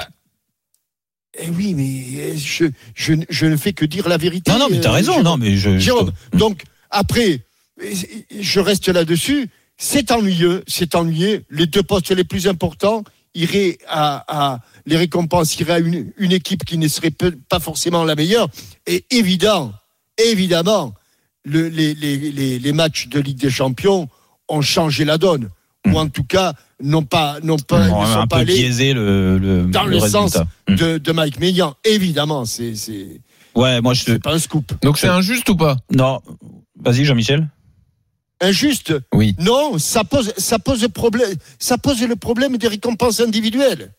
eh 1.38 1.50
oui, 1.50 1.74
mais 1.74 2.20
euh, 2.20 2.34
je, 2.36 2.64
je, 2.96 3.12
je 3.28 3.46
ne 3.46 3.56
fais 3.56 3.72
que 3.72 3.84
dire 3.84 4.08
la 4.08 4.16
vérité. 4.16 4.50
non, 4.50 4.58
non, 4.58 4.66
mais 4.70 4.80
t'as 4.80 4.88
euh, 4.90 4.92
raison. 4.92 5.12
Jérôme. 5.12 5.24
Non, 5.24 5.36
mais 5.36 5.56
je. 5.56 5.70
je- 5.74 5.78
Jérôme, 5.78 6.12
donc 6.32 6.64
après, 6.90 7.42
je 7.78 8.60
reste 8.60 8.88
là-dessus. 8.88 9.48
C'est 9.76 10.10
ennuyeux, 10.12 10.62
c'est 10.66 10.94
ennuyeux. 10.94 11.44
Les 11.50 11.66
deux 11.66 11.82
postes 11.82 12.10
les 12.12 12.24
plus 12.24 12.46
importants 12.46 13.02
iraient 13.34 13.78
à, 13.88 14.24
à 14.28 14.60
les 14.86 14.96
récompenses 14.96 15.58
iraient 15.58 15.72
à 15.74 15.78
une, 15.80 16.12
une 16.18 16.30
équipe 16.32 16.64
qui 16.64 16.78
ne 16.78 16.86
serait 16.86 17.10
peu- 17.10 17.36
pas 17.48 17.58
forcément 17.58 18.04
la 18.04 18.14
meilleure. 18.14 18.48
Et 18.86 19.04
évident, 19.10 19.72
évidemment, 20.18 20.94
le- 21.44 21.68
les, 21.68 21.94
les, 21.94 22.16
les, 22.16 22.58
les 22.60 22.72
matchs 22.72 23.08
de 23.08 23.18
Ligue 23.18 23.38
des 23.38 23.50
Champions 23.50 24.08
ont 24.48 24.60
changé 24.60 25.04
la 25.04 25.18
donne, 25.18 25.48
ou 25.86 25.98
en 25.98 26.08
tout 26.08 26.22
cas 26.24 26.52
n'ont 26.80 27.02
pas, 27.02 27.38
n'ont 27.42 27.56
pas, 27.58 27.84
ne 27.86 27.88
sont 27.90 28.02
un 28.20 28.26
pas 28.28 28.36
peu 28.36 28.42
allés 28.42 28.54
biaisé 28.54 28.92
le, 28.92 29.38
le, 29.38 29.64
dans 29.64 29.84
le, 29.86 29.98
sens 30.00 30.36
Hmm. 30.68 30.76
de, 30.76 30.98
de 30.98 31.12
Mike 31.12 31.40
Maignan. 31.40 31.74
Évidemment, 31.84 32.44
c'est 32.44 32.74
c'est 32.76 33.20
Ouais, 33.54 33.80
moi 33.80 33.94
je 33.94 34.04
c'est 34.04 34.18
pas 34.22 34.32
un 34.34 34.38
scoop. 34.38 34.72
Donc 34.82 34.98
c'est 34.98 35.08
injuste 35.08 35.48
ou 35.50 35.56
pas? 35.56 35.76
Non, 35.90 36.20
vas-y 36.80 37.04
Jean-Michel. 37.04 37.48
Injuste 38.40 38.94
Oui. 39.14 39.34
Non, 39.38 39.78
ça 39.78 40.04
pose, 40.04 40.32
ça 40.36 40.58
pose 40.58 40.86
problème, 40.92 41.34
ça 41.58 41.78
pose 41.78 42.02
le 42.02 42.16
problème 42.16 42.56
des 42.56 42.68
récompenses 42.68 43.20
individuelles. 43.20 43.92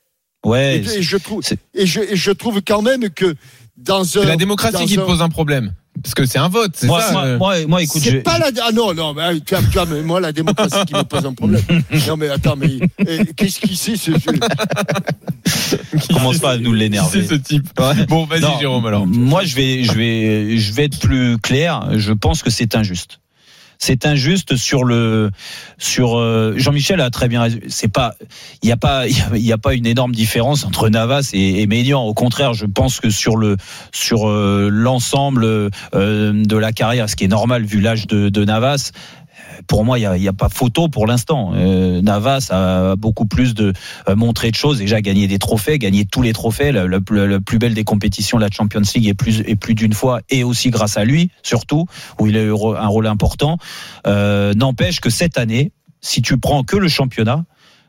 Ouais. 0.46 0.78
et, 0.78 0.98
et 0.98 1.02
je 1.02 1.18
trouve, 1.18 1.42
et 1.74 1.86
je, 1.88 2.02
et 2.02 2.16
je 2.16 2.32
trouve 2.32 2.62
quand 2.62 2.82
même 2.84 3.10
que 3.10 3.36
dans 3.78 4.02
un, 4.02 4.06
C'est 4.06 4.26
la 4.26 4.36
démocratie 4.38 4.74
dans 4.74 4.86
qui 4.86 5.00
un- 5.00 5.06
pose 5.06 5.22
un 5.22 5.30
problème. 5.30 5.74
Parce 6.04 6.14
que 6.14 6.26
c'est 6.26 6.38
un 6.38 6.50
vote, 6.50 6.74
c'est 6.76 6.88
Moi, 6.88 7.02
ça 7.02 7.12
moi, 7.14 7.24
euh. 7.24 7.38
moi, 7.38 7.66
moi, 7.68 7.82
écoute, 7.82 8.02
c'est 8.04 8.12
je- 8.12 8.18
pas 8.18 8.38
la 8.38 8.50
ah 8.64 8.72
non 8.74 8.94
non 8.94 9.14
mais 9.14 9.40
tu 9.40 9.56
as, 9.56 9.64
tu 9.64 9.80
as- 9.80 9.86
mais 9.86 10.02
moi 10.02 10.20
la 10.20 10.34
démocratie 10.34 10.84
qui 10.86 10.94
me 10.94 11.04
pose 11.04 11.26
un 11.26 11.34
problème 11.34 11.64
non 12.08 12.18
mais 12.18 12.28
attends 12.30 12.58
mais 12.58 12.80
qu'est-ce 13.38 13.62
qui 13.62 13.76
c'est 13.78 13.96
ce, 13.96 14.12
ce- 14.12 16.14
commence 16.14 16.40
pas 16.40 16.52
à 16.52 16.58
nous 16.58 16.74
Qui 16.74 16.80
l'énerver. 16.80 17.22
c'est 17.22 17.28
ce 17.30 17.36
type? 17.36 17.68
Ouais. 17.80 18.06
Bon, 18.08 18.26
vas-y 18.26 18.42
Non, 18.42 18.60
Jérôme 18.60 18.86
alors. 18.86 19.08
Moi, 19.08 19.46
je 19.46 19.56
vais, 19.56 19.84
je 19.84 19.94
vais, 19.94 20.58
je 20.58 20.74
vais 20.74 20.86
être 20.86 21.00
plus 21.00 21.38
clair. 21.40 21.90
Je 21.98 22.14
pense 22.14 22.44
que 22.44 22.50
c'est 22.50 22.76
injuste. 22.76 23.20
C'est 23.78 24.06
injuste 24.06 24.56
sur 24.56 24.84
le, 24.84 25.32
sur 25.78 26.18
euh, 26.18 26.54
Jean-Michel 26.58 27.02
a 27.02 27.10
très 27.10 27.28
bien. 27.28 27.48
C'est 27.68 27.92
pas, 27.92 28.16
il 28.64 28.70
y 28.70 28.72
a 28.72 28.78
pas, 28.78 29.08
il 29.34 29.40
y 29.46 29.52
a- 29.52 29.58
pas 29.58 29.74
une 29.74 29.86
énorme 29.86 30.12
différence 30.14 30.64
entre 30.66 30.90
Navas 30.90 31.32
et, 31.34 31.62
et 31.62 31.68
Maignan. 31.68 32.04
Au 32.04 32.14
contraire, 32.14 32.54
je 32.54 32.66
pense 32.66 33.00
que 33.00 33.10
sur 33.10 33.36
le, 33.38 33.58
sur 33.92 34.30
euh, 34.30 34.70
l'ensemble 34.72 35.46
euh, 35.46 35.70
de 35.94 36.58
la 36.58 36.72
carrière, 36.72 37.10
ce 37.10 37.16
qui 37.16 37.24
est 37.24 37.30
normal 37.30 37.64
vu 37.66 37.80
l'âge 37.82 38.08
de 38.08 38.46
Navas. 38.46 38.92
Pour 39.68 39.86
moi, 39.86 40.00
il 40.00 40.10
n'y 40.20 40.28
a, 40.28 40.34
pas 40.34 40.50
photo 40.50 40.90
pour 40.90 41.08
l'instant. 41.08 41.52
Euh, 41.56 42.02
Navas 42.02 42.50
a 42.52 42.96
beaucoup 42.96 43.26
plus 43.26 43.54
de 43.54 43.74
euh, 44.10 44.16
de 44.16 44.56
choses, 44.56 44.80
déjà 44.80 45.02
gagné 45.02 45.28
des 45.28 45.40
trophées, 45.40 45.80
gagné 45.80 46.06
tous 46.06 46.22
les 46.22 46.34
trophées, 46.34 46.72
la, 46.72 46.88
la 46.88 47.00
plus 47.40 47.58
belle 47.58 47.74
des 47.74 47.84
compétitions, 47.84 48.38
la 48.38 48.50
Champions 48.52 48.82
League, 48.94 49.08
et 49.08 49.14
plus, 49.14 49.42
et 49.46 49.56
plus 49.56 49.76
d'une 49.76 49.94
fois, 49.94 50.22
et 50.30 50.44
aussi 50.44 50.70
grâce 50.70 50.98
à 50.98 51.06
lui, 51.06 51.32
surtout, 51.42 51.86
où 52.20 52.28
il 52.28 52.38
a 52.38 52.42
eu 52.42 52.52
un 52.52 52.88
rôle 52.88 53.08
important. 53.08 53.58
Euh, 54.08 54.54
N'empêche 54.54 55.00
que 55.00 55.10
cette 55.10 55.38
année, 55.38 55.72
si 56.02 56.22
tu 56.22 56.38
prends 56.38 56.64
que 56.64 56.78
le 56.78 56.88
championnat, 56.88 57.46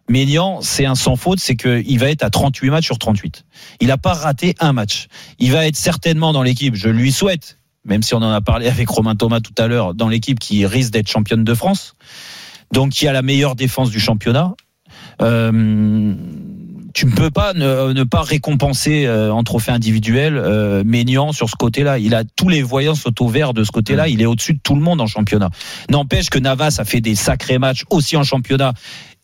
Ménian, 0.09 0.61
c'est 0.62 0.87
un 0.87 0.94
sans 0.94 1.16
faute, 1.16 1.40
c'est 1.40 1.56
qu'il 1.56 1.98
va 1.98 2.11
être 2.11 2.22
à 2.22 2.30
38 2.30 2.70
matchs 2.70 2.87
sur 2.87 2.98
38. 2.98 3.44
Il 3.80 3.88
n'a 3.88 3.98
pas 3.98 4.12
raté 4.12 4.54
un 4.61 4.72
match. 4.72 5.09
Il 5.38 5.52
va 5.52 5.66
être 5.66 5.76
certainement 5.76 6.32
dans 6.32 6.42
l'équipe, 6.42 6.74
je 6.74 6.88
lui 6.88 7.11
souhaite, 7.11 7.59
même 7.87 8.03
si 8.03 8.14
on 8.14 8.18
en 8.18 8.31
a 8.31 8.40
parlé 8.40 8.68
avec 8.68 8.88
Romain 8.88 9.14
Thomas 9.14 9.40
tout 9.40 9.55
à 9.59 9.66
l'heure, 9.66 9.94
dans 9.94 10.09
l'équipe 10.09 10.38
qui 10.38 10.66
risque 10.66 10.92
d'être 10.92 11.09
championne 11.09 11.44
de 11.44 11.55
France, 11.55 11.94
donc 12.72 12.90
qui 12.90 13.09
a 13.09 13.12
la 13.12 13.22
meilleure 13.22 13.57
défense 13.57 13.90
du 13.90 14.01
championnat. 14.01 14.55
Euh, 15.22 16.14
tu 16.96 17.05
ne 17.05 17.11
peux 17.11 17.31
pas 17.31 17.53
ne, 17.53 17.92
ne 17.92 18.05
pas 18.05 18.22
récompenser 18.22 19.05
euh, 19.05 19.31
en 19.31 19.44
trophée 19.44 19.70
individuel 19.70 20.38
euh, 20.38 20.83
Maignan 20.83 21.33
sur 21.33 21.51
ce 21.51 21.55
côté-là. 21.55 21.99
Il 21.99 22.14
a 22.14 22.25
tous 22.25 22.49
les 22.49 22.62
voyants 22.62 22.94
sont 22.94 23.22
au 23.22 23.29
vert 23.29 23.53
de 23.53 23.64
ce 23.64 23.70
côté-là. 23.70 24.09
Il 24.09 24.22
est 24.22 24.27
au-dessus 24.27 24.55
de 24.55 24.61
tout 24.62 24.75
le 24.75 24.81
monde 24.81 25.03
en 25.03 25.07
championnat. 25.07 25.51
N'empêche 25.90 26.31
que 26.31 26.38
Navas 26.38 26.77
a 26.79 26.87
fait 26.87 27.03
des 27.03 27.14
sacrés 27.14 27.59
matchs 27.59 27.85
aussi 27.90 28.16
en 28.16 28.22
championnat 28.22 28.72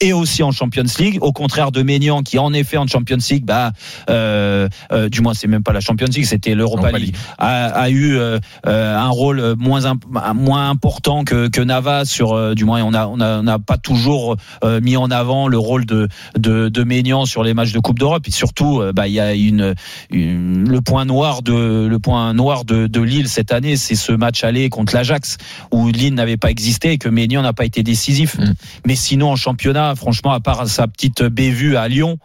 et 0.02 0.12
aussi 0.12 0.42
en 0.42 0.50
Champions 0.50 0.84
League, 0.98 1.18
au 1.22 1.32
contraire 1.32 1.72
de 1.72 1.82
Maignan 1.82 2.22
qui 2.22 2.38
en 2.38 2.52
effet 2.52 2.76
en 2.76 2.86
Champions 2.86 3.18
League, 3.30 3.44
bah, 3.44 3.72
euh, 4.10 4.68
euh, 4.92 5.08
du 5.08 5.20
moins 5.22 5.32
c'est 5.34 5.46
même 5.48 5.62
pas 5.62 5.72
la 5.72 5.80
Champions 5.80 6.08
League, 6.12 6.26
c'était 6.26 6.54
l'Europa 6.54 6.82
Europa 6.88 6.98
League, 6.98 7.14
League. 7.14 7.16
a, 7.38 7.66
a 7.68 7.88
eu 7.90 8.16
euh, 8.16 8.38
euh, 8.66 8.96
un 8.98 9.08
rôle 9.08 9.54
moins 9.58 9.84
imp- 9.86 10.04
moins 10.34 10.68
important 10.70 11.24
que, 11.24 11.48
que 11.48 11.60
Navas 11.60 12.04
sur, 12.04 12.54
du 12.54 12.64
moins 12.64 12.82
on 12.82 12.92
a 12.94 13.06
on 13.06 13.20
a, 13.20 13.40
on 13.40 13.46
a 13.46 13.58
pas 13.58 13.78
toujours 13.78 14.36
mis 14.82 14.96
en 14.96 15.10
avant 15.10 15.48
le 15.48 15.58
rôle 15.58 15.86
de 15.86 16.08
de, 16.36 16.68
de 16.68 16.84
Maignan 16.84 17.24
sur 17.24 17.42
les 17.42 17.54
matchs 17.54 17.72
de 17.72 17.78
Coupe 17.80 17.98
d'Europe 17.98 18.26
et 18.26 18.30
surtout 18.32 18.82
bah 18.94 19.06
il 19.08 19.14
y 19.14 19.20
a 19.20 19.34
une, 19.34 19.74
une- 20.10 20.68
le 20.68 20.80
point 20.80 21.04
noir 21.04 21.42
de 21.42 21.86
le 21.86 21.98
point 21.98 22.34
noir 22.34 22.64
de, 22.64 22.86
de 22.86 23.00
Lille 23.00 23.28
cette 23.28 23.52
année, 23.52 23.76
c'est 23.76 23.94
ce 23.94 24.12
match 24.12 24.44
aller 24.44 24.68
contre 24.68 24.94
l'Ajax 24.94 25.36
où 25.70 25.88
Lille 25.88 26.14
n'avait 26.14 26.36
pas 26.36 26.50
existé 26.50 26.92
et 26.92 26.98
que 26.98 27.08
Maignan 27.08 27.42
n'a 27.42 27.52
pas 27.52 27.64
été 27.64 27.82
décisif. 27.82 28.38
Mm. 28.38 28.52
Mais 28.86 28.96
sinon 28.96 29.30
en 29.32 29.36
championnat, 29.36 29.91
franchement, 29.94 30.32
à 30.32 30.40
part 30.40 30.66
sa 30.68 30.86
petite 30.86 31.22
bévue 31.22 31.76
à 31.76 31.88
Lyon, 31.88 32.18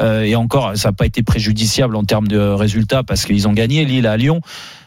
euh, 0.00 0.22
et 0.22 0.34
encore, 0.34 0.76
ça 0.76 0.88
n'a 0.88 0.92
pas 0.92 1.06
été 1.06 1.22
préjudiciable 1.22 1.96
en 1.96 2.04
termes 2.04 2.28
de 2.28 2.38
résultats 2.38 3.02
parce 3.02 3.24
qu'ils 3.24 3.46
ont 3.48 3.52
gagné 3.52 3.84
Lille 3.84 4.06
à 4.06 4.16
Lyon. 4.16 4.40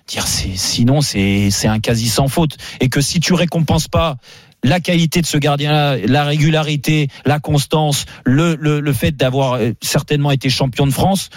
Dire, 0.07 0.25
sinon, 0.25 1.01
c'est, 1.01 1.49
c'est 1.51 1.67
un 1.67 1.79
quasi 1.79 2.07
sans 2.07 2.27
faute. 2.27 2.57
Et 2.79 2.89
que 2.89 3.01
si 3.01 3.19
tu 3.19 3.33
récompenses 3.33 3.87
pas 3.87 4.17
la 4.63 4.79
qualité 4.79 5.21
de 5.21 5.25
ce 5.25 5.37
gardien-là, 5.37 5.97
la 6.05 6.23
régularité, 6.23 7.09
la 7.25 7.39
constance, 7.39 8.05
le, 8.25 8.55
le, 8.59 8.79
le 8.79 8.93
fait 8.93 9.15
d'avoir 9.15 9.53
euh, 9.53 9.71
certainement 9.81 10.31
été 10.31 10.49
champion 10.49 10.87
de 10.87 10.91
France, 10.91 11.29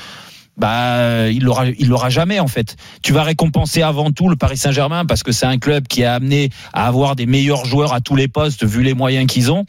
bah, 0.60 1.28
il 1.28 1.42
l'aura, 1.42 1.66
il 1.66 1.88
l'aura 1.88 2.10
jamais 2.10 2.38
en 2.38 2.46
fait. 2.46 2.76
Tu 3.02 3.12
vas 3.12 3.22
récompenser 3.22 3.82
avant 3.82 4.10
tout 4.12 4.28
le 4.28 4.36
Paris 4.36 4.56
Saint-Germain 4.58 5.04
parce 5.06 5.22
que 5.22 5.32
c'est 5.32 5.46
un 5.46 5.58
club 5.58 5.88
qui 5.88 6.04
a 6.04 6.14
amené 6.14 6.50
à 6.72 6.86
avoir 6.86 7.16
des 7.16 7.26
meilleurs 7.26 7.64
joueurs 7.64 7.94
à 7.94 8.00
tous 8.00 8.14
les 8.16 8.28
postes 8.28 8.64
vu 8.64 8.82
les 8.82 8.94
moyens 8.94 9.26
qu'ils 9.26 9.50
ont. 9.50 9.64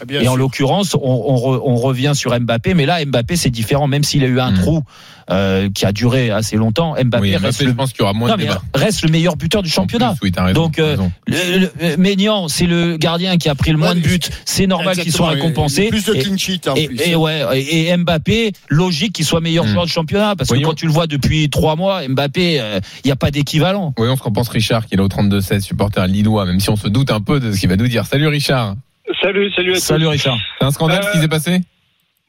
Ah, 0.00 0.04
bien 0.04 0.20
Et 0.22 0.28
en 0.28 0.36
l'occurrence, 0.36 0.94
on, 0.94 1.00
on 1.02 1.36
re- 1.36 1.60
on 1.64 1.76
revient 1.76 2.12
sur 2.14 2.38
Mbappé, 2.38 2.74
mais 2.74 2.86
là 2.86 3.04
Mbappé 3.04 3.36
c'est 3.36 3.50
différent, 3.50 3.88
même 3.88 4.04
s'il 4.04 4.22
a 4.24 4.28
eu 4.28 4.40
un 4.40 4.52
Mm. 4.52 4.58
trou 4.60 4.82
euh, 5.30 5.68
qui 5.74 5.84
a 5.86 5.92
duré 5.92 6.30
assez 6.30 6.56
longtemps. 6.56 6.94
Mbappé, 7.02 7.20
Oui, 7.22 7.36
reste, 7.36 7.62
le, 7.62 7.68
je 7.68 7.72
pense 7.74 7.92
qu'il 7.92 8.00
y 8.00 8.02
aura 8.04 8.12
moins 8.12 8.28
Non, 8.28 8.34
de 8.36 8.40
mais 8.42 8.46
débat. 8.48 8.62
reste 8.74 9.02
le 9.02 9.10
meilleur 9.10 9.36
buteur 9.36 9.62
du 9.62 9.68
championnat. 9.70 10.10
En 10.10 10.14
plus, 10.14 10.26
oui, 10.26 10.32
t'as 10.32 10.44
raison, 10.44 10.62
Donc, 10.62 10.78
euh, 10.78 10.90
raison. 10.90 11.12
Le, 11.26 11.58
le- 11.58 11.72
euh, 11.82 11.96
Maignan, 11.98 12.48
c'est 12.48 12.66
le 12.66 12.96
gardien 12.96 13.36
qui 13.36 13.48
a 13.48 13.54
pris 13.54 13.72
le 13.72 13.78
moins 13.78 13.88
Ouais, 13.90 13.94
de 13.96 14.00
buts. 14.00 14.18
C'est 14.44 14.66
normal 14.66 14.96
qu'il 14.96 15.12
soit 15.12 15.28
récompensé. 15.30 15.84
et 15.84 15.88
Plus 15.88 16.04
de 16.04 16.14
clean 16.14 16.36
sheet 16.36 16.68
en 16.68 16.74
et, 16.74 16.86
plus. 16.88 17.00
et 17.00 17.14
ouais, 17.16 17.42
et 17.54 17.88
et 17.88 17.96
Mbappé, 17.96 18.52
logique 18.68 19.12
qu'il 19.14 19.24
soit 19.24 19.40
meilleur 19.40 19.64
Hmm. 19.64 19.68
joueur 19.68 19.84
du 19.86 19.92
championnat, 19.92 20.36
parce 20.36 20.48
Voyons. 20.48 20.62
que 20.62 20.68
quand 20.68 20.74
tu 20.76 20.86
le 20.86 20.92
vois 20.92 21.06
depuis 21.06 21.48
trois 21.50 21.76
mois, 21.76 22.06
Mbappé, 22.08 22.60
il 23.04 23.06
n'y 23.06 23.10
a 23.12 23.16
pas 23.16 23.30
d'équivalent. 23.30 23.94
Voyons 23.96 24.16
ce 24.16 24.22
qu'en 24.22 24.32
pense 24.32 24.48
Richard, 24.48 24.86
qui 24.86 24.94
est 24.94 24.96
là 24.96 25.02
au 25.04 25.08
32-16, 25.08 25.60
supporter 25.60 26.06
lillois, 26.06 26.44
même 26.44 26.60
si 26.60 26.70
on 26.70 26.76
se 26.76 26.88
doute 26.88 27.10
un 27.10 27.20
peu 27.20 27.40
de 27.40 27.52
ce 27.52 27.58
qu'il 27.60 27.68
va 27.68 27.76
nous 27.76 27.88
dire. 27.88 28.06
Salut 28.06 28.28
Richard. 28.28 28.76
Salut, 29.22 29.50
salut 29.54 29.72
à 29.72 29.74
tous. 29.74 29.80
Salut 29.80 30.06
Richard. 30.08 30.38
C'est 30.58 30.64
un 30.66 30.70
scandale 30.70 31.02
ce 31.04 31.10
qui 31.12 31.18
Euh, 31.18 31.22
s'est 31.22 31.28
passé? 31.28 31.60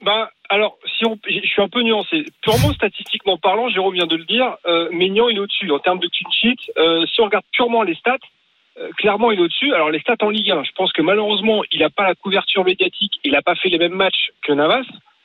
Ben, 0.05 0.25
alors, 0.49 0.77
si 0.97 1.05
on, 1.05 1.17
je 1.27 1.39
suis 1.47 1.61
un 1.61 1.67
peu 1.69 1.81
nuancé. 1.81 2.25
Purement 2.41 2.73
statistiquement 2.73 3.37
parlant, 3.37 3.69
Jérôme 3.69 3.93
vient 3.93 4.07
de 4.07 4.15
le 4.15 4.25
dire, 4.25 4.55
euh, 4.65 4.89
Maignan 4.91 5.29
il 5.29 5.37
est 5.37 5.39
au-dessus 5.39 5.71
en 5.71 5.79
termes 5.79 5.99
de 5.99 6.07
clean 6.07 6.29
sheet. 6.31 6.57
Euh, 6.77 7.05
si 7.05 7.21
on 7.21 7.25
regarde 7.25 7.45
purement 7.51 7.83
les 7.83 7.95
stats, 7.95 8.17
euh, 8.79 8.89
clairement 8.97 9.31
il 9.31 9.39
est 9.39 9.43
au-dessus. 9.43 9.73
Alors 9.73 9.89
les 9.91 9.99
stats 9.99 10.15
en 10.21 10.29
Ligue 10.29 10.51
1, 10.51 10.63
je 10.63 10.71
pense 10.75 10.91
que 10.93 11.01
malheureusement 11.01 11.61
il 11.71 11.79
n'a 11.79 11.89
pas 11.89 12.03
la 12.07 12.15
couverture 12.15 12.63
médiatique, 12.65 13.13
il 13.23 13.31
n'a 13.31 13.41
pas 13.41 13.55
fait 13.55 13.69
les 13.69 13.77
mêmes 13.77 13.93
matchs 13.95 14.31
que 14.43 14.53
Navas. 14.53 14.83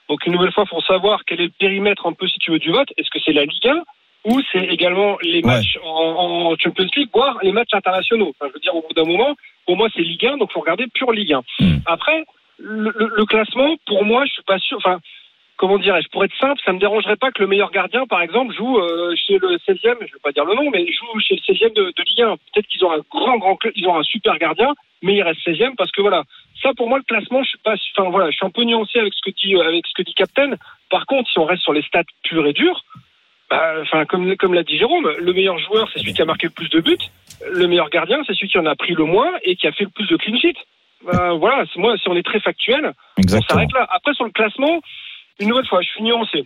Donc 0.09 0.27
une 0.27 0.33
nouvelle 0.33 0.53
fois, 0.53 0.65
il 0.67 0.69
faut 0.75 0.83
savoir 0.83 1.25
quel 1.27 1.41
est 1.41 1.45
le 1.45 1.53
périmètre 1.59 2.07
un 2.07 2.13
peu 2.13 2.27
si 2.29 2.39
tu 2.39 2.51
veux 2.51 2.59
du 2.59 2.71
vote. 2.71 2.89
Est-ce 2.97 3.09
que 3.11 3.19
c'est 3.25 3.33
la 3.33 3.45
Ligue 3.45 3.67
1 3.69 3.83
ou 4.25 4.41
c'est 4.53 4.65
également 4.67 5.17
les 5.23 5.37
Ouais. 5.43 5.43
matchs 5.43 5.79
en, 5.83 5.89
en 5.89 6.57
Champions 6.57 6.87
League, 6.97 7.09
voire 7.15 7.39
les 7.43 7.51
matchs 7.53 7.73
internationaux? 7.73 8.31
Enfin, 8.39 8.49
je 8.51 8.55
veux 8.55 8.61
dire, 8.61 8.75
au 8.75 8.83
bout 8.83 8.95
d'un 8.95 9.05
moment, 9.05 9.35
pour 9.67 9.77
moi, 9.77 9.89
c'est 9.95 10.03
Ligue 10.03 10.27
1, 10.27 10.37
donc 10.37 10.53
faut 10.53 10.61
regarder 10.61 10.87
pure 10.95 11.13
Ligue 11.13 11.33
1. 11.33 11.41
Mm. 11.61 11.77
Après, 11.87 12.25
le, 12.59 12.93
le- 12.95 13.11
le 13.17 13.25
classement, 13.25 13.75
pour 13.87 14.05
moi, 14.05 14.25
je 14.27 14.33
suis 14.33 14.43
pas 14.45 14.59
sûr. 14.59 14.77
Enfin, 14.79 14.99
comment 15.63 15.79
dirais-je 15.79 16.09
Pour 16.09 16.25
être 16.25 16.37
simple, 16.41 16.61
ça 16.65 16.73
me 16.73 16.81
dérangerait 16.81 17.15
pas 17.15 17.31
que 17.31 17.41
le 17.41 17.47
meilleur 17.47 17.71
gardien, 17.71 18.05
par 18.05 18.21
exemple, 18.21 18.53
joue 18.53 18.81
euh, 18.81 19.15
chez 19.15 19.39
le 19.39 19.59
16e. 19.59 19.97
Je 20.01 20.13
vais 20.13 20.21
pas 20.21 20.33
dire 20.33 20.45
le 20.45 20.57
nom, 20.57 20.69
mais 20.71 20.85
joue 20.91 21.21
chez 21.21 21.37
le 21.37 21.55
16e 21.55 21.73
de, 21.73 21.85
de 21.97 22.03
Ligue 22.03 22.23
1. 22.23 22.37
Peut-être 22.53 22.67
qu'ils 22.67 22.85
ont 22.85 22.91
un 22.91 22.99
grand, 23.09 23.39
grand, 23.39 23.55
club, 23.55 23.73
ils 23.77 23.87
ont 23.87 23.97
un 23.97 24.03
super 24.03 24.37
gardien, 24.39 24.75
mais 25.03 25.15
il 25.15 25.23
reste 25.23 25.39
16e 25.47 25.77
parce 25.77 25.93
que 25.93 26.03
voilà. 26.03 26.25
Ça, 26.61 26.71
pour 26.77 26.89
moi, 26.89 26.99
le 26.99 27.05
classement, 27.05 27.45
je 27.45 27.51
suis 27.51 27.59
pas. 27.59 27.75
Enfin 27.97 28.11
voilà, 28.11 28.31
je 28.31 28.37
suis 28.37 28.45
un 28.47 28.51
peu 28.51 28.65
nuancé 28.65 28.99
avec 28.99 29.15
ce 29.15 29.21
que 29.23 29.31
dit 29.31 29.55
avec 29.55 29.87
ce 29.87 29.95
que 29.95 30.03
dit 30.03 30.15
Captain. 30.15 30.51
Par 30.91 31.07
contre, 31.07 31.31
si 31.31 31.39
on 31.39 31.45
reste 31.45 31.63
sur 31.63 31.73
les 31.73 31.83
stats 31.83 32.03
purs 32.25 32.47
et 32.47 32.53
durs, 32.53 32.83
bah, 33.49 33.75
enfin, 33.83 34.05
comme, 34.05 34.37
comme 34.37 34.55
l'a 34.55 34.65
dit 34.65 34.79
Jérôme, 34.79 35.13
le 35.17 35.33
meilleur 35.33 35.59
joueur, 35.59 35.89
c'est 35.93 36.01
celui 36.01 36.13
qui 36.13 36.23
a 36.23 36.25
marqué 36.25 36.49
le 36.49 36.53
plus 36.53 36.71
de 36.71 36.81
buts. 36.81 36.99
Le 37.53 37.69
meilleur 37.69 37.89
gardien, 37.89 38.21
c'est 38.27 38.35
celui 38.35 38.49
qui 38.49 38.59
en 38.59 38.67
a 38.67 38.75
pris 38.75 38.95
le 38.95 39.05
moins 39.05 39.31
et 39.45 39.55
qui 39.55 39.69
a 39.69 39.73
fait 39.73 39.85
le 39.85 39.91
plus 39.91 40.09
de 40.09 40.17
clean 40.17 40.37
sheet. 40.39 40.57
Bah, 41.05 41.35
voilà, 41.35 41.65
moi, 41.77 41.97
si 41.99 42.09
on 42.09 42.17
est 42.17 42.25
très 42.25 42.41
factuel, 42.41 42.93
on 43.17 43.23
Exactement. 43.23 43.61
s'arrête 43.61 43.73
là. 43.73 43.87
Après, 43.93 44.13
sur 44.15 44.25
le 44.25 44.31
classement, 44.31 44.81
une 45.43 45.49
nouvelle 45.51 45.67
fois, 45.67 45.81
je 45.83 45.89
suis 45.89 46.03
nuancé. 46.03 46.45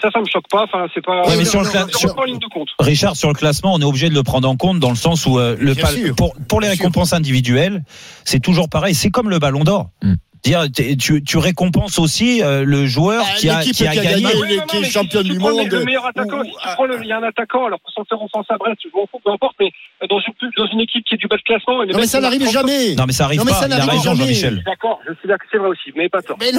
Ça, 0.00 0.08
ça 0.12 0.20
me 0.20 0.24
choque 0.26 0.48
pas. 0.50 0.62
Enfin, 0.64 0.86
c'est 0.94 1.04
pas. 1.04 1.26
Ouais, 1.26 1.36
mais 1.36 1.44
sur 1.44 1.60
le 1.60 1.66
je- 1.66 1.72
cla- 1.72 1.86
je 1.90 1.96
sur- 1.98 2.08
rentre 2.10 2.14
pas 2.16 2.22
en 2.22 2.26
ligne 2.26 2.38
de 2.38 2.46
compte. 2.46 2.68
Richard, 2.78 3.16
sur 3.16 3.28
le 3.28 3.34
classement, 3.34 3.74
on 3.74 3.80
est 3.80 3.84
obligé 3.84 4.08
de 4.08 4.14
le 4.14 4.22
prendre 4.22 4.48
en 4.48 4.56
compte 4.56 4.78
dans 4.78 4.90
le 4.90 4.94
sens 4.96 5.26
où 5.26 5.38
euh, 5.38 5.56
le 5.58 5.74
Bien 5.74 5.84
pal- 5.84 5.94
sûr. 5.94 6.14
pour, 6.14 6.34
pour 6.48 6.60
les 6.60 6.68
récompenses 6.68 7.12
individuelles, 7.12 7.82
c'est 8.24 8.38
toujours 8.40 8.68
pareil. 8.68 8.94
C'est 8.94 9.10
comme 9.10 9.28
le 9.30 9.38
ballon 9.40 9.64
d'or. 9.64 9.90
Mm. 10.02 10.14
Dire, 10.42 10.64
tu, 10.98 11.22
tu 11.22 11.36
récompenses 11.38 11.98
aussi 11.98 12.42
euh, 12.42 12.64
le 12.64 12.86
joueur 12.86 13.24
Ah, 13.28 13.34
qui 13.36 13.50
a, 13.50 13.58
l'équipe 13.58 13.74
qui 13.76 13.86
a 13.86 13.92
qui 13.92 13.98
a 13.98 14.02
gagné. 14.04 14.22
gagné. 14.22 14.34
Oui, 14.40 14.48
non, 14.48 14.56
non, 14.60 14.66
qui 14.66 14.76
est 14.78 14.84
champion 14.84 15.22
du 15.22 15.38
monde, 15.38 15.68
Le 15.70 15.84
meilleur 15.84 16.06
attaquant, 16.06 16.40
ou- 16.40 16.44
si 16.44 16.50
tu 16.50 16.68
prends 16.74 16.84
le, 16.86 16.98
il 17.02 17.08
y 17.08 17.12
a 17.12 17.18
un 17.18 17.22
attaquant, 17.22 17.66
alors 17.66 17.78
pour 17.80 17.92
s'en 17.92 18.04
faire 18.04 18.22
offense 18.22 18.46
à 18.48 18.56
Brest, 18.56 18.78
je 18.82 18.88
m'en 18.96 19.06
fous, 19.06 19.20
peu 19.22 19.30
importe, 19.32 19.54
mais 19.60 19.70
dans 20.08 20.18
une, 20.18 20.32
dans 20.56 20.66
une 20.72 20.80
équipe 20.80 21.04
qui 21.04 21.14
est 21.14 21.18
du 21.18 21.26
bas 21.26 21.36
de 21.36 21.42
classement. 21.42 21.84
Non, 21.84 21.98
mais 21.98 22.06
ça 22.06 22.20
n'arrive 22.20 22.50
jamais. 22.50 22.94
Non 22.94 23.04
mais 23.06 23.12
ça 23.12 23.24
arrive 23.26 23.40
Non, 23.40 23.44
mais 23.44 23.52
pas. 23.52 23.58
ça 23.60 23.66
Il 23.66 23.72
a 23.72 23.76
n'arrive 23.78 23.90
raison 23.90 24.02
jamais. 24.14 24.18
Jean-Michel. 24.34 24.62
D'accord, 24.64 24.98
je 25.06 25.12
suis 25.18 25.28
d'accord, 25.28 25.46
c'est 25.52 25.58
vrai 25.58 25.68
aussi, 25.68 25.90
mais 25.94 26.08
pas 26.08 26.22
tort. 26.22 26.36
Mais 26.40 26.52
non, 26.52 26.58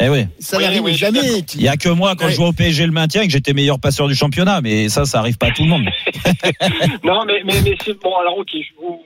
Eh 0.00 0.08
oui. 0.08 0.26
ça 0.38 0.56
Oui, 0.58 0.62
n'arrive 0.62 0.82
oui, 0.84 0.94
jamais. 0.94 1.20
Il 1.56 1.62
y 1.62 1.68
a 1.68 1.76
que 1.76 1.88
moi 1.88 2.14
quand 2.16 2.26
Ouais. 2.26 2.30
je 2.30 2.36
jouais 2.36 2.46
au 2.46 2.52
PSG 2.52 2.86
le 2.86 2.92
maintien 2.92 3.22
et 3.22 3.26
que 3.26 3.32
j'étais 3.32 3.52
meilleur 3.54 3.80
passeur 3.80 4.06
du 4.06 4.14
championnat, 4.14 4.60
mais 4.60 4.88
ça, 4.88 5.04
ça 5.04 5.18
arrive 5.18 5.36
pas 5.36 5.46
à 5.48 5.50
tout 5.50 5.64
le 5.64 5.68
monde. 5.70 5.86
Non, 7.04 7.24
mais, 7.26 7.42
mais, 7.44 7.54
mais 7.64 7.76
c'est 7.84 7.98
bon. 8.00 8.14
Alors, 8.20 8.38
ok, 8.38 8.48
je, 8.52 8.68
vous- 8.80 9.02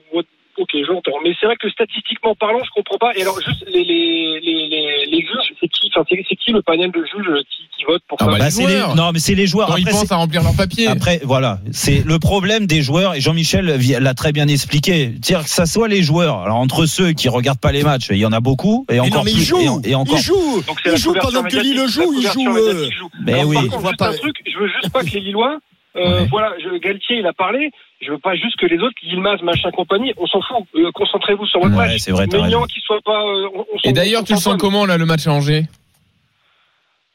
ok, 0.57 0.69
j'entends. 0.87 1.17
Mais 1.23 1.31
c'est 1.39 1.45
vrai 1.45 1.55
que 1.59 1.69
statistiquement 1.69 2.35
parlant, 2.35 2.59
je 2.63 2.69
comprends 2.71 2.97
pas. 2.97 3.11
Et 3.15 3.21
alors, 3.21 3.39
juste 3.41 3.63
les 3.67 3.83
les 3.83 4.39
les 4.41 4.67
les, 4.67 5.05
les 5.11 5.21
juges, 5.21 5.53
c'est 5.59 5.67
qui 5.67 5.89
Enfin, 5.95 6.05
c'est 6.09 6.35
qui 6.35 6.51
le 6.51 6.61
panel 6.61 6.91
de 6.91 6.99
juges 7.05 7.31
qui, 7.49 7.63
qui 7.77 7.83
vote 7.85 8.01
pour 8.07 8.17
Ah 8.21 8.25
ça 8.25 8.31
bah, 8.31 8.37
Bah, 8.39 8.47
les 8.67 8.95
non 8.95 9.11
mais 9.13 9.19
c'est 9.19 9.35
les 9.35 9.47
joueurs. 9.47 9.67
Quand 9.69 9.77
ils 9.77 9.85
pensent 9.87 10.11
à 10.11 10.15
remplir 10.17 10.43
leur 10.43 10.55
papier. 10.55 10.87
Après, 10.87 11.21
voilà, 11.23 11.59
c'est 11.71 12.03
le 12.05 12.19
problème 12.19 12.65
des 12.65 12.81
joueurs, 12.81 13.15
et 13.15 13.21
Jean-Michel 13.21 13.65
l'a 13.99 14.13
très 14.13 14.31
bien 14.33 14.47
expliqué. 14.47 15.07
Dire 15.07 15.43
que 15.43 15.49
ça 15.49 15.65
soit 15.65 15.87
les 15.87 16.03
joueurs, 16.03 16.39
alors 16.41 16.57
entre 16.57 16.85
ceux 16.85 17.11
qui 17.13 17.29
regardent 17.29 17.59
pas 17.59 17.71
les 17.71 17.83
matchs, 17.83 18.07
il 18.11 18.17
y 18.17 18.25
en 18.25 18.31
a 18.33 18.39
beaucoup, 18.41 18.85
et 18.89 18.93
Mais 18.95 18.99
encore 18.99 19.19
non, 19.19 19.23
mais 19.25 19.31
plus, 19.31 19.39
il 19.41 19.45
joue. 19.45 19.59
et, 19.61 19.69
en- 19.69 19.81
et 19.83 19.95
encore. 19.95 20.17
Il 20.17 20.21
joue. 20.23 20.61
Donc 20.67 20.79
c'est 20.83 20.89
Il 20.89 20.91
la 20.91 20.97
joue 20.97 21.09
couverture 21.13 21.31
pendant 21.41 21.47
que 21.49 21.57
Lille 21.57 21.87
joue. 21.87 22.01
la 22.01 22.05
Il 22.07 22.13
couverture 22.15 22.41
joue. 22.43 22.57
euh. 22.57 22.89
Mais 23.23 23.33
Alors, 23.33 23.45
oui. 23.47 23.55
par 23.55 23.63
Je 23.63 23.69
contre, 23.69 23.85
juste 23.87 23.97
pas- 23.97 24.09
un 24.09 24.13
truc, 24.13 24.35
je 24.45 24.57
veux 24.59 24.67
juste 24.67 24.89
pas 24.91 25.03
que 25.03 25.09
les 25.11 25.19
Lillois, 25.21 25.59
euh, 25.95 26.21
Ouais. 26.21 26.27
voilà, 26.29 26.53
je, 26.63 26.77
Galtier 26.77 27.17
il 27.19 27.25
a 27.27 27.33
parlé, 27.33 27.71
je 28.01 28.11
veux 28.11 28.17
pas 28.19 28.35
juste 28.35 28.57
que 28.57 28.65
les 28.65 28.79
autres, 28.79 28.95
Yilmaz, 29.03 29.41
machin 29.41 29.71
compagnie, 29.71 30.13
on 30.17 30.25
s'en 30.27 30.41
fout. 30.41 30.65
Euh, 30.75 30.91
Concentrez-vous 30.93 31.45
sur 31.47 31.59
votre 31.61 31.71
Ouais, 31.77 31.87
match. 31.87 31.97
c'est 31.99 32.11
vrai, 32.11 32.27
Maignan 32.27 32.63
qui 32.65 32.79
soit 32.81 33.01
pas. 33.01 33.21
euh, 33.21 33.47
on- 33.53 33.65
on 33.73 33.77
s'en- 33.79 33.89
Et 33.89 33.93
d'ailleurs, 33.93 34.23
tu 34.23 34.33
le 34.33 34.37
s'en 34.39 34.51
sens 34.51 34.61
comment 34.61 34.85
là 34.85 34.97
le 34.97 35.05
match 35.05 35.25
à 35.27 35.31
Angers? 35.31 35.63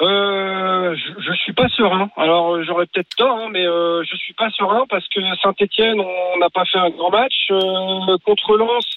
Euh, 0.02 0.96
je, 0.96 1.22
je 1.22 1.32
suis 1.34 1.52
pas 1.52 1.68
serein. 1.68 2.08
Alors 2.16 2.62
j'aurais 2.64 2.86
peut-être 2.86 3.14
tort, 3.16 3.36
hein, 3.36 3.48
mais 3.52 3.64
je 3.64 4.16
suis 4.16 4.32
pas 4.32 4.48
serein 4.50 4.84
parce 4.88 5.06
que 5.08 5.20
Saint-Etienne, 5.42 6.00
on 6.00 6.38
n'a 6.38 6.48
pas 6.48 6.64
fait 6.64 6.78
un 6.78 6.88
grand 6.90 7.10
match 7.10 7.48
contre 8.24 8.56
Lens. 8.56 8.96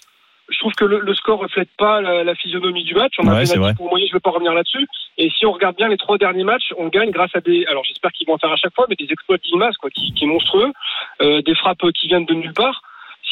Je 0.54 0.60
trouve 0.60 0.74
que 0.74 0.86
le, 0.86 1.00
le 1.00 1.14
score 1.16 1.40
reflète 1.40 1.70
pas 1.78 2.00
la, 2.02 2.24
la 2.24 2.36
physionomie 2.36 2.84
du 2.84 2.94
match. 2.94 3.14
On 3.20 3.28
a 3.28 3.34
Ouais, 3.36 3.46
c'est 3.46 3.58
vrai. 3.58 3.74
pour 3.76 3.90
moyen, 3.90 4.06
je 4.08 4.14
vais 4.14 4.20
pas 4.20 4.30
revenir 4.30 4.54
là-dessus. 4.54 4.88
Et 5.18 5.30
si 5.30 5.46
on 5.46 5.52
regarde 5.52 5.76
bien 5.76 5.88
les 5.88 5.98
trois 5.98 6.18
derniers 6.18 6.44
matchs, 6.44 6.72
on 6.78 6.88
gagne 6.88 7.12
grâce 7.12 7.36
à 7.36 7.42
des. 7.42 7.66
Alors 7.66 7.84
j'espère 7.84 8.12
qu'ils 8.12 8.28
vont 8.28 8.34
en 8.36 8.38
faire 8.38 8.52
à 8.52 8.56
chaque 8.56 8.74
fois, 8.76 8.86
mais 8.90 8.96
des 8.96 9.12
exploits 9.12 9.38
d'Ilmaz 9.38 9.76
quoi, 9.78 9.90
qui, 9.90 10.14
qui 10.14 10.24
est 10.26 10.28
monstrueux, 10.28 10.72
euh, 11.22 11.42
des 11.42 11.56
frappes 11.56 11.92
qui 11.94 12.08
viennent 12.08 12.26
de 12.26 12.34
nulle 12.34 12.54
part. 12.54 12.82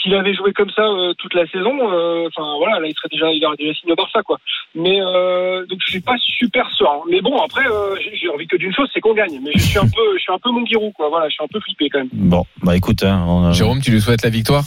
S'il 0.02 0.14
avait 0.16 0.34
joué 0.34 0.52
comme 0.54 0.70
ça 0.72 0.82
euh, 0.84 1.14
toute 1.18 1.34
la 1.36 1.46
saison, 1.48 1.72
euh, 1.92 2.28
enfin 2.28 2.44
voilà, 2.58 2.80
là 2.80 2.88
il 2.88 2.94
serait 2.96 3.10
déjà, 3.12 3.32
il 3.32 3.46
aurait 3.46 3.58
déjà 3.58 3.74
signé 3.76 3.94
au 3.94 3.96
Barça 3.96 4.22
quoi. 4.24 4.38
Mais 4.74 5.00
euh, 5.02 5.66
donc 5.68 5.80
je 5.86 5.92
suis 5.92 6.02
pas 6.02 6.16
super 6.18 6.68
serein. 6.78 7.02
Mais 7.10 7.22
bon 7.22 7.38
après, 7.40 7.66
euh, 7.68 7.96
j'ai- 8.16 8.30
envie 8.30 8.48
que 8.48 8.58
d'une 8.58 8.74
chose, 8.74 8.90
c'est 8.94 9.02
qu'on 9.02 9.14
gagne. 9.14 9.40
Mais 9.44 9.52
je 9.54 9.60
suis 9.60 9.78
un 9.78 9.84
peu, 9.88 10.16
je 10.16 10.22
suis 10.22 10.34
un 10.34 10.40
peu 10.40 10.50
mon 10.52 10.62
guirou 10.64 10.92
quoi. 10.92 11.10
Voilà, 11.10 11.28
je 11.28 11.34
suis 11.34 11.44
un 11.44 11.48
peu 11.48 11.60
flippé 11.60 11.90
quand 11.90 12.00
même. 12.00 12.10
Bon, 12.14 12.44
bah 12.64 12.76
écoute, 12.78 13.04
hein, 13.04 13.24
on 13.28 13.46
a- 13.46 13.52
Jérôme, 13.52 13.82
tu 13.82 13.92
lui 13.92 14.02
souhaites 14.02 14.24
la 14.24 14.30
victoire? 14.30 14.64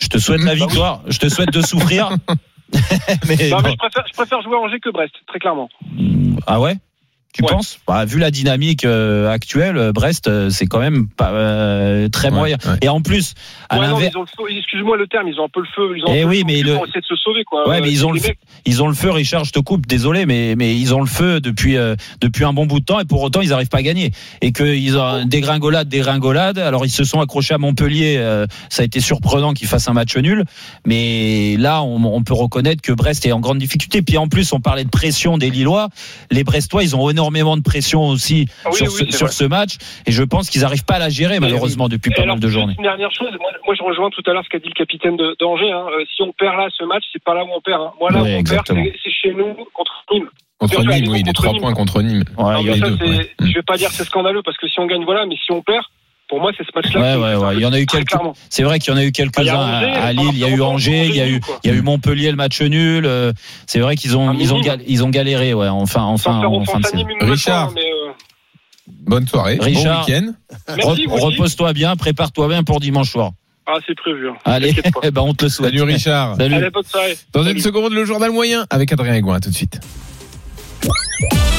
Je 0.00 0.08
te 0.08 0.18
souhaite 0.18 0.42
la 0.42 0.54
victoire, 0.54 1.02
je 1.08 1.18
te 1.18 1.28
souhaite 1.28 1.52
de 1.52 1.60
souffrir. 1.62 2.08
mais 3.28 3.50
Non, 3.50 3.58
mais 3.62 3.68
non. 3.68 3.70
je 3.72 3.76
préfère, 3.76 4.04
je 4.08 4.12
préfère 4.14 4.40
jouer 4.42 4.56
à 4.56 4.60
Angers 4.60 4.80
que 4.80 4.88
Brest, 4.90 5.12
très 5.26 5.38
clairement. 5.38 5.68
ah 6.46 6.58
ouais? 6.58 6.74
Tu 7.32 7.42
penses? 7.42 7.78
Bah, 7.86 8.04
Vu 8.04 8.18
la 8.18 8.30
dynamique 8.30 8.84
euh, 8.84 9.28
actuelle, 9.30 9.78
euh, 9.78 9.92
Brest, 9.92 10.28
euh, 10.28 10.50
c'est 10.50 10.66
quand 10.66 10.80
même 10.80 11.08
pas 11.08 11.30
euh, 11.32 12.08
très 12.10 12.28
Ouais, 12.28 12.34
moyen. 12.36 12.56
ouais. 12.66 12.76
Et 12.82 12.88
en 12.90 13.00
plus, 13.00 13.32
excuse-moi 13.70 14.96
le 14.96 15.06
terme, 15.06 15.28
ils 15.28 15.38
ont 15.40 15.44
un 15.44 15.48
peu 15.48 15.60
le 15.60 15.66
feu. 15.74 15.96
Ils 15.96 16.04
ont 16.04 16.10
un 16.10 16.14
Eh 16.14 16.22
peu 16.22 16.28
oui, 16.28 16.38
le 16.40 16.44
mais 16.44 16.60
feu 16.62 16.68
le- 16.68 16.74
pour 16.74 16.84
essayer 16.86 17.00
de 17.00 17.06
se 17.06 17.16
sauver, 17.16 17.44
quoi. 17.44 17.68
Ouais, 17.68 17.78
Euh, 17.78 17.80
mais 17.82 17.90
ils 17.90 18.04
ont 18.06 18.12
le 18.12 18.20
mecs- 18.20 18.38
ils 18.66 18.82
ont 18.82 18.88
le 18.88 18.94
feu, 18.94 19.10
Richard, 19.10 19.44
je 19.44 19.52
te 19.52 19.58
coupe, 19.60 19.86
désolé, 19.86 20.26
mais, 20.26 20.54
mais 20.56 20.76
ils 20.76 20.94
ont 20.94 21.00
le 21.00 21.06
feu 21.06 21.40
depuis, 21.40 21.76
euh, 21.76 21.94
depuis 22.20 22.44
un 22.44 22.52
bon 22.52 22.66
bout 22.66 22.80
de 22.80 22.84
temps 22.84 23.00
et 23.00 23.04
pour 23.04 23.22
autant 23.22 23.40
ils 23.40 23.48
n'arrivent 23.50 23.68
pas 23.68 23.78
à 23.78 23.82
gagner. 23.82 24.10
Et 24.40 24.52
qu'ils 24.52 24.96
ont 24.98 25.24
dégringolade, 25.24 25.88
dégringolade. 25.88 26.58
Alors 26.58 26.84
ils 26.84 26.90
se 26.90 27.04
sont 27.04 27.20
accrochés 27.20 27.54
à 27.54 27.58
Montpellier, 27.58 28.16
euh, 28.18 28.46
ça 28.68 28.82
a 28.82 28.84
été 28.84 29.00
surprenant 29.00 29.52
qu'ils 29.54 29.68
fassent 29.68 29.88
un 29.88 29.92
match 29.94 30.16
nul. 30.16 30.44
Mais 30.86 31.56
là, 31.58 31.82
on, 31.82 32.02
on 32.04 32.22
peut 32.22 32.34
reconnaître 32.34 32.82
que 32.82 32.92
Brest 32.92 33.24
est 33.26 33.32
en 33.32 33.40
grande 33.40 33.58
difficulté. 33.58 34.02
Puis 34.02 34.18
en 34.18 34.28
plus, 34.28 34.52
on 34.52 34.60
parlait 34.60 34.84
de 34.84 34.90
pression 34.90 35.38
des 35.38 35.50
Lillois. 35.50 35.88
Les 36.30 36.44
Brestois, 36.44 36.82
ils 36.82 36.94
ont 36.96 37.00
énormément 37.22 37.56
de 37.56 37.62
pression 37.62 38.08
aussi 38.08 38.46
Ah 38.64 38.68
oui, 38.70 38.76
sur, 38.78 38.86
oui, 38.86 39.12
ce, 39.12 39.26
sur 39.28 39.48
match. 39.48 39.76
Et 40.06 40.12
je 40.12 40.22
pense 40.24 40.50
qu'ils 40.50 40.62
n'arrivent 40.62 40.84
pas 40.84 40.94
à 40.94 40.98
la 40.98 41.08
gérer, 41.08 41.38
malheureusement, 41.40 41.88
depuis 41.88 42.10
Et 42.10 42.14
pas 42.14 42.22
alors, 42.22 42.34
mal 42.36 42.42
de 42.42 42.48
journées. 42.48 42.74
Une 42.76 42.82
dernière 42.82 43.12
chose, 43.12 43.28
moi, 43.40 43.50
moi, 43.64 43.74
je 43.78 43.82
rejoins 43.82 44.10
tout 44.10 44.22
à 44.26 44.32
l'heure 44.32 44.42
ce 44.44 44.48
qu'a 44.48 44.58
dit 44.58 44.68
le 44.68 44.74
capitaine 44.74 45.16
de- 45.16 45.36
d'Angers. 45.38 45.70
Hein. 45.70 45.86
Euh, 45.98 46.04
si 46.14 46.22
on 46.22 46.32
perd 46.32 46.56
là 46.56 46.68
ce 46.76 46.84
match, 46.84 47.04
c'est 47.12 47.22
pas 47.22 47.34
là 47.34 47.44
où 47.44 47.48
on 47.54 47.60
perd. 47.60 47.80
Hein. 47.80 47.92
Moi 48.00 48.10
là 48.10 48.22
Oui, 48.22 48.30
où 48.30 48.34
on 48.34 48.38
exactement. 48.38 48.82
perd, 48.82 48.94
c'est- 49.04 49.10
chez 49.10 49.32
nous 49.34 49.54
contre 49.72 49.92
Nîmes. 50.12 50.28
Contre 50.58 50.80
Nîmes, 50.84 51.08
oui, 51.08 51.22
contre 51.22 51.32
trois 51.34 51.52
Nîmes. 51.52 51.62
points 51.62 51.74
contre 51.74 52.02
Nîmes. 52.02 52.24
Ouais, 52.36 52.52
Non, 52.54 52.60
il 52.60 52.66
y 52.66 52.70
a 52.70 52.72
mais 52.74 52.78
ça, 52.80 52.90
deux, 52.90 52.98
c'est- 52.98 53.18
ouais. 53.18 53.30
Je 53.40 53.54
vais 53.54 53.62
pas 53.62 53.76
dire 53.76 53.88
que 53.88 53.94
c'est 53.94 54.04
scandaleux 54.04 54.42
parce 54.44 54.56
que 54.56 54.66
si 54.68 54.80
on 54.80 54.86
gagne, 54.86 55.04
voilà, 55.04 55.26
mais 55.26 55.36
si 55.36 55.52
on 55.52 55.62
perd, 55.62 55.84
pour 56.32 56.40
moi, 56.40 56.50
c'est 56.56 56.64
ce 56.64 56.70
match-là. 56.74 57.18
Ouais, 57.18 57.22
ouais, 57.36 57.44
ouais. 57.44 57.54
Il 57.56 57.60
y 57.60 57.66
en 57.66 57.74
a 57.74 57.78
eu 57.78 57.84
quelques. 57.84 58.14
C'est 58.48 58.62
vrai 58.62 58.78
qu'il 58.78 58.90
y 58.90 58.96
en 58.96 58.98
a 58.98 59.04
eu 59.04 59.08
Ah, 59.08 59.12
quelques-uns 59.12 59.44
y 59.44 59.50
a 59.50 60.02
à, 60.02 60.12
Lille. 60.14 60.30
Il 60.32 60.38
y 60.38 60.44
a 60.44 60.48
eu 60.48 60.62
Angers, 60.62 61.00
Angers, 61.02 61.06
il 61.10 61.14
y 61.16 61.20
a 61.20 61.28
eu, 61.28 61.40
il 61.62 61.70
y 61.70 61.74
a 61.74 61.76
eu 61.76 61.82
Montpellier 61.82 62.30
le 62.30 62.36
match 62.38 62.62
nul. 62.62 63.04
euh, 63.04 63.34
C'est 63.66 63.80
vrai 63.80 63.96
qu'ils 63.96 64.16
ont, 64.16 64.30
Ah, 64.30 64.34
ils 64.38 64.54
ont, 64.54 64.62
ils 64.86 65.04
ont 65.04 65.10
galéré, 65.10 65.52
ouais. 65.52 65.68
Enfin, 65.68 66.04
enfin, 66.04 66.38
en 66.38 66.64
fin 66.64 66.80
de 66.80 66.86
saison. 66.86 67.04
Richard. 67.20 67.72
mais, 67.74 67.82
euh, 67.82 68.12
Bonne 68.88 69.28
soirée, 69.28 69.58
Richard. 69.60 70.06
bon 70.06 70.12
week-end. 70.14 70.32
Repose-toi 71.18 71.74
bien, 71.74 71.96
prépare-toi 71.96 72.48
bien 72.48 72.62
pour 72.62 72.80
dimanche 72.80 73.10
soir. 73.10 73.32
Ah, 73.66 73.74
c'est 73.86 73.94
prévu. 73.94 74.30
hein. 74.30 74.34
Allez, 74.46 74.74
eh 75.02 75.10
ben 75.10 75.20
on 75.20 75.34
te 75.34 75.44
le 75.44 75.50
souhaite. 75.50 75.68
Salut 75.70 75.82
Richard. 75.82 76.36
Salut. 76.38 76.54
Allez, 76.54 76.70
bonne 76.70 76.82
soirée. 76.82 77.16
Dans 77.34 77.44
une 77.44 77.60
seconde, 77.60 77.92
le 77.92 78.06
journal 78.06 78.30
moyen 78.30 78.64
avec 78.70 78.90
Adrien 78.90 79.12
Aigouin. 79.14 79.36
À 79.36 79.40
tout 79.40 79.50
de 79.50 79.54
suite. 79.54 79.78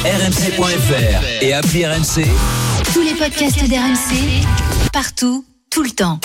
rmc.fr 0.04 1.44
et 1.44 1.54
appli 1.54 1.86
RMC. 1.86 2.26
Tous 2.94 3.02
les 3.02 3.14
podcasts 3.14 3.64
d'RMC, 3.68 4.46
partout, 4.92 5.44
tout 5.70 5.84
le 5.84 5.90
temps. 5.90 6.20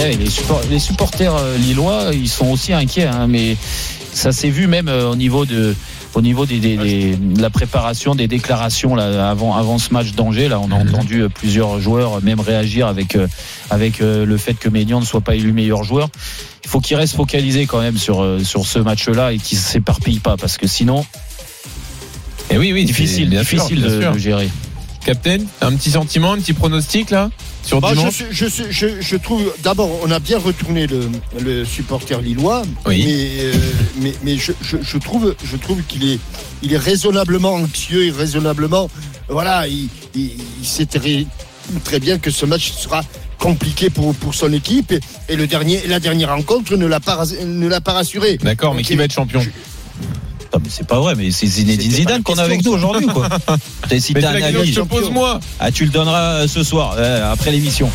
Eh, 0.00 0.16
les, 0.16 0.30
support- 0.30 0.62
les 0.70 0.78
supporters 0.78 1.34
euh, 1.36 1.56
lillois, 1.58 2.06
ils 2.12 2.28
sont 2.28 2.46
aussi 2.50 2.72
inquiets, 2.72 3.04
hein, 3.06 3.26
mais 3.28 3.56
ça 4.12 4.32
s'est 4.32 4.48
vu 4.48 4.66
même 4.66 4.88
euh, 4.88 5.10
au 5.10 5.16
niveau 5.16 5.44
de 5.46 5.74
la 7.38 7.50
préparation 7.50 8.14
des 8.14 8.28
déclarations 8.28 8.96
avant 8.96 9.78
ce 9.78 9.92
match 9.94 10.12
d'Angers 10.12 10.48
là 10.48 10.60
on 10.60 10.70
a 10.70 10.74
entendu 10.74 11.22
euh, 11.22 11.28
plusieurs 11.30 11.80
joueurs 11.80 12.22
même 12.22 12.40
réagir 12.40 12.86
avec 12.86 13.16
le 14.00 14.36
fait 14.36 14.54
que 14.54 14.68
Ménian 14.68 15.00
ne 15.00 15.06
soit 15.06 15.22
pas 15.22 15.34
élu 15.34 15.52
meilleur 15.54 15.84
joueur 15.84 16.10
il 16.64 16.68
faut 16.68 16.80
qu'il 16.80 16.96
reste 16.98 17.16
focalisé 17.16 17.64
quand 17.66 17.80
même 17.80 17.96
sur 17.96 18.38
sur 18.44 18.66
ce 18.66 18.78
match 18.78 19.08
là 19.08 19.32
et 19.32 19.38
qu'il 19.38 19.56
s'éparpille 19.56 20.20
pas 20.20 20.36
parce 20.36 20.58
que 20.58 20.66
sinon 20.66 21.06
Et 22.52 22.58
oui, 22.58 22.72
oui, 22.72 22.84
difficile 22.84 23.28
bien 23.30 23.42
sûr, 23.44 23.58
difficile 23.58 23.80
bien 23.82 23.96
de, 23.96 24.00
sûr. 24.02 24.12
de 24.12 24.18
gérer 24.18 24.48
Captain, 25.04 25.38
un 25.60 25.72
petit 25.74 25.90
sentiment, 25.90 26.32
un 26.32 26.38
petit 26.38 26.52
pronostic 26.52 27.10
là 27.10 27.30
sur 27.64 27.80
Bah, 27.80 27.88
je, 27.90 27.96
dimanche. 27.98 28.14
suis- 28.14 28.24
je, 28.30 28.46
suis- 28.46 28.64
je, 28.70 28.86
je 29.00 29.16
trouve, 29.16 29.52
d'abord, 29.62 29.90
on 30.04 30.10
a 30.12 30.18
bien 30.20 30.38
retourné 30.38 30.86
le, 30.86 31.08
le 31.40 31.64
supporter 31.64 32.20
lillois, 32.20 32.62
Oui. 32.86 33.02
mais, 33.04 33.44
euh, 33.44 33.52
mais, 34.00 34.12
mais 34.24 34.36
je, 34.36 34.98
trouve, 34.98 35.34
je 35.44 35.56
trouve 35.56 35.82
qu'il 35.88 36.08
est, 36.08 36.18
il 36.62 36.72
est 36.72 36.76
raisonnablement 36.78 37.54
anxieux 37.54 38.06
et 38.06 38.10
raisonnablement, 38.12 38.88
voilà, 39.28 39.66
il, 39.66 39.88
il, 40.14 40.30
il 40.60 40.66
sait 40.66 40.86
très, 40.86 41.26
très 41.84 41.98
bien 42.00 42.18
que 42.18 42.30
ce 42.30 42.46
match 42.46 42.72
sera 42.72 43.02
compliqué 43.38 43.90
pour, 43.90 44.14
pour 44.14 44.34
son 44.34 44.52
équipe 44.52 44.92
et, 44.92 45.00
et 45.28 45.34
le 45.36 45.46
dernier, 45.48 45.80
la 45.88 45.98
dernière 46.00 46.28
rencontre 46.34 46.76
ne 46.76 46.86
l'a 46.86 47.00
pas, 47.00 47.24
ne 47.44 47.66
l'a 47.66 47.80
pas 47.80 47.92
rassuré. 47.94 48.38
D'accord, 48.38 48.74
mais 48.74 48.82
qui 48.82 48.94
va 48.94 49.04
être 49.04 49.14
champion 49.14 49.40
Non, 50.54 50.60
mais 50.62 50.68
c'est 50.70 50.86
pas 50.86 50.98
vrai 51.00 51.14
mais 51.14 51.30
c'est 51.30 51.46
Zinedine 51.46 51.90
Zidane 51.90 52.22
qu'on 52.22 52.36
a 52.38 52.42
avec 52.42 52.64
nous 52.64 52.72
aujourd'hui 52.72 53.06
quoi 53.06 53.28
T'as- 53.88 54.00
si 54.00 54.12
t'as 54.14 54.30
un 54.30 54.32
question 54.34 54.52
que 54.52 54.56
avis 54.58 54.72
je 54.72 54.80
te 54.80 54.86
pose 54.86 55.10
moi. 55.10 55.40
ah 55.60 55.70
tu 55.70 55.84
le 55.84 55.90
donneras 55.90 56.42
euh, 56.42 56.48
ce 56.48 56.62
soir 56.62 56.94
euh, 56.98 57.32
après 57.32 57.50
l'émission 57.52 57.90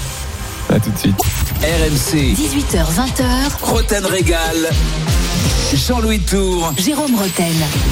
À 0.74 0.80
tout 0.80 0.90
de 0.92 0.98
suite. 0.98 1.16
RMC. 1.62 2.34
18h, 2.36 2.86
20h, 2.86 3.24
Roten 3.62 4.06
Régal. 4.06 4.70
Jean-Louis 5.76 6.20
Tour. 6.20 6.74
Jérôme 6.78 7.16
Roten. 7.16 7.46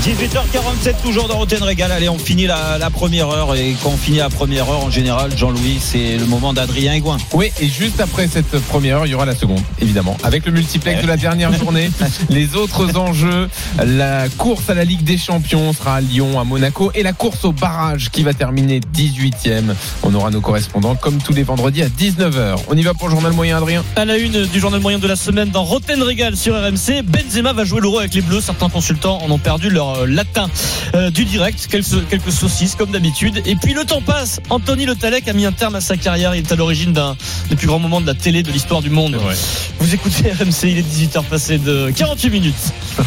18h47 0.03 1.01
toujours 1.03 1.27
dans 1.27 1.37
Roten 1.37 1.61
Régal. 1.61 1.91
Allez, 1.91 2.09
on 2.09 2.17
finit 2.17 2.45
la, 2.45 2.77
la 2.77 2.89
première 2.89 3.29
heure 3.29 3.55
et 3.55 3.75
quand 3.83 3.89
on 3.89 3.97
finit 3.97 4.17
la 4.17 4.29
première 4.29 4.69
heure 4.69 4.83
en 4.83 4.89
général, 4.89 5.31
Jean-Louis, 5.37 5.79
c'est 5.79 6.17
le 6.17 6.25
moment 6.25 6.53
d'Adrien 6.53 6.93
Aigouin. 6.93 7.17
Oui, 7.33 7.51
et 7.61 7.67
juste 7.67 7.99
après 7.99 8.27
cette 8.27 8.59
première 8.67 8.97
heure, 8.97 9.05
il 9.05 9.11
y 9.11 9.15
aura 9.15 9.25
la 9.25 9.35
seconde, 9.35 9.61
évidemment. 9.81 10.17
Avec 10.23 10.45
le 10.45 10.51
multiplex 10.51 11.01
de 11.01 11.07
la 11.07 11.17
dernière 11.17 11.53
journée, 11.53 11.89
les 12.29 12.55
autres 12.55 12.97
enjeux, 12.97 13.49
la 13.83 14.29
course 14.29 14.69
à 14.69 14.73
la 14.73 14.85
Ligue 14.85 15.03
des 15.03 15.17
Champions 15.17 15.73
sera 15.73 15.95
à 15.95 16.01
Lyon, 16.01 16.39
à 16.39 16.43
Monaco, 16.43 16.91
et 16.95 17.03
la 17.03 17.13
course 17.13 17.45
au 17.45 17.51
barrage 17.51 18.09
qui 18.09 18.23
va 18.23 18.33
terminer 18.33 18.79
18e. 18.93 19.73
On 20.03 20.13
aura 20.15 20.31
nos 20.31 20.41
correspondants 20.41 20.95
comme 20.95 21.17
tous 21.17 21.33
les 21.33 21.43
vendredis 21.43 21.83
à 21.83 21.87
19h. 21.89 22.55
On 22.69 22.77
y 22.77 22.83
va 22.83 22.93
pour 22.93 23.07
le 23.07 23.13
journal 23.13 23.33
moyen, 23.33 23.57
Adrien? 23.57 23.83
À 23.95 24.05
la 24.05 24.17
une 24.17 24.45
du 24.45 24.59
journal 24.59 24.79
moyen 24.81 24.99
de 24.99 25.07
la 25.07 25.15
semaine 25.15 25.49
dans 25.49 25.63
Roten 25.63 26.01
Régal 26.01 26.35
sur 26.37 26.55
RMC, 26.55 27.03
Benzema 27.35 27.51
va 27.51 27.65
jouer 27.65 27.81
l'euro 27.81 27.99
avec 27.99 28.13
les 28.13 28.21
Bleus. 28.21 28.39
Certains 28.39 28.69
consultants 28.69 29.21
en 29.21 29.29
ont 29.29 29.37
perdu 29.37 29.69
leur 29.69 29.89
euh, 29.89 30.05
latin 30.05 30.49
euh, 30.93 31.09
du 31.09 31.25
direct. 31.25 31.67
Quelques, 31.69 32.07
quelques 32.09 32.31
saucisses 32.31 32.75
comme 32.75 32.91
d'habitude. 32.91 33.41
Et 33.45 33.57
puis 33.57 33.73
le 33.73 33.83
temps 33.83 33.99
passe. 33.99 34.39
Anthony 34.49 34.85
Le 34.85 34.95
Talec 34.95 35.27
a 35.27 35.33
mis 35.33 35.45
un 35.45 35.51
terme 35.51 35.75
à 35.75 35.81
sa 35.81 35.97
carrière. 35.97 36.33
Il 36.33 36.45
est 36.45 36.51
à 36.53 36.55
l'origine 36.55 36.93
d'un 36.93 37.17
des 37.49 37.57
plus 37.57 37.67
grands 37.67 37.79
moments 37.79 37.99
de 37.99 38.07
la 38.07 38.13
télé 38.13 38.41
de 38.41 38.49
l'histoire 38.53 38.81
du 38.81 38.89
monde. 38.89 39.19
Vous 39.79 39.93
écoutez 39.93 40.31
RMC, 40.31 40.63
il 40.63 40.77
est 40.77 40.89
18h 40.89 41.23
passé 41.25 41.57
de 41.57 41.91
48 41.93 42.29
minutes. 42.29 42.55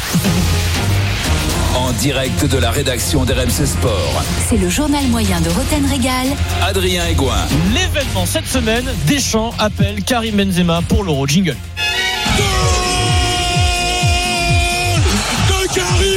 En 1.74 1.92
direct 1.92 2.44
de 2.44 2.58
la 2.58 2.70
rédaction 2.70 3.24
d'RMC 3.24 3.64
Sport. 3.64 4.22
C'est 4.48 4.58
le 4.58 4.68
journal 4.68 5.06
moyen 5.06 5.40
de 5.40 5.48
Roten 5.48 5.86
Régal. 5.86 6.26
Adrien 6.62 7.06
Aigouin. 7.06 7.46
L'événement 7.72 8.26
cette 8.26 8.48
semaine, 8.48 8.84
Deschamps 9.06 9.54
appelle 9.58 10.02
Karim 10.02 10.36
Benzema 10.36 10.82
pour 10.82 11.04
l'euro. 11.04 11.26
Jingle. 11.26 11.56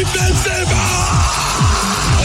De 0.01 0.05
Karim 0.05 0.35
Benzema 0.35 1.10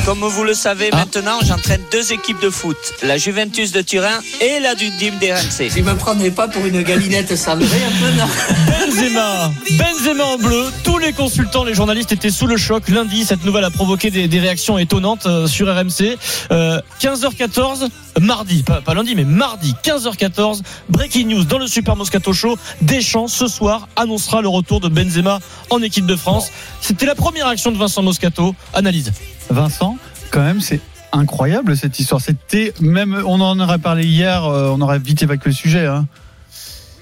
Comme 0.07 0.21
vous 0.21 0.45
le 0.45 0.55
savez 0.55 0.89
Ah. 0.93 0.99
maintenant, 0.99 1.41
j'entraîne 1.45 1.81
deux 1.91 2.13
équipes 2.13 2.41
de 2.41 2.49
foot, 2.49 2.77
la 3.03 3.19
Juventus 3.19 3.73
de 3.73 3.83
Turin 3.83 4.21
et 4.41 4.61
la 4.61 4.77
du 4.77 4.89
Dim 4.91 5.11
d'RMC. 5.21 5.69
Tu 5.75 5.83
me 5.83 5.97
prendrais 5.97 6.31
pas 6.31 6.47
pour 6.47 6.65
une 6.65 6.81
galinette 6.83 7.35
cendrée 7.35 7.67
un 7.67 7.91
peu, 8.01 8.13
non 8.17 8.29
Benzema, 8.69 9.51
Benzema 9.73 10.25
en 10.25 10.39
bleu. 10.39 10.67
Tous 10.85 10.99
les 10.99 11.13
consultants, 11.13 11.65
les 11.65 11.75
journalistes 11.75 12.13
étaient 12.13 12.31
sous 12.31 12.47
le 12.47 12.57
choc. 12.57 12.89
Lundi, 12.89 13.25
cette 13.25 13.45
nouvelle 13.45 13.65
a 13.65 13.71
provoqué 13.71 14.13
des, 14.13 14.29
des 14.29 14.39
réactions 14.39 14.79
étonnantes 14.79 15.27
euh, 15.27 15.49
sur 15.49 15.67
RMC. 15.67 16.17
Euh, 16.53 16.81
15h14, 17.01 17.89
mardi, 18.21 18.63
pas, 18.63 18.81
pas 18.83 18.95
lundi, 18.95 19.17
mais 19.17 19.25
mardi, 19.25 19.75
15h14, 19.83 20.61
breaking 20.89 21.27
news 21.27 21.45
dans 21.45 21.59
le 21.59 21.67
Super 21.67 21.97
Moscato 21.97 22.33
Show. 22.33 22.57
Deschamps, 22.81 23.27
ce 23.27 23.49
soir, 23.49 23.89
annoncera 23.97 24.41
le 24.41 24.49
retour 24.49 24.79
de 24.79 24.89
Benzema 24.89 25.41
en 25.71 25.83
équipe 25.83 26.07
de 26.07 26.15
France. 26.15 26.53
C'était 26.81 27.07
la 27.07 27.17
première 27.17 27.49
action 27.49 27.73
de 27.73 27.77
Vincent 27.77 28.03
Moscato. 28.03 28.55
Analyse. 28.73 29.11
Vincent, 29.51 29.97
quand 30.31 30.43
même, 30.43 30.61
c'est 30.61 30.81
incroyable 31.13 31.77
cette 31.77 31.99
histoire. 31.99 32.21
C'était 32.21 32.75
même, 32.81 33.15
on 33.27 33.41
en 33.41 33.59
aurait 33.61 33.79
parlé 33.79 34.05
hier, 34.05 34.45
euh, 34.45 34.71
on 34.77 34.81
aurait 34.81 34.99
vite 34.99 35.23
évacué 35.23 35.51
le 35.51 35.55
sujet. 35.57 35.87
Hein. 35.87 36.07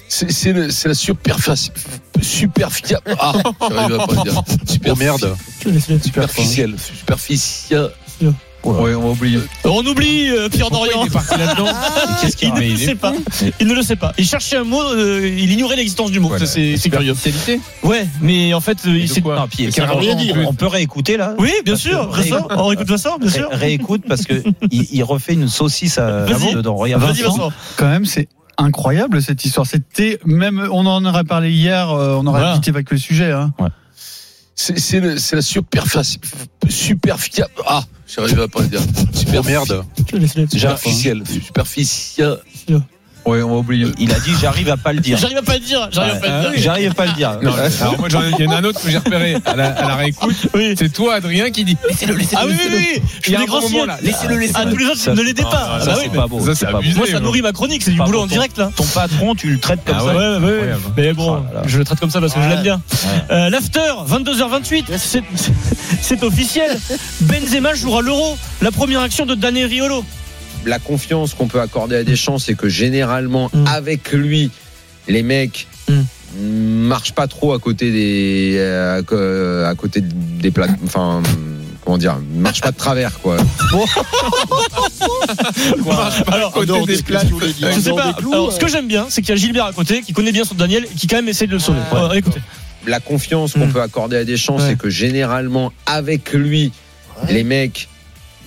C'est 0.08 0.30
c'est 0.30 0.52
le- 0.52 0.70
c'est 0.70 0.88
la 0.88 0.94
superficie. 0.94 1.72
Superficie. 2.20 2.94
Ah, 3.18 3.32
j'arrive 3.60 4.00
à 4.00 4.06
pas 4.06 4.14
le 4.14 4.22
dire. 4.30 4.42
Super 4.68 4.92
Oh, 4.92 4.96
merde. 4.96 5.36
Superficielle. 6.02 6.74
Superficielle. 6.78 7.90
Ouais, 8.64 8.94
on 8.94 9.00
va 9.02 9.08
oublier. 9.10 9.38
On 9.64 9.84
oublie 9.86 10.30
euh, 10.30 10.48
Pierre 10.48 10.70
Dorian. 10.70 11.02
il 11.02 11.06
est 11.08 11.10
parti 11.10 11.38
là-dedans 11.38 11.66
Qu'est-ce 12.20 12.36
qu'il 12.36 12.48
Il 12.48 12.52
a 12.52 12.54
ne 12.54 12.60
le 12.60 12.66
il 12.66 12.78
sait 12.78 12.94
pas. 12.94 13.12
Il 13.60 13.66
ne 13.66 13.74
le 13.74 13.82
sait 13.82 13.96
pas. 13.96 14.12
Il 14.18 14.26
cherchait 14.26 14.56
un 14.56 14.64
mot, 14.64 14.80
euh, 14.82 15.28
il 15.36 15.52
ignorait 15.52 15.76
l'existence 15.76 16.10
du 16.10 16.20
mot. 16.20 16.28
Voilà. 16.28 16.46
C'est 16.46 16.76
c'est 16.76 16.90
curieux. 16.90 17.14
Ouais, 17.82 18.06
mais 18.20 18.54
en 18.54 18.60
fait, 18.60 18.78
euh, 18.86 18.96
il 18.96 19.02
de 19.02 19.06
s'est. 19.12 19.20
plus 19.20 20.46
on 20.46 20.54
peut 20.54 20.66
réécouter 20.66 21.16
là 21.16 21.34
Oui, 21.38 21.52
bien 21.64 21.76
sûr. 21.76 22.08
on 22.50 22.66
réécoute 22.66 22.88
Vincent, 22.88 23.18
bien 23.18 23.30
sûr. 23.30 23.48
Ré- 23.50 23.56
réécoute 23.56 24.02
parce 24.08 24.22
que 24.24 24.42
il, 24.70 24.86
il 24.92 25.02
refait 25.02 25.34
une 25.34 25.48
saucisse 25.48 25.98
à, 25.98 26.24
Vas-y. 26.24 26.54
dedans. 26.54 26.76
Regarde. 26.76 27.02
Vas-y, 27.02 27.22
Vincent. 27.22 27.52
Quand 27.76 27.88
même, 27.88 28.04
c'est 28.04 28.28
incroyable 28.56 29.20
cette 29.20 29.44
histoire. 29.44 29.66
C'était 29.66 30.18
même, 30.24 30.68
on 30.72 30.86
en 30.86 31.04
aurait 31.04 31.24
parlé 31.24 31.50
hier, 31.50 31.90
euh, 31.90 32.14
on 32.20 32.26
aurait 32.26 32.40
Voilà. 32.40 32.54
vite 32.54 32.68
évacué 32.68 32.96
le 32.96 33.00
sujet. 33.00 33.32
Hein. 33.32 33.52
C'est 33.58 33.64
c'est 34.54 35.00
le- 35.00 35.18
c'est 35.18 35.36
la 35.36 35.42
superficie. 35.42 36.20
Superficie. 36.68 37.42
Ah, 37.66 37.82
j'arrive 38.06 38.40
à 38.40 38.48
pas 38.48 38.60
le 38.60 38.68
dire. 38.68 38.80
Super 39.12 39.40
Oh, 39.40 39.46
merde. 39.48 39.84
Superficielle. 40.50 41.22
Superficielle. 41.26 42.38
Oui, 43.26 43.40
on 43.42 43.48
va 43.48 43.54
oublier. 43.56 43.86
Il 43.98 44.12
a 44.12 44.20
dit 44.20 44.32
j'arrive 44.40 44.68
à 44.70 44.76
pas 44.76 44.92
le 44.92 45.00
dire. 45.00 45.16
J'arrive 45.18 45.38
à 45.38 45.42
pas 45.42 45.54
le 45.54 45.60
dire. 45.60 45.88
J'arrive 45.90 46.14
à 46.14 46.16
pas 46.16 46.26
le 46.28 46.50
dire. 46.50 46.62
J'arrive 46.62 46.90
à 46.90 46.94
pas 46.94 47.06
le 47.06 47.12
dire. 47.12 47.38
Non, 47.42 47.52
alors 47.54 47.98
moi, 47.98 48.08
j'en 48.10 48.22
ai- 48.22 48.30
il 48.38 48.44
y 48.44 48.48
en 48.48 48.52
a 48.52 48.56
un 48.56 48.64
autre 48.64 48.82
que 48.82 48.90
j'ai 48.90 48.98
repéré 48.98 49.36
à 49.46 49.56
la, 49.56 49.68
à 49.70 49.88
la 49.88 49.94
réécoute. 49.96 50.34
C'est 50.76 50.92
toi, 50.92 51.14
Adrien, 51.14 51.50
qui 51.50 51.64
dit 51.64 51.76
laissez-le, 51.88 52.14
laissez-le. 52.14 52.40
Ah 52.42 52.46
oui, 52.46 52.54
oui, 52.58 52.76
oui. 52.96 53.02
Je 53.22 53.32
grand 53.32 53.44
grands 53.46 53.60
moment 53.62 53.68
signes. 53.68 53.86
là. 53.86 53.98
Laissez-le, 54.02 54.36
laissez-le. 54.38 54.58
Ah, 54.62 54.70
tous 54.70 54.76
les 54.76 54.86
autres, 54.86 54.98
Ça, 54.98 55.14
ne 55.14 55.22
l'aidez 55.22 55.42
pas. 55.42 55.50
ça, 55.50 55.68
Ah 55.80 55.84
bah 55.86 55.92
oui, 55.96 56.00
c'est 56.04 56.08
mais- 56.10 56.16
pas 56.18 56.26
beau. 56.26 56.44
Ça, 56.44 56.54
c'est 56.54 56.66
pas 56.66 56.72
beau. 56.72 56.88
Moi, 56.96 57.06
ça 57.06 57.20
nourrit 57.20 57.42
ma 57.42 57.52
chronique. 57.52 57.82
C'est 57.82 57.92
du 57.92 57.98
Pas 57.98 58.04
boulot 58.04 58.20
en 58.22 58.26
direct, 58.26 58.58
là. 58.58 58.70
Ton 58.76 58.84
patron, 58.84 59.34
tu 59.34 59.48
le 59.48 59.58
traites 59.58 59.80
comme 59.86 59.96
Ah 59.98 60.00
ça. 60.00 60.06
Ouais, 60.14 60.44
ouais. 60.46 60.74
Mais 60.96 61.12
bon, 61.14 61.42
Oh 61.42 61.58
je 61.66 61.78
le 61.78 61.84
traite 61.84 62.00
comme 62.00 62.10
ça 62.10 62.20
parce 62.20 62.34
que 62.34 62.42
je 62.42 62.48
l'aime 62.48 62.62
bien. 62.62 62.80
Euh, 63.30 63.48
L'after, 63.50 63.80
22h28, 64.06 64.84
c'est- 64.98 66.22
officiel. 66.22 66.78
Benzema 67.22 67.74
jouera 67.74 68.02
l'euro. 68.02 68.36
La 68.62 68.70
première 68.70 69.00
action 69.00 69.26
de 69.26 69.34
Dani 69.34 69.64
Riolo. 69.64 70.04
La 70.66 70.78
confiance 70.78 71.34
qu'on 71.34 71.48
peut 71.48 71.60
accorder 71.60 71.96
à 71.96 72.04
Deschamps, 72.04 72.38
c'est 72.38 72.54
que 72.54 72.68
généralement, 72.68 73.50
Mm. 73.52 73.66
avec 73.66 74.12
lui, 74.12 74.50
les 75.08 75.22
mecs 75.22 75.66
Mm. 75.88 76.02
marchent 76.88 77.12
pas 77.14 77.26
trop 77.28 77.52
à 77.52 77.58
côté 77.58 77.92
des, 77.92 78.54
euh, 78.58 79.00
à 79.66 79.68
à 79.70 79.74
côté 79.74 80.00
des 80.02 80.50
plates, 80.50 80.70
enfin, 80.84 81.22
comment 81.84 81.98
dire, 81.98 82.16
marchent 82.34 82.60
pas 82.62 82.72
de 82.72 82.76
travers, 82.76 83.20
quoi. 83.20 83.36
Je 87.66 87.80
sais 87.80 87.90
dehors 87.90 87.96
pas. 87.96 88.12
clous, 88.14 88.32
Alors, 88.32 88.48
euh, 88.48 88.50
ce 88.52 88.58
que 88.58 88.68
j'aime 88.68 88.86
bien, 88.88 89.06
c'est 89.08 89.20
qu'il 89.22 89.30
y 89.30 89.32
a 89.32 89.36
Gilbert 89.36 89.66
à 89.66 89.72
côté 89.72 90.02
qui 90.02 90.12
connaît 90.12 90.32
bien 90.32 90.44
son 90.44 90.54
Daniel 90.54 90.84
et 90.84 90.94
qui 90.94 91.06
quand 91.06 91.16
même 91.16 91.28
essaie 91.28 91.46
de 91.46 91.52
le 91.52 91.58
sauver. 91.58 91.78
Euh, 91.92 92.12
écoutez. 92.12 92.40
La 92.86 93.00
confiance 93.00 93.54
qu'on 93.54 93.66
Mm. 93.66 93.72
peut 93.72 93.80
accorder 93.82 94.16
à 94.16 94.24
Deschamps, 94.24 94.56
Ouais. 94.58 94.64
c'est 94.70 94.78
que 94.78 94.90
généralement, 94.90 95.72
avec 95.86 96.32
lui, 96.32 96.72
les 97.30 97.44
mecs 97.44 97.88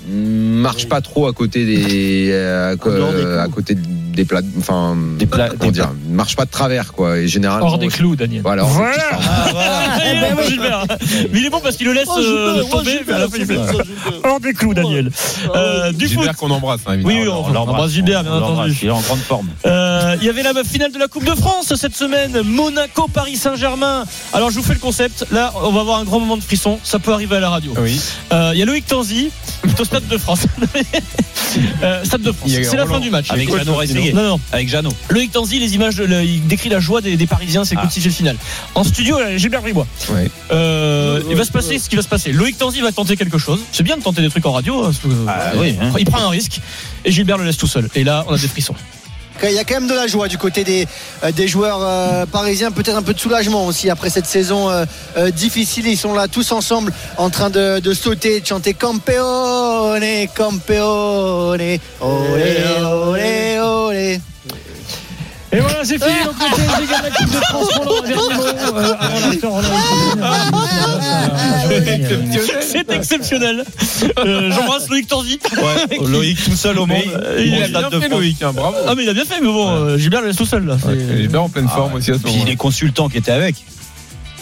marchent 0.09 0.87
pas 0.87 1.01
trop 1.01 1.27
à 1.27 1.33
côté 1.33 1.65
des, 1.65 2.29
euh, 2.31 2.73
à, 2.73 2.77
clous. 2.77 2.91
à 3.39 3.47
côté 3.47 3.75
des 3.75 4.25
plates, 4.25 4.45
enfin, 4.57 4.97
Des 5.19 5.27
pla- 5.27 5.49
comment 5.49 5.65
des 5.65 5.71
dire, 5.71 5.91
marchent 6.09 6.35
pas 6.35 6.45
de 6.45 6.49
travers, 6.49 6.93
quoi. 6.93 7.19
Et 7.19 7.27
généralement, 7.27 7.67
Hors 7.67 7.77
des 7.77 7.87
clous, 7.87 8.15
Daniel. 8.15 8.41
Voilà, 8.41 8.63
hors 8.63 8.69
des 8.69 8.75
Voilà. 8.75 8.93
Ah, 9.11 9.47
voilà. 9.51 10.11
Il 10.11 10.23
est 10.23 10.33
bon, 10.35 10.49
Gilbert. 10.49 10.85
Mais 11.31 11.39
il 11.39 11.45
est 11.45 11.49
bon 11.49 11.59
parce 11.59 11.77
qu'il 11.77 11.85
le 11.87 11.93
laisse 11.93 12.07
Oh, 12.09 12.19
euh, 12.19 12.63
oh, 12.65 12.77
tomber. 12.77 12.91
Gilbert, 12.97 13.27
mais 13.31 13.41
à 13.41 13.55
la 13.55 13.63
fin. 13.67 13.83
Hors 14.23 14.39
des 14.39 14.53
clous, 14.53 14.73
Daniel. 14.73 15.11
Euh, 15.55 15.91
du. 15.91 16.07
Gilbert 16.07 16.35
qu'on 16.35 16.49
embrasse, 16.49 16.81
hein, 16.87 16.93
évidemment. 16.93 17.15
Oui, 17.15 17.27
oui, 17.27 17.29
on, 17.29 17.55
embrasse 17.55 17.91
Gilbert, 17.91 18.23
bien 18.23 18.31
l'embrasse, 18.31 18.57
entendu. 18.57 18.79
Il 18.81 18.87
est 18.87 18.91
en 18.91 19.01
grande 19.01 19.19
forme. 19.19 19.49
Euh, 19.65 20.15
Il 20.21 20.25
y 20.25 20.29
avait 20.29 20.43
la 20.43 20.53
finale 20.63 20.91
de 20.91 20.97
la 20.99 21.07
Coupe 21.07 21.25
de 21.25 21.35
France 21.35 21.73
cette 21.75 21.95
semaine, 21.95 22.41
Monaco 22.43 23.07
Paris 23.07 23.35
Saint-Germain. 23.35 24.03
Alors 24.33 24.49
je 24.49 24.55
vous 24.55 24.63
fais 24.63 24.73
le 24.73 24.79
concept. 24.79 25.25
Là, 25.31 25.53
on 25.63 25.71
va 25.71 25.81
avoir 25.81 25.99
un 25.99 26.05
grand 26.05 26.19
moment 26.19 26.37
de 26.37 26.43
frisson. 26.43 26.79
Ça 26.83 26.97
peut 26.97 27.11
arriver 27.13 27.35
à 27.35 27.39
la 27.39 27.49
radio. 27.49 27.73
Oui. 27.79 27.99
Euh, 28.33 28.51
Il 28.53 28.59
y 28.59 28.63
a 28.63 28.65
Loïc 28.65 28.87
Tanzi, 28.87 29.29
au 29.79 29.83
Stade 29.85 30.07
de 30.07 30.17
France. 30.17 30.41
Euh, 31.81 32.03
Stade 32.03 32.21
de 32.21 32.31
France. 32.31 32.51
C'est 32.51 32.75
la 32.75 32.83
Roland. 32.83 32.95
fin 32.95 32.99
du 32.99 33.09
match. 33.09 33.31
Avec 33.31 33.49
Jeannot. 33.49 33.81
Non, 34.13 34.23
non. 34.23 34.39
Avec 34.51 34.67
Jeannot. 34.69 34.91
Loïc 35.09 35.31
Tanzi, 35.31 35.59
les 35.59 35.75
images, 35.75 35.95
de, 35.95 36.03
le- 36.03 36.23
il 36.23 36.45
décrit 36.45 36.69
la 36.69 36.79
joie 36.79 37.01
des, 37.01 37.15
des 37.17 37.25
Parisiens, 37.25 37.63
c'est 37.65 37.75
Ah. 37.77 37.81
comme 37.81 37.89
si 37.89 38.01
c'est 38.01 38.09
le 38.09 38.13
final. 38.13 38.35
En 38.75 38.83
studio, 38.83 39.17
Gilbert 39.37 39.61
Bribois. 39.61 39.87
Ouais. 40.11 40.29
Euh, 40.51 41.21
il 41.29 41.35
va 41.35 41.45
se 41.45 41.51
passer 41.51 41.79
ce 41.79 41.89
qui 41.89 41.95
va 41.95 42.01
se 42.01 42.07
passer. 42.07 42.31
Loïc 42.31 42.57
Tanzi 42.57 42.81
va 42.81 42.91
tenter 42.91 43.15
quelque 43.15 43.37
chose. 43.37 43.61
C'est 43.71 43.83
bien 43.83 43.97
de 43.97 44.03
tenter 44.03 44.21
des 44.21 44.29
trucs 44.29 44.45
en 44.45 44.51
radio. 44.51 44.83
hein, 44.85 44.91
Ah 45.27 45.31
euh, 45.55 45.59
oui, 45.61 45.75
hein. 45.81 45.91
Il 45.97 46.05
prend 46.05 46.19
un 46.21 46.29
risque 46.29 46.59
et 47.05 47.11
Gilbert 47.11 47.37
le 47.37 47.45
laisse 47.45 47.57
tout 47.57 47.67
seul. 47.67 47.89
Et 47.95 48.03
là, 48.03 48.25
on 48.27 48.33
a 48.33 48.37
des 48.37 48.47
frissons. 48.47 48.75
Il 49.43 49.53
y 49.53 49.59
a 49.59 49.63
quand 49.63 49.75
même 49.75 49.87
de 49.87 49.93
la 49.93 50.07
joie 50.07 50.27
du 50.27 50.37
côté 50.37 50.63
des, 50.63 50.87
euh, 51.23 51.31
des 51.31 51.47
joueurs 51.47 51.79
euh, 51.81 52.25
parisiens, 52.25 52.71
peut-être 52.71 52.97
un 52.97 53.03
peu 53.03 53.13
de 53.13 53.19
soulagement 53.19 53.65
aussi 53.65 53.89
après 53.89 54.09
cette 54.09 54.25
saison 54.25 54.69
euh, 54.69 54.85
difficile. 55.31 55.87
Ils 55.87 55.97
sont 55.97 56.13
là 56.13 56.27
tous 56.27 56.51
ensemble 56.51 56.91
en 57.17 57.29
train 57.29 57.49
de, 57.49 57.79
de 57.79 57.93
sauter, 57.93 58.41
de 58.41 58.45
chanter 58.45 58.73
Campeone, 58.73 60.27
Campeone, 60.35 61.77
olé, 62.01 62.59
olé, 62.81 63.59
olé. 63.59 64.21
Et 65.53 65.59
voilà, 65.59 65.85
c'est 65.85 65.97
fini. 65.97 66.13
Donc, 66.25 66.33
le 66.39 66.55
PSG 66.55 66.91
gagne 66.91 67.03
la 67.03 67.09
Coupe 67.11 67.31
de 67.31 67.37
France. 67.37 67.69
Dernier 68.05 68.15
mot, 68.35 68.77
euh, 68.77 68.93
avant 68.99 69.19
l'after, 69.19 69.47
Roland. 69.47 69.69
C'est 72.61 72.91
exceptionnel. 72.91 73.63
Euh, 74.19 74.51
J'embrasse 74.51 74.89
Loïc 74.89 75.07
Tanzi. 75.07 75.39
Ouais, 75.55 75.97
Loïc 76.05 76.43
tout 76.43 76.55
seul 76.55 76.77
au 76.79 76.85
monde. 76.85 76.97
Il 77.39 77.53
Au 77.57 77.61
a 77.63 77.67
Stade 77.67 77.89
bien 77.91 78.01
fait. 78.01 78.09
Loïc. 78.09 78.41
hein, 78.41 78.51
bravo. 78.53 78.75
Ah, 78.87 78.93
mais 78.95 79.03
il 79.03 79.09
a 79.09 79.13
bien 79.13 79.23
fait, 79.25 79.39
mais 79.41 79.47
bon, 79.47 79.69
euh, 79.69 79.97
Gilbert 79.97 80.21
le 80.21 80.27
laisse 80.27 80.35
tout 80.35 80.45
seul. 80.45 80.65
Là. 80.65 80.75
Ouais, 80.85 80.97
Gilbert 81.17 81.43
en 81.43 81.49
pleine 81.49 81.69
forme 81.69 81.93
aussi 81.93 82.11
à 82.11 82.15
ce 82.15 82.19
Puis 82.19 82.33
moment. 82.33 82.45
les 82.45 82.55
consultants 82.55 83.07
qui 83.09 83.17
étaient 83.17 83.31
avec. 83.31 83.55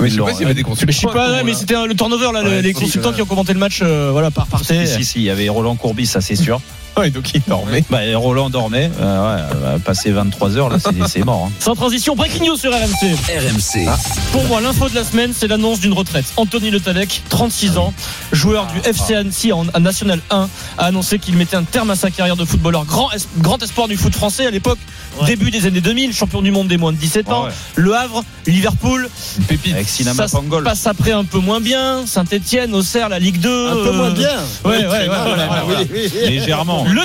Mais 0.01 0.09
je 0.09 0.15
sais 0.15 0.21
pas 0.21 0.31
s'il 0.33 0.41
y 0.41 0.45
avait 0.45 0.53
des 0.55 0.63
Mais 0.63 0.69
je 0.75 0.85
consultants. 0.85 1.09
sais 1.09 1.13
pas, 1.13 1.43
mais 1.43 1.53
c'était 1.53 1.75
le 1.87 1.93
turnover 1.95 2.31
là, 2.33 2.43
Ouais, 2.43 2.61
les 2.61 2.73
consultants 2.73 3.11
que- 3.11 3.15
qui 3.17 3.21
ont 3.21 3.25
commenté 3.25 3.53
le 3.53 3.59
match, 3.59 3.79
euh, 3.81 4.09
voilà, 4.11 4.29
par 4.31 4.45
par 4.47 4.59
Si, 4.65 4.73
si, 4.87 5.05
si, 5.05 5.19
il 5.19 5.23
y 5.25 5.29
avait 5.29 5.47
Roland 5.49 5.75
Courbis, 5.75 6.07
ça 6.07 6.19
c'est 6.19 6.35
sûr. 6.35 6.59
Ouais, 7.01 7.09
donc 7.09 7.29
il 7.33 7.41
dormait. 7.47 7.83
Bah, 7.89 8.05
et 8.05 8.15
Roland 8.15 8.49
dormait. 8.49 8.89
Euh, 9.01 9.35
ouais, 9.35 9.41
euh, 9.65 9.79
passé 9.79 10.11
23 10.11 10.55
heures, 10.57 10.69
là, 10.69 10.77
c'est- 10.79 11.25
mort. 11.25 11.47
hein. 11.47 11.51
Sans 11.59 11.75
transition, 11.75 12.15
breaking 12.15 12.45
news 12.47 12.55
sur 12.55 12.71
RMC. 12.71 13.15
RMC. 13.27 13.87
Pour 14.31 14.43
moi, 14.45 14.61
l'info 14.61 14.87
de 14.87 14.95
la 14.95 15.03
semaine, 15.03 15.31
c'est 15.35 15.47
l'annonce 15.47 15.79
d'une 15.81 15.91
retraite. 15.93 16.25
Anthony 16.37 16.69
Le 16.71 16.79
Tallec, 16.79 17.21
36 17.29 17.77
ans, 17.77 17.93
joueur 18.31 18.67
du 18.67 18.79
FC 18.89 19.13
Annecy 19.15 19.51
en, 19.51 19.65
National 19.79 20.21
1, 20.29 20.47
a 20.77 20.85
annoncé 20.85 21.19
qu'il 21.19 21.35
mettait 21.35 21.57
un 21.57 21.63
terme 21.63 21.89
à 21.89 21.95
sa 21.95 22.11
carrière 22.11 22.37
de 22.37 22.45
footballeur. 22.45 22.85
Grand, 22.85 23.11
es- 23.11 23.27
grand 23.39 23.61
espoir 23.61 23.87
du 23.89 23.97
foot 23.97 24.13
français 24.15 24.45
à 24.45 24.51
l'époque, 24.51 24.79
début 25.25 25.51
des 25.51 25.65
années 25.65 25.81
2000, 25.81 26.13
champion 26.13 26.41
du 26.41 26.51
monde 26.51 26.67
des 26.69 26.77
moins 26.77 26.93
de 26.93 26.97
17 26.97 27.29
ans. 27.29 27.41
Ouais, 27.43 27.47
ouais. 27.49 27.53
Le 27.75 27.93
Havre, 27.95 28.23
Liverpool. 28.47 29.09
Pépite. 29.49 29.73
Avec 29.73 29.89
Sinama 29.89 30.27
Ça 30.27 30.37
Pangol. 30.37 30.63
passe 30.63 30.87
après 30.87 31.11
un 31.11 31.25
peu 31.25 31.39
moins 31.39 31.59
bien. 31.59 32.05
Saint-Etienne, 32.05 32.73
Auxerre, 32.73 33.09
la 33.09 33.19
Ligue 33.19 33.39
2. 33.41 33.67
Un 33.67 33.73
peu 33.73 33.87
euh, 33.89 33.93
moins 33.93 34.11
bien. 34.11 34.29
Ouais, 34.63 34.77
ouais, 34.77 34.85
ouais, 34.85 34.87
Très 34.87 35.07
mal, 35.07 35.27
voilà, 35.27 35.47
ah, 35.51 35.61
voilà. 35.65 35.79
oui, 35.81 35.87
oui, 35.93 36.11
oui. 36.23 36.29
Légèrement. 36.29 36.84
Le 36.93 37.01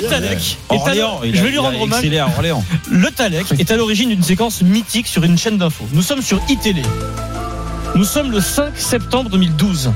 il 1.25 1.35
je 1.35 1.43
vais 1.43 1.49
lui 1.49 1.57
rendre 1.57 1.81
hommage. 1.81 1.99
excellé 1.99 2.19
à 2.19 2.27
Orléans. 2.27 2.63
Le 2.89 3.09
Talec 3.11 3.45
est 3.59 3.71
à 3.71 3.75
l'origine 3.77 4.09
d'une 4.09 4.23
séquence 4.23 4.61
mythique 4.61 5.07
sur 5.07 5.23
une 5.23 5.37
chaîne 5.37 5.57
d'infos. 5.57 5.85
Nous 5.93 6.01
sommes 6.01 6.21
sur 6.21 6.39
iTélé. 6.49 6.81
Nous 7.95 8.05
sommes 8.05 8.31
le 8.31 8.39
5 8.39 8.77
septembre 8.77 9.29
2012. 9.29 9.91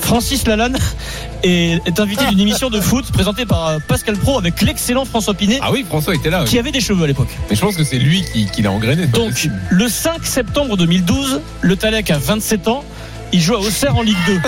Francis 0.00 0.46
Lalanne 0.48 0.76
est, 1.44 1.80
est 1.86 2.00
invité 2.00 2.26
d'une 2.26 2.40
émission 2.40 2.70
de 2.70 2.80
foot 2.80 3.10
présentée 3.12 3.46
par 3.46 3.68
euh, 3.68 3.78
Pascal 3.86 4.16
Pro 4.16 4.36
avec 4.36 4.60
l'excellent 4.60 5.04
François 5.04 5.32
Pinet 5.32 5.60
Ah 5.62 5.70
oui, 5.70 5.84
François 5.88 6.14
était 6.16 6.28
là. 6.28 6.42
oui. 6.42 6.48
qui 6.48 6.58
avait 6.58 6.72
des 6.72 6.80
cheveux 6.80 7.04
à 7.04 7.06
l'époque. 7.06 7.28
Mais 7.48 7.54
je 7.56 7.60
pense 7.60 7.76
que 7.76 7.84
c'est 7.84 7.98
lui 7.98 8.24
qui, 8.32 8.46
qui 8.46 8.62
l'a 8.62 8.72
engrainé. 8.72 9.02
c'est 9.04 9.12
pas 9.12 9.18
Donc 9.18 9.30
possible. 9.30 9.54
le 9.70 9.88
5 9.88 10.26
septembre 10.26 10.76
2012, 10.76 11.40
le 11.60 11.76
Talec 11.76 12.10
a 12.10 12.18
27 12.18 12.66
ans. 12.68 12.84
Il 13.32 13.40
joue 13.40 13.54
à 13.54 13.60
Auxerre 13.60 13.96
en 13.96 14.02
Ligue 14.02 14.16
2. 14.26 14.40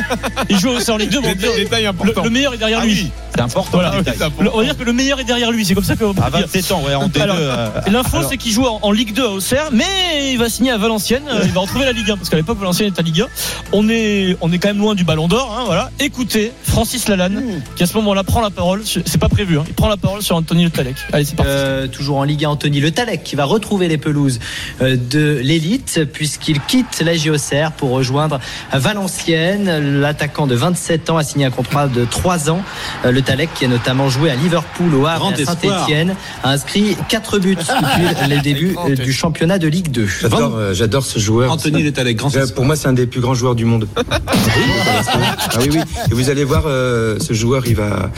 Il 0.51 0.59
joue 0.59 0.71
à 0.71 0.75
Auxerre 0.75 0.95
en 0.97 0.99
Ligue 0.99 1.11
2. 1.11 1.21
Bon, 1.21 1.29
le, 1.29 1.87
important. 1.87 2.23
le 2.25 2.31
meilleur 2.31 2.55
est 2.55 2.59
derrière 2.59 2.81
Ah 2.83 2.85
lui. 2.87 2.93
oui, 3.05 3.11
c'est 3.35 3.41
important. 3.41 3.71
Voilà. 3.73 3.93
le 3.97 4.23
important. 4.23 4.51
On 4.55 4.59
va 4.59 4.65
dire 4.65 4.77
que 4.77 4.85
le 4.85 4.93
meilleur 4.93 5.21
est 5.21 5.25
derrière 5.25 5.51
lui. 5.51 5.65
C'est 5.65 5.75
comme 5.75 5.85
ça 5.85 5.97
qu'on 5.97 6.13
peut 6.15 6.23
À 6.23 6.31
dire. 6.31 6.41
27 6.41 6.73
ans, 6.73 6.83
ouais, 6.83 6.95
en 6.95 7.09
D2. 7.09 7.21
Alors, 7.23 7.37
euh, 7.39 7.69
L'info, 7.91 8.19
alors, 8.19 8.29
c'est 8.31 8.37
qu'il 8.37 8.53
joue 8.53 8.67
en, 8.67 8.81
en 8.83 8.93
Ligue 8.93 9.15
2 9.15 9.25
à 9.25 9.29
Auxerre, 9.31 9.69
mais 9.73 10.33
il 10.33 10.39
va 10.39 10.49
signer 10.49 10.71
à 10.71 10.77
Valenciennes. 10.79 11.23
euh, 11.31 11.41
Il 11.45 11.51
va 11.53 11.61
retrouver 11.63 11.85
la 11.87 11.93
Ligue 11.93 12.11
1 12.11 12.17
parce 12.17 12.29
qu'à 12.29 12.37
l'époque, 12.37 12.59
Valenciennes 12.59 12.93
est 12.95 12.99
à 13.01 13.03
Ligue 13.03 13.23
1. 13.23 13.27
On 13.73 13.89
est, 13.89 14.37
on 14.43 14.53
est 14.53 14.59
quand 14.59 14.69
même 14.69 14.79
loin 14.79 14.95
du 14.95 15.05
Ballon 15.05 15.29
d'Or. 15.29 15.57
Hein, 15.59 15.63
voilà. 15.67 15.91
Écoutez, 15.99 16.53
Francis 16.65 17.09
Lalanne, 17.09 17.63
qui 17.77 17.83
à 17.83 17.87
ce 17.87 17.95
moment-là 17.95 18.23
prend 18.23 18.41
la 18.43 18.51
parole. 18.51 18.83
C'est 18.85 19.19
pas 19.19 19.29
prévu. 19.31 19.59
hein, 19.59 19.65
il 19.67 19.75
prend 19.75 19.89
la 19.89 19.97
parole 19.97 20.23
sur 20.23 20.37
Anthony 20.37 20.65
Le 20.65 20.71
Talec. 20.71 20.97
Allez, 21.13 21.25
c'est 21.25 21.37
parti. 21.37 21.51
Euh, 21.53 21.87
toujours 21.87 22.19
en 22.19 22.25
Ligue 22.25 22.45
1, 22.45 22.51
Anthony 22.51 22.81
Le 22.81 22.91
Talec 22.91 23.23
qui 23.25 23.35
va 23.37 23.45
retrouver 23.45 23.89
les 23.89 23.99
pelouses 23.99 24.41
de 24.81 25.41
l'élite 25.43 26.01
puisqu'il 26.13 26.61
quitte 26.61 27.01
la 27.05 27.17
JOCR 27.17 27.73
pour 27.77 27.91
rejoindre 27.91 28.39
Valenciennes. 28.79 30.01
L'attaquant 30.01 30.47
de 30.47 30.55
27 30.55 31.11
ans 31.11 31.17
a 31.17 31.25
signé 31.25 31.45
un 31.47 31.51
contrat 31.51 31.87
de 31.89 32.05
3 32.05 32.51
ans. 32.51 32.63
Euh, 33.05 33.11
Le 33.13 33.23
Talec 33.23 33.51
qui 33.55 33.65
a 33.65 33.69
notamment 33.69 34.09
joué 34.09 34.31
à 34.31 34.35
Liverpool, 34.37 34.95
au 34.95 35.07
Havre 35.07 35.33
à. 35.33 35.45
Saint-Etienne 35.45 36.15
a 36.43 36.51
inscrit 36.51 36.97
4 37.09 37.39
buts 37.39 37.57
depuis 37.57 38.29
les 38.29 38.39
débuts 38.41 38.77
euh, 38.89 38.95
du 38.95 39.13
championnat 39.13 39.59
de 39.59 39.69
Ligue 39.69 39.91
2. 39.91 40.07
J'adore, 40.07 40.55
euh, 40.57 40.75
j'adore 40.75 41.05
ce 41.05 41.19
joueur. 41.19 41.51
Anthony 41.53 41.83
Le 41.83 41.93
Tallec, 41.93 42.17
grand 42.17 42.31
Pour 42.55 42.65
moi, 42.65 42.77
c'est 42.77 42.89
un 42.89 42.93
des 42.93 43.07
plus 43.07 43.21
grands 43.21 43.35
joueurs 43.35 43.55
du 43.55 43.65
monde. 43.65 43.89
ah 44.11 45.59
oui, 45.61 45.69
oui. 45.73 45.81
Et 46.11 46.15
vous 46.15 46.31
allez 46.31 46.45
voir, 46.45 46.65
euh, 46.67 47.19
ce 47.21 47.33
joueur, 47.33 47.67
il 47.67 47.77
va, 47.77 48.11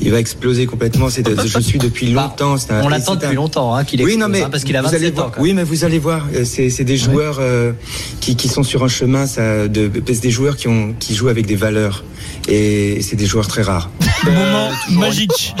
il 0.00 0.10
va 0.10 0.18
exploser 0.18 0.66
complètement. 0.66 1.08
Je 1.08 1.60
suis 1.60 1.78
depuis 1.78 2.10
longtemps. 2.12 2.56
C'est 2.56 2.72
un- 2.72 2.82
On 2.82 2.88
l'attend 2.88 3.14
depuis 3.14 3.28
un- 3.28 3.32
longtemps 3.34 3.74
hein, 3.74 3.84
qu'il 3.84 4.00
Oui, 4.00 4.12
explose, 4.12 4.20
non, 4.28 4.32
mais 4.32 4.42
hein, 4.42 4.48
parce 4.50 4.64
qu'il 4.64 4.76
a 4.76 4.82
vous 4.82 4.88
allez 4.88 5.10
27 5.10 5.18
ans. 5.18 5.22
voir. 5.28 5.32
Oui, 5.38 5.52
mais 5.54 5.64
vous 5.64 5.84
allez 5.84 5.98
voir. 5.98 6.26
C'est, 6.44 6.84
des 6.84 6.96
joueurs 6.96 7.36
euh, 7.40 7.72
qui, 8.20 8.36
qui 8.36 8.48
sont 8.48 8.62
sur 8.62 8.82
un 8.84 8.88
chemin, 8.88 9.26
ça, 9.26 9.68
de, 9.68 9.89
c'est 10.06 10.20
des 10.20 10.30
joueurs 10.30 10.56
qui 10.56 10.68
ont, 10.68 10.94
qui 10.98 11.14
jouent 11.14 11.28
avec 11.28 11.46
des 11.46 11.56
valeurs. 11.56 12.04
Et 12.48 13.00
c'est 13.02 13.16
des 13.16 13.26
joueurs 13.26 13.46
très 13.46 13.62
rares. 13.62 13.90
Moment 14.24 14.70
magique. 14.90 15.54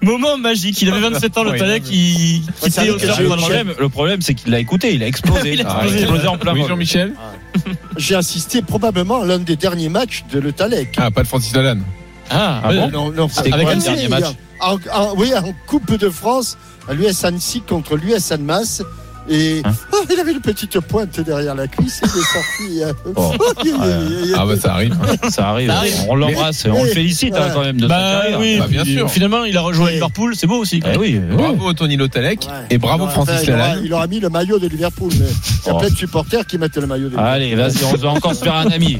Moment 0.00 0.38
magique. 0.38 0.80
Il 0.82 0.90
avait 0.90 1.00
27 1.00 1.38
ans, 1.38 1.44
Le 1.44 1.52
dire 1.52 2.94
Auxerre 2.94 3.16
que 3.16 3.22
le 3.22 3.36
problème, 3.36 3.74
le 3.78 3.88
problème, 3.88 4.22
c'est 4.22 4.34
qu'il 4.34 4.50
l'a 4.50 4.58
écouté, 4.58 4.94
il 4.94 5.02
a 5.02 5.06
explosé. 5.06 5.52
Il 5.54 5.60
a 5.62 5.64
Ah, 5.68 5.72
explosé. 5.84 6.00
explosé 6.02 6.26
en 6.28 6.38
plein 6.38 6.52
Oui, 6.54 6.60
vol. 6.60 6.68
Jean-Michel 6.70 7.12
J'ai 7.96 8.14
assisté 8.14 8.62
probablement 8.62 9.22
à 9.22 9.26
l'un 9.26 9.38
des 9.38 9.56
derniers 9.56 9.88
matchs 9.88 10.24
de 10.32 10.40
Le 10.40 10.52
Talec. 10.52 10.94
Ah, 10.96 11.10
pas 11.10 11.22
de 11.22 11.28
Francis 11.28 11.54
Lalanne. 11.54 11.82
Ah, 12.30 12.60
Ah 12.64 12.72
bon 12.72 12.90
Non, 12.90 13.12
non, 13.12 13.28
C'était 13.28 13.52
Avec 13.52 13.68
Annecy, 13.68 13.86
dernier 13.88 14.08
match 14.08 14.24
en, 14.60 14.76
en- 14.92 15.14
Oui, 15.16 15.32
en 15.34 15.52
Coupe 15.66 15.96
de 15.96 16.08
France, 16.08 16.56
à 16.88 16.94
l'US 16.94 17.24
Annecy 17.24 17.60
contre 17.62 17.96
l'US 17.96 18.30
Annemasse. 18.32 18.82
Et 19.28 19.60
Hein 19.64 19.72
ah, 19.91 19.91
il 20.12 20.20
avait 20.20 20.32
une 20.32 20.40
petite 20.40 20.78
pointe 20.80 21.20
derrière 21.20 21.54
la 21.54 21.66
cuisse, 21.68 22.00
il 22.02 22.08
est 22.08 22.22
sorti. 22.22 22.82
euh, 22.82 22.92
Oh. 23.16 23.32
Ah 24.36 24.46
bah 24.46 24.56
ça 24.56 24.74
arrive. 24.74 24.96
Ça 25.28 25.48
arrive. 25.48 25.68
Ça 25.68 25.76
arrive. 25.78 25.94
On 26.08 26.14
l'embrasse, 26.14 26.66
on 26.70 26.84
le 26.84 26.90
félicite 26.90 27.34
hein, 27.36 27.48
quand 27.52 27.62
même 27.62 27.76
de 27.76 27.82
sa 27.82 27.88
Bah 27.88 28.20
carrière. 28.22 28.40
oui, 28.40 28.58
Bah, 28.58 28.66
bien 28.68 28.84
sûr. 28.84 29.10
Finalement, 29.10 29.44
il 29.44 29.56
a 29.56 29.60
rejoint 29.60 29.90
Liverpool, 29.90 30.34
c'est 30.36 30.46
beau 30.46 30.56
aussi. 30.58 30.82
Eh 30.92 30.96
oui, 30.96 31.20
oui. 31.30 31.36
Bravo 31.36 31.72
Tony 31.72 31.96
Lotalec 31.96 32.46
et 32.70 32.78
bravo 32.78 33.06
Francis 33.08 33.46
Lalanne. 33.46 33.82
il 33.84 33.92
aura 33.92 34.06
mis 34.06 34.20
le 34.20 34.28
maillot 34.28 34.58
de 34.58 34.68
Liverpool. 34.68 35.12
Mais 35.18 35.26
il 35.26 35.66
y 35.66 35.70
a 35.70 35.74
Oh. 35.74 35.78
plein 35.78 35.90
de 35.90 35.96
supporters 35.96 36.46
qui 36.46 36.58
mettent 36.58 36.76
le 36.76 36.86
maillot 36.86 37.04
de 37.04 37.10
Liverpool. 37.10 37.32
Allez, 37.32 37.54
vas-y, 37.54 37.84
on 37.84 37.96
va 37.96 38.10
encore 38.10 38.34
se 38.34 38.44
faire 38.44 38.56
un 38.56 38.66
ami. 38.70 38.98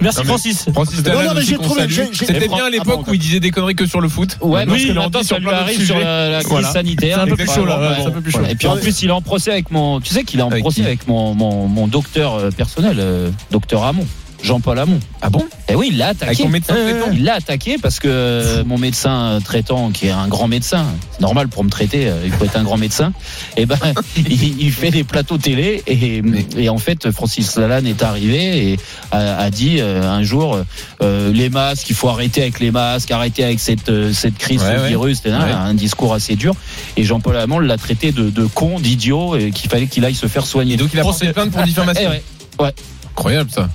Merci 0.00 0.18
Non, 0.20 0.24
Francis. 0.24 0.66
Francis 0.72 0.96
C'était 0.96 1.10
bien 1.10 2.64
à 2.64 2.66
ah 2.66 2.70
l'époque 2.70 3.04
bon, 3.06 3.10
où 3.10 3.14
il 3.14 3.18
disait 3.20 3.40
des 3.40 3.50
conneries 3.50 3.74
que 3.74 3.86
sur 3.86 4.00
le 4.00 4.08
foot. 4.08 4.36
Ouais, 4.40 4.62
en 4.62 4.66
maintenant 4.66 5.10
ça 5.12 5.24
sur 5.24 5.38
lui 5.38 5.48
arrive 5.50 5.84
sur 5.84 5.98
la, 5.98 6.40
crise 6.42 6.66
sanitaire. 6.66 7.16
C'est 7.18 7.22
un 7.22 7.26
peu 7.26 7.36
plus 7.36 7.50
chaud 7.50 7.64
là, 7.64 7.78
Ouais, 7.80 8.40
ouais. 8.40 8.52
Et 8.52 8.54
puis 8.54 8.66
en 8.68 8.76
plus, 8.76 9.02
il 9.02 9.08
est 9.08 9.12
en 9.12 9.22
procès 9.22 9.52
avec 9.52 9.70
mon. 9.70 9.95
Tu 10.00 10.12
sais 10.12 10.24
qu'il 10.24 10.40
est 10.40 10.42
en 10.42 10.50
procès 10.50 10.84
avec 10.84 11.06
mon, 11.06 11.34
mon, 11.34 11.68
mon 11.68 11.86
docteur 11.86 12.34
euh, 12.34 12.50
personnel, 12.50 12.96
euh, 12.98 13.30
docteur 13.50 13.84
Hamon. 13.84 14.06
Jean-Paul 14.42 14.78
Hamon. 14.78 15.00
Ah 15.22 15.30
bon? 15.30 15.44
Eh 15.68 15.74
oui, 15.74 15.88
il 15.90 15.98
l'a 15.98 16.08
attaqué. 16.08 16.42
Avec 16.42 16.52
médecin 16.52 16.74
traitant? 16.74 17.10
Il 17.12 17.24
l'a 17.24 17.34
attaqué 17.34 17.76
parce 17.80 17.98
que 17.98 18.08
euh, 18.08 18.64
mon 18.64 18.78
médecin 18.78 19.38
traitant, 19.44 19.90
qui 19.90 20.06
est 20.06 20.10
un 20.10 20.28
grand 20.28 20.46
médecin, 20.48 20.86
c'est 21.12 21.20
normal 21.20 21.48
pour 21.48 21.64
me 21.64 21.70
traiter, 21.70 22.08
euh, 22.08 22.20
il 22.24 22.30
faut 22.32 22.44
être 22.44 22.56
un 22.56 22.62
grand 22.62 22.76
médecin, 22.76 23.12
et 23.56 23.66
ben 23.66 23.78
il, 24.16 24.60
il 24.62 24.72
fait 24.72 24.90
des 24.90 25.04
plateaux 25.04 25.38
télé 25.38 25.82
et, 25.86 26.22
et 26.56 26.68
en 26.68 26.78
fait 26.78 27.10
Francis 27.10 27.56
Lalanne 27.56 27.86
est 27.86 28.02
arrivé 28.02 28.72
et 28.72 28.78
a, 29.10 29.36
a 29.38 29.50
dit 29.50 29.78
euh, 29.80 30.02
un 30.02 30.22
jour 30.22 30.58
euh, 31.02 31.32
les 31.32 31.48
masques, 31.50 31.88
il 31.90 31.96
faut 31.96 32.08
arrêter 32.08 32.42
avec 32.42 32.60
les 32.60 32.70
masques, 32.70 33.10
arrêter 33.10 33.42
avec 33.44 33.58
cette 33.60 33.88
euh, 33.88 34.12
cette 34.12 34.38
crise, 34.38 34.62
Ouais, 34.62 34.88
virus, 34.88 35.20
etc. 35.20 35.36
Ouais. 35.44 35.52
un 35.52 35.74
discours 35.74 36.14
assez 36.14 36.36
dur. 36.36 36.54
Et 36.96 37.04
Jean-Paul 37.04 37.36
Hamon 37.36 37.58
l'a 37.58 37.76
traité 37.76 38.12
de, 38.12 38.30
de 38.30 38.44
con, 38.46 38.80
d'idiot, 38.80 39.36
et 39.36 39.50
qu'il 39.50 39.68
fallait 39.70 39.86
qu'il 39.86 40.04
aille 40.04 40.14
se 40.14 40.26
faire 40.26 40.46
soigner. 40.46 40.74
Et 40.74 40.76
donc 40.76 40.90
il 40.92 41.00
a 41.00 41.02
porté 41.02 41.32
plainte 41.32 41.50
pour 41.50 41.62
diffamation. 41.62 42.02
Eh 42.06 42.08
ouais, 42.08 42.22
ouais. 42.60 42.74
Incroyable 43.12 43.50
ça. 43.50 43.68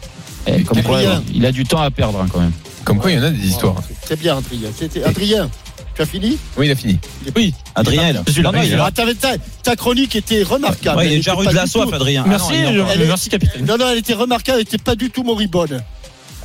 Eh, 0.48 0.64
comme 0.64 0.82
quoi, 0.84 0.98
Adrien. 1.00 1.24
il 1.34 1.46
a 1.46 1.52
du 1.52 1.64
temps 1.66 1.82
à 1.82 1.92
perdre 1.92 2.20
hein, 2.22 2.28
quand 2.32 2.40
même. 2.40 2.52
Comme 2.84 2.98
quoi 3.00 3.12
il 3.12 3.18
y 3.18 3.20
en 3.20 3.24
a 3.24 3.30
des 3.30 3.46
histoires. 3.48 3.76
C'est 4.08 4.20
bien, 4.20 4.38
Adrien. 4.38 4.70
C'était- 4.78 5.04
Adrien, 5.04 5.50
tu 5.96 6.02
as 6.02 6.06
fini? 6.06 6.38
Oui, 6.58 6.66
il 6.68 6.72
a 6.72 6.76
fini. 6.76 7.00
Oui, 7.36 7.54
Adrien 7.76 8.14
là. 8.14 8.24
Non, 8.44 8.52
non, 8.52 8.62
il. 8.64 8.76
Ah, 8.82 8.90
t'avais- 8.92 9.14
ta, 9.14 9.34
ta 9.62 9.76
chronique 9.76 10.16
était 10.16 10.42
remarquable. 10.44 10.98
Ouais, 10.98 11.06
il 11.06 11.08
Elle 11.10 11.14
est 11.14 11.18
déjà 11.18 11.32
était 11.34 11.40
rue 11.40 11.46
pas 11.46 11.52
de 11.52 11.56
la 11.58 11.68
soif, 11.68 11.94
Adrien. 11.94 12.24
Merci, 12.28 12.54
Ah 12.58 12.72
non, 12.72 12.86
merci 13.08 13.30
capitaine. 13.30 13.66
Non, 13.66 13.78
non, 13.78 13.86
elle 13.92 14.00
était 14.00 14.14
remarquable, 14.16 14.58
elle 14.60 14.66
n'était 14.66 14.78
pas 14.84 14.96
du 14.96 15.10
tout 15.12 15.24
moribonde. 15.24 15.84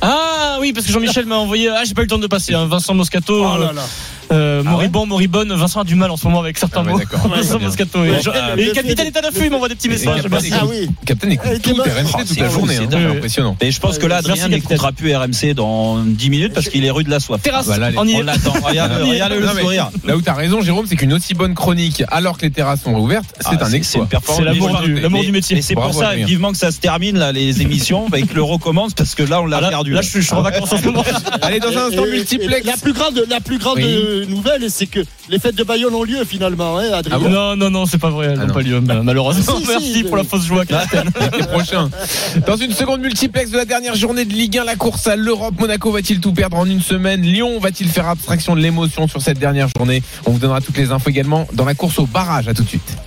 Ah 0.01 0.57
oui, 0.61 0.73
parce 0.73 0.85
que 0.85 0.91
Jean-Michel 0.91 1.25
m'a 1.25 1.37
envoyé. 1.37 1.69
Ah, 1.69 1.81
j'ai 1.85 1.95
pas 1.95 2.01
eu 2.01 2.05
le 2.05 2.09
temps 2.09 2.19
de 2.19 2.27
passer. 2.27 2.53
hein, 2.53 2.67
Vincent 2.67 2.93
Moscato. 2.93 3.33
Oh 3.43 3.57
là 3.57 3.73
là. 3.73 3.81
euh, 3.81 3.85
Ah 4.29 4.63
moribond, 4.63 5.05
moribonne. 5.05 5.53
Vincent 5.53 5.81
a 5.81 5.83
du 5.83 5.95
mal 5.95 6.11
en 6.11 6.17
ce 6.17 6.25
moment 6.27 6.39
avec 6.41 6.57
certains 6.57 6.81
Ah 6.81 6.85
ouais, 6.85 6.91
mots. 6.93 6.99
d'accord. 6.99 7.27
Vincent. 7.27 7.59
Moscato. 7.59 8.03
Et, 8.03 8.09
euh, 8.09 8.55
et 8.57 8.65
le 8.65 8.71
capitaine 8.73 9.07
est 9.07 9.17
à 9.17 9.21
l'affût, 9.21 9.45
il 9.45 9.51
m'envoie 9.51 9.69
des 9.69 9.75
petits 9.75 9.89
messages. 9.89 10.21
Ah 10.53 10.65
oui. 10.67 10.89
Captain 11.05 11.29
écoute 11.29 11.45
Elle 11.49 11.57
était 11.57 11.71
tout. 11.73 11.81
RMC 11.81 12.11
toute 12.17 12.27
c'est 12.27 12.39
la 12.41 12.49
journée. 12.49 12.75
c'est 12.77 12.95
impressionnant. 12.95 13.57
Et 13.61 13.71
je 13.71 13.79
pense 13.79 13.97
que 13.97 14.05
là, 14.05 14.17
Adrien 14.17 14.35
capitaine. 14.35 14.51
n'écoutera 14.59 14.91
plus 14.91 15.15
RMC 15.15 15.53
dans 15.55 15.97
10 16.03 16.29
minutes 16.29 16.53
parce 16.53 16.69
qu'il 16.69 16.83
est 16.85 16.91
rue 16.91 17.03
de 17.03 17.09
la 17.09 17.19
soif. 17.19 17.41
Terrasse, 17.41 17.69
Ah 17.71 17.77
on 17.97 18.07
y 18.07 18.15
On 18.15 18.19
est. 18.19 18.23
l'attend. 18.23 18.53
Regarde, 18.63 18.91
On 19.01 19.05
y 19.05 19.09
est. 19.09 19.13
regarde 19.23 19.33
le 19.33 19.47
sourire. 19.61 19.89
Là 20.05 20.15
où 20.17 20.21
t'as 20.21 20.33
raison, 20.33 20.61
Jérôme, 20.61 20.85
c'est 20.87 20.95
qu'une 20.95 21.13
aussi 21.13 21.33
bonne 21.33 21.53
chronique 21.55 22.03
alors 22.09 22.37
que 22.37 22.43
les 22.43 22.51
terrasses 22.51 22.81
sont 22.83 22.93
réouvertes, 22.95 23.25
c'est 23.39 23.57
Ah, 23.59 23.65
un 23.65 23.71
exploit. 23.71 24.07
C'est 24.35 24.43
l'amour 24.43 24.81
du- 25.23 25.31
métier. 25.31 25.57
Et 25.57 25.61
c'est 25.61 25.75
pour 25.75 25.93
ça, 25.93 26.15
vivement 26.15 26.51
que 26.51 26.57
ça 26.57 26.71
se 26.71 26.79
termine, 26.79 27.17
là, 27.17 27.31
les 27.31 27.61
émissions, 27.61 28.07
et 28.15 28.23
que 28.23 28.33
le 28.35 28.43
recommence 28.43 28.93
parce 28.93 29.15
que 29.15 29.23
là, 29.23 29.41
on 29.41 29.45
l'a 29.45 29.59
Ah, 29.63 29.69
perdu. 29.69 29.91
là, 29.91 30.01
je 30.01 30.19
suis 30.19 30.33
en 30.33 30.41
vacances 30.41 30.73
en 30.73 30.77
ce 30.77 30.85
moment. 30.85 31.03
Allez, 31.41 31.59
dans 31.59 31.69
un 31.69 31.87
instant 31.87 32.05
multiplex. 32.05 32.65
La 32.65 32.77
plus 32.77 32.93
grande, 32.93 33.23
nouvelle, 34.25 34.69
c'est 34.69 34.85
que 34.87 34.99
les 35.29 35.39
fêtes 35.39 35.55
de 35.55 35.63
Bayonne 35.63 35.93
ont 35.93 36.03
lieu 36.03 36.23
finalement, 36.25 36.77
hein, 36.77 36.85
Adrien. 36.93 37.15
Ah 37.15 37.19
bon 37.19 37.29
Non, 37.29 37.55
non, 37.55 37.69
non, 37.69 37.85
c'est 37.85 37.97
pas 37.97 38.09
vrai. 38.09 38.27
Elles 38.27 38.33
Ah 38.37 38.41
n'ont 38.41 38.47
non. 38.47 38.53
pas 38.53 38.61
lieu, 38.61 38.79
ma- 38.81 39.03
malheureusement. 39.03 39.57
Si, 39.59 39.65
Merci 39.67 39.93
si, 39.93 40.03
pour 40.03 40.17
la 40.17 40.23
fausse 40.23 40.45
joie, 40.45 40.63
prochain. 41.51 41.89
Dans 42.45 42.55
une 42.57 42.71
seconde 42.73 43.01
multiplex 43.01 43.51
de 43.51 43.57
la 43.57 43.65
dernière 43.65 43.95
journée 43.95 44.25
de 44.25 44.33
Ligue 44.33 44.57
1, 44.57 44.63
la 44.63 44.75
course 44.75 45.07
à 45.07 45.15
l'Europe, 45.15 45.55
Monaco 45.59 45.91
va-t-il 45.91 46.19
tout 46.19 46.33
perdre 46.33 46.57
en 46.57 46.65
une 46.65 46.81
semaine? 46.81 47.21
Lyon 47.21 47.59
va-t-il 47.59 47.89
faire 47.89 48.07
abstraction 48.07 48.55
de 48.55 48.61
l'émotion 48.61 49.07
sur 49.07 49.21
cette 49.21 49.39
dernière 49.39 49.67
journée? 49.77 50.01
On 50.25 50.31
vous 50.31 50.39
donnera 50.39 50.61
toutes 50.61 50.77
les 50.77 50.91
infos 50.91 51.09
également 51.09 51.47
dans 51.53 51.65
la 51.65 51.75
course 51.75 51.99
au 51.99 52.05
barrage. 52.05 52.47
À 52.47 52.53
tout 52.53 52.63
de 52.63 52.69
suite. 52.69 52.97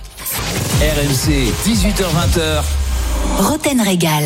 RMC, 0.81 1.51
18h20h. 1.65 2.63
Roten 3.37 3.81
Régal. 3.81 4.23